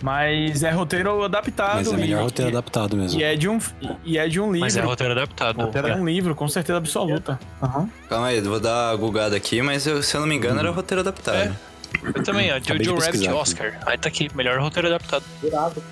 [0.00, 1.74] Mas é roteiro adaptado.
[1.76, 3.18] Mas é melhor e- roteiro e- adaptado mesmo.
[3.20, 3.58] E é de um,
[4.04, 4.60] e é de um livro.
[4.60, 5.60] Mas é roteiro adaptado.
[5.88, 7.38] É um livro, com certeza absoluta.
[7.60, 7.88] Aham.
[8.08, 10.60] Calma aí, eu vou dar uma gugada aqui, mas eu- se eu não me engano
[10.60, 11.36] era roteiro adaptado.
[11.36, 11.52] É.
[12.14, 12.60] Eu também, ó.
[12.60, 13.28] Jojo Rabbit aqui.
[13.36, 13.80] Oscar.
[13.86, 15.24] Aí tá aqui, melhor roteiro adaptado.
[15.40, 15.46] Que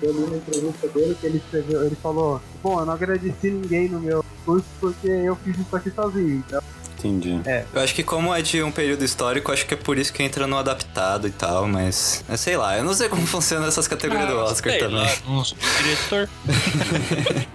[0.05, 3.89] eu li na entrevista dele que ele escreveu, ele falou, bom, eu não agradeci ninguém
[3.89, 6.43] no meu curso porque eu fiz isso aqui sozinho.
[6.47, 6.61] Então,
[6.97, 7.39] Entendi.
[7.73, 10.23] Eu acho que como é de um período histórico, acho que é por isso que
[10.23, 12.23] entra no adaptado e tal, mas...
[12.27, 14.97] é, sei lá, eu não sei como funcionam essas categorias do Oscar Sei também.
[14.97, 16.29] lá, sou diretor.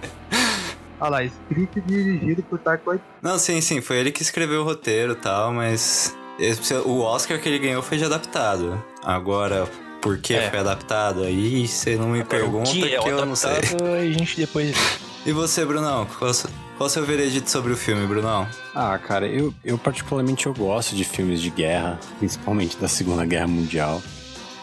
[0.99, 3.09] olha lá, escrito e dirigido por Taika Waititi.
[3.21, 6.15] Não, sim, sim, foi ele que escreveu o roteiro e tal, mas...
[6.39, 8.81] esse- o Oscar que ele ganhou foi de adaptado.
[9.03, 9.67] Agora,
[10.01, 10.49] por que É.
[10.49, 11.23] foi adaptado?
[11.23, 13.51] Aí você não me Agora, pergunta o que que, é o eu não sei.
[13.51, 14.75] a gente depois.
[15.25, 16.05] E você, Brunão?
[16.05, 18.45] Qual, é qual o seu veredito sobre o filme, Brunão?
[18.75, 23.47] Ah, cara, eu, eu particularmente eu gosto de filmes de guerra, principalmente da Segunda Guerra
[23.47, 24.01] Mundial.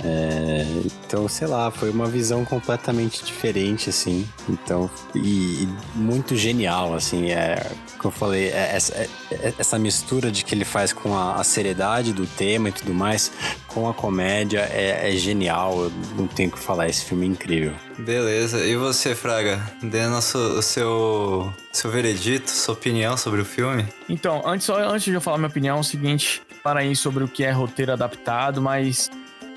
[0.04, 0.64] É,
[1.04, 4.26] então, sei lá, foi uma visão completamente diferente, assim.
[4.48, 7.30] Então, e, e muito genial, assim.
[7.30, 11.14] É, como eu falei, é essa, é- é- essa mistura de que ele faz com
[11.16, 13.30] a, a seriedade do tema e tudo mais,
[13.66, 15.84] com a comédia, é, é genial.
[15.84, 17.72] Eu não tenho o que falar, esse filme é incrível.
[17.98, 18.64] Beleza.
[18.64, 19.60] E você, Fraga?
[19.82, 23.86] Dê nosso, o seu, seu veredito, sua opinião sobre o filme?
[24.08, 27.28] Então, antes, antes de eu falar minha opinião, é o seguinte, para aí sobre o
[27.28, 29.10] que é roteiro adaptado, mas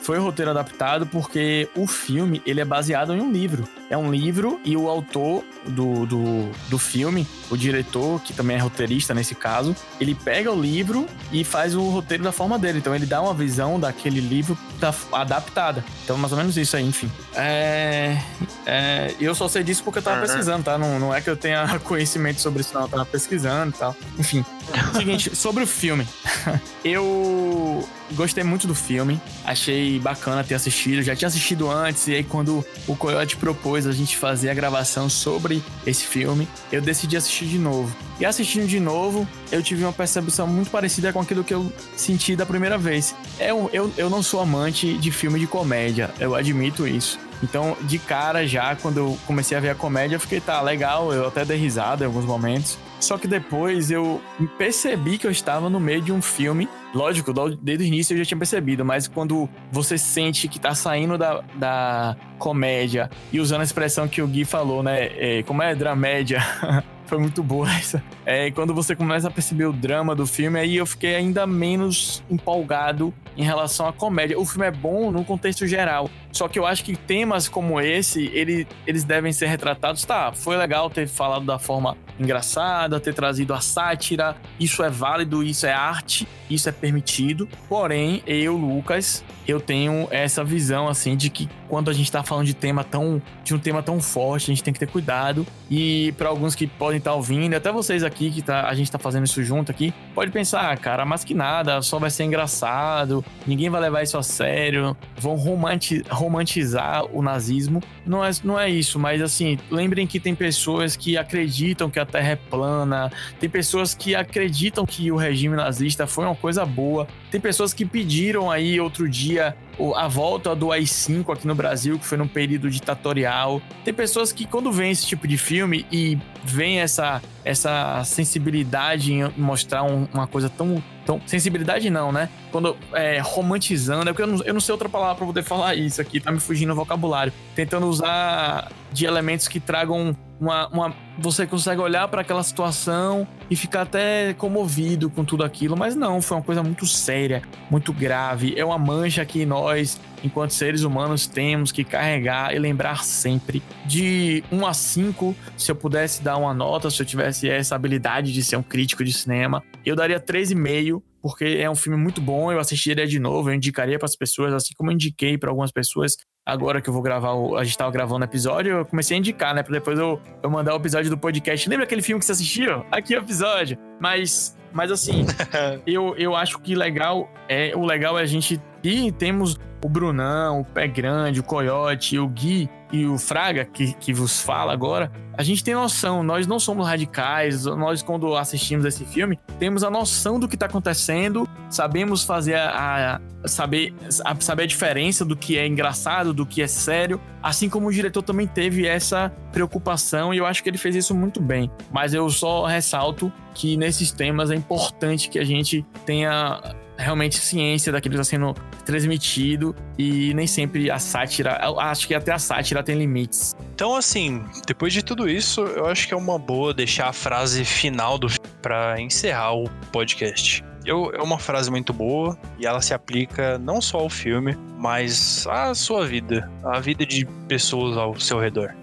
[0.04, 3.68] foi roteiro adaptado porque o filme, ele é baseado em um livro.
[3.90, 8.60] É um livro e o autor do, do, do filme, o diretor, que também é
[8.60, 12.80] roteirista nesse caso, ele pega o livro e faz o roteiro da forma dele.
[12.80, 15.84] Então ele dá uma visão daquele livro da- adaptada.
[16.04, 17.10] Então, mais ou menos isso aí, enfim.
[17.36, 18.18] É,
[18.66, 20.78] é, eu só sei disso porque eu tava pesquisando, tá?
[20.78, 22.82] Não, não é que eu tenha conhecimento sobre isso, não.
[22.82, 23.96] Eu tava pesquisando e tal.
[24.20, 24.44] Enfim.
[24.98, 26.08] Seguinte, sobre o filme.
[26.84, 29.20] eu gostei muito do filme.
[29.46, 31.02] Achei bacana ter assistido.
[31.02, 32.08] Já tinha assistido antes.
[32.08, 36.82] E aí, quando o Coyote propôs a gente fazer a gravação sobre esse filme, eu
[36.82, 37.96] decidi assistir de novo.
[38.20, 42.36] E assistindo de novo, eu tive uma percepção muito parecida com aquilo que eu senti
[42.36, 43.16] da primeira vez.
[43.40, 46.10] Eu, eu, eu não sou amante de filme de comédia.
[46.20, 47.20] Eu admito isso.
[47.44, 51.12] Então, de cara já, quando eu comecei a ver a comédia, eu fiquei, tá, legal,
[51.12, 52.78] eu até dei risada em alguns momentos.
[53.04, 54.22] Só que depois eu
[54.58, 56.70] percebi que eu estava no meio de um filme.
[56.96, 61.18] Lógico, desde o início eu já tinha percebido, mas quando você sente que tá saindo
[61.18, 65.10] da, da comédia e usando a expressão que o Gui falou, né?
[65.18, 66.42] é, como é dramédia?
[67.06, 68.02] Foi muito boa essa.
[68.26, 72.24] É, quando você começa a perceber o drama do filme, aí eu fiquei ainda menos
[72.30, 74.40] empolgado em relação à comédia.
[74.40, 76.10] O filme é bom no contexto geral.
[76.34, 80.04] Só que eu acho que temas como esse, ele, eles devem ser retratados.
[80.04, 84.36] Tá, foi legal ter falado da forma engraçada, ter trazido a sátira.
[84.60, 87.48] Isso é válido, isso é arte, isso é permitido.
[87.70, 92.46] Porém, eu, Lucas, eu tenho essa visão assim de que quando a gente tá falando
[92.46, 95.46] de tema tão de um tema tão forte, a gente tem que ter cuidado.
[95.70, 98.98] E para alguns que podem estar ouvindo, até vocês aqui que tá, a gente tá
[98.98, 103.24] fazendo isso junto aqui, pode pensar, ah, cara, mas que nada, só vai ser engraçado,
[103.46, 107.82] ninguém vai levar isso a sério, vão romanti- romantizar o nazismo.
[108.06, 112.06] Não é, não é isso, mas assim, lembrem que tem pessoas que acreditam que a
[112.06, 117.08] Terra é plana, tem pessoas que acreditam que o regime nazista foi uma coisa boa,
[117.30, 119.56] tem pessoas que pediram aí outro dia
[119.96, 123.62] a volta do AI-5 aqui no Brasil, que foi num período ditatorial.
[123.84, 129.32] Tem pessoas que, quando vêem esse tipo de filme e veem essa, essa sensibilidade em
[129.38, 131.22] mostrar um- uma coisa tão, tão.
[131.26, 132.30] Sensibilidade não, né?
[132.52, 135.76] Quando é romantizando, é porque eu não, eu não sei outra palavra pra poder falar
[135.76, 137.32] isso aqui, tá me fugindo o vocabulário.
[137.56, 140.68] Tentando usar de elementos que tragam uma.
[140.70, 145.96] uma você consegue olhar para aquela situação e ficar até comovido com tudo aquilo, mas
[145.96, 148.56] não, foi uma coisa muito séria, muito grave.
[148.58, 153.62] É uma mancha que nós, enquanto seres humanos, temos que carregar e lembrar sempre.
[153.86, 158.34] De 1 a 5, se eu pudesse dar uma nota, se eu tivesse essa habilidade
[158.34, 161.02] de ser um crítico de cinema, eu daria 3,5.
[161.22, 164.52] Porque é um filme muito bom, eu assistiria de novo, eu indicaria para as pessoas,
[164.52, 167.78] assim como eu indiquei para algumas pessoas agora que eu vou gravar, o, a gente
[167.78, 169.64] tava gravando o episódio, eu comecei a indicar, né?
[169.64, 171.68] Pra depois eu, eu mandar o episódio do podcast.
[171.70, 172.86] Lembra aquele filme que você assistiu?
[172.92, 173.78] Aqui é o episódio.
[174.00, 175.26] Mas, mas assim,
[175.88, 178.62] eu, eu acho que legal é o legal é a gente.
[178.84, 183.92] E temos o Brunão, o Pé Grande, o Coyote, o Gui e o Fraga, que,
[183.94, 185.12] que vos fala agora.
[185.36, 189.90] A gente tem noção, nós não somos radicais, nós, quando assistimos esse filme, temos a
[189.90, 195.36] noção do que tá acontecendo, sabemos fazer a, a saber, a, saber a diferença do
[195.36, 200.32] que é engraçado, do que é sério, assim como o diretor também teve essa preocupação
[200.32, 201.72] e eu acho que ele fez isso muito bem.
[201.92, 206.62] Mas eu só ressalto que nesses temas é importante que a gente tenha
[206.98, 208.54] realmente ciência daquilo que está sendo
[208.86, 213.56] transmitido e nem sempre a sátira, acho que até a sátira tem limites.
[213.74, 217.66] Então, assim, depois de tudo isso, eu acho que é uma boa deixar a frase
[217.66, 218.28] final do
[218.62, 220.64] para encerrar o podcast.
[220.86, 225.48] Eu, é uma frase muito boa e ela se aplica não só ao filme, mas
[225.48, 228.76] à sua vida, à vida de pessoas ao seu redor.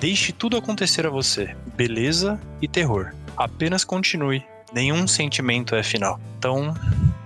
[0.00, 3.12] Deixe tudo acontecer a você, beleza e terror.
[3.36, 4.44] Apenas continue.
[4.72, 6.20] Nenhum sentimento é final.
[6.38, 6.74] Então,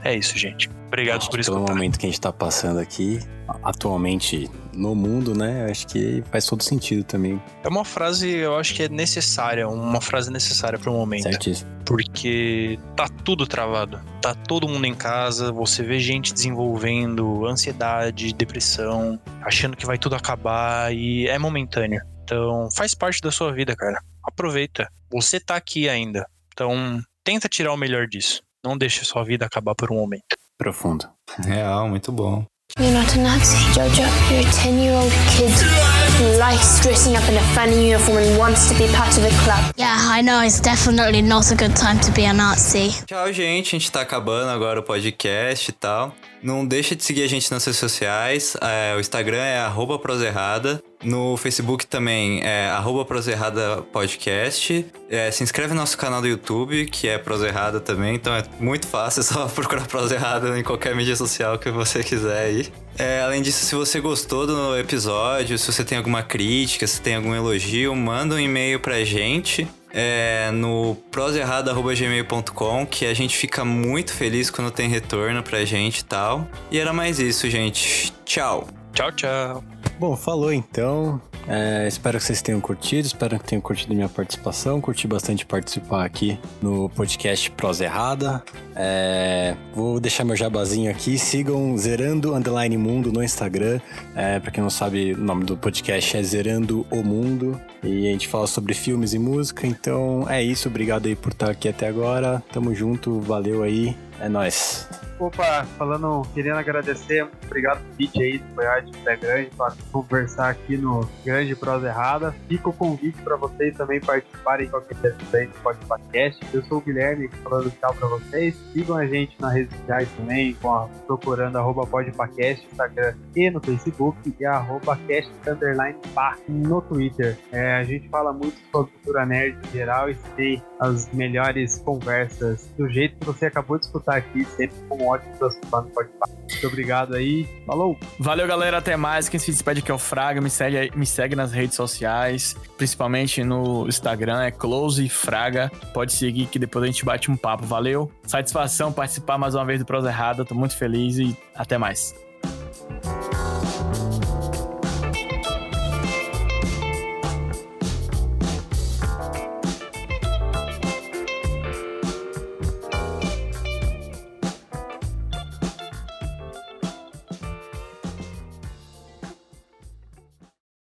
[0.05, 0.69] é isso, gente.
[0.87, 3.19] Obrigado Acho por que Pelo momento que a gente tá passando aqui,
[3.63, 5.67] atualmente no mundo, né?
[5.71, 7.41] Acho que faz todo sentido também.
[7.65, 11.23] É uma frase, eu acho que é necessária, uma frase necessária para o momento.
[11.23, 11.71] Certíssimo.
[11.87, 14.01] porque tá tudo travado.
[14.21, 20.15] Tá todo mundo em casa, você vê gente desenvolvendo ansiedade, depressão, achando que vai tudo
[20.15, 22.03] acabar e é momentâneo.
[22.23, 23.99] Então, faz parte da sua vida, cara.
[24.23, 24.89] Aproveita.
[25.11, 26.27] Você tá aqui ainda.
[26.53, 28.43] Então, tenta tirar o melhor disso.
[28.65, 30.37] Não deixe sua vida acabar por um momento.
[30.57, 31.09] Profundo.
[31.45, 32.47] Real, muito bom.
[32.79, 34.03] You're not a Nazi, Jojo.
[34.31, 38.39] You're a 10 year old kid who likes dressing up in a funny uniform and
[38.39, 39.73] wants to be part of a club.
[39.77, 42.91] Yeah, I know it's definitely not a good time to be a Nazi.
[43.07, 43.77] Tchau, gente.
[43.77, 46.15] A gente tá acabando agora o podcast e tal.
[46.43, 48.57] Não deixa de seguir a gente nas redes sociais.
[48.61, 50.83] É, o Instagram é arroba proserrada.
[51.03, 54.85] No Facebook também é arroba proserrada podcast.
[55.09, 58.17] É, se inscreve no nosso canal do YouTube, que é proserrada também.
[58.17, 62.47] Então é muito fácil, é só procurar proserrada em qualquer mídia social que você quiser
[62.47, 62.73] aí.
[62.99, 67.17] É, além disso, se você gostou do episódio, se você tem alguma crítica, se tem
[67.17, 74.13] algum elogio, manda um e-mail pra gente é, no proserrado.gmail.com que a gente fica muito
[74.13, 76.49] feliz quando tem retorno pra gente e tal.
[76.71, 78.13] E era mais isso, gente.
[78.25, 78.69] Tchau.
[78.93, 79.72] Tchau, tchau.
[79.99, 81.21] Bom, falou então.
[81.49, 84.81] É, espero que vocês tenham curtido, espero que tenham curtido minha participação.
[84.81, 88.43] Curti bastante participar aqui no podcast Prosa Errada.
[88.77, 91.19] É, vou deixar meu jabazinho aqui.
[91.19, 93.81] Sigam Zerando Underline Mundo no Instagram.
[94.15, 97.61] É, pra quem não sabe, o nome do podcast é Zerando o Mundo.
[97.83, 99.67] E a gente fala sobre filmes e música.
[99.67, 100.69] Então é isso.
[100.69, 102.43] Obrigado aí por estar aqui até agora.
[102.53, 103.97] Tamo junto, valeu aí.
[104.21, 104.89] É nóis.
[105.19, 109.51] Opa, falando, querendo agradecer, obrigado pelo convite aí do Goiás de Pé Grande
[109.91, 112.35] conversar aqui no Grande Prosa Errada.
[112.49, 116.41] Fica o convite para vocês também participarem qualquer dia do podcast.
[116.53, 118.55] Eu sou o Guilherme, falando tchau para vocês.
[118.73, 123.61] Sigam a gente nas redes sociais também, com a, procurando arroba podpacast, Instagram e no
[123.61, 127.39] Facebook, e arroba cast underline pá no Twitter.
[127.51, 132.69] É, a gente fala muito sobre cultura nerd em geral e tem as melhores conversas
[132.77, 136.29] do jeito que você acabou de escutar aqui, sempre com ótimos Podpah.
[136.29, 137.49] Muito obrigado aí.
[137.67, 137.97] Falou!
[138.19, 138.79] Valeu, galera.
[138.79, 139.29] Até mais.
[139.29, 143.45] Quem se despede que é o Fraga, me segue, me segue nas redes sociais, principalmente
[143.45, 145.71] no Instagram, é Close Fraga.
[145.95, 147.65] Pode seguir que depois a gente bate um papo.
[147.65, 152.13] Valeu, satisfação participar mais uma vez do Prosa Errada, tô muito feliz e até mais.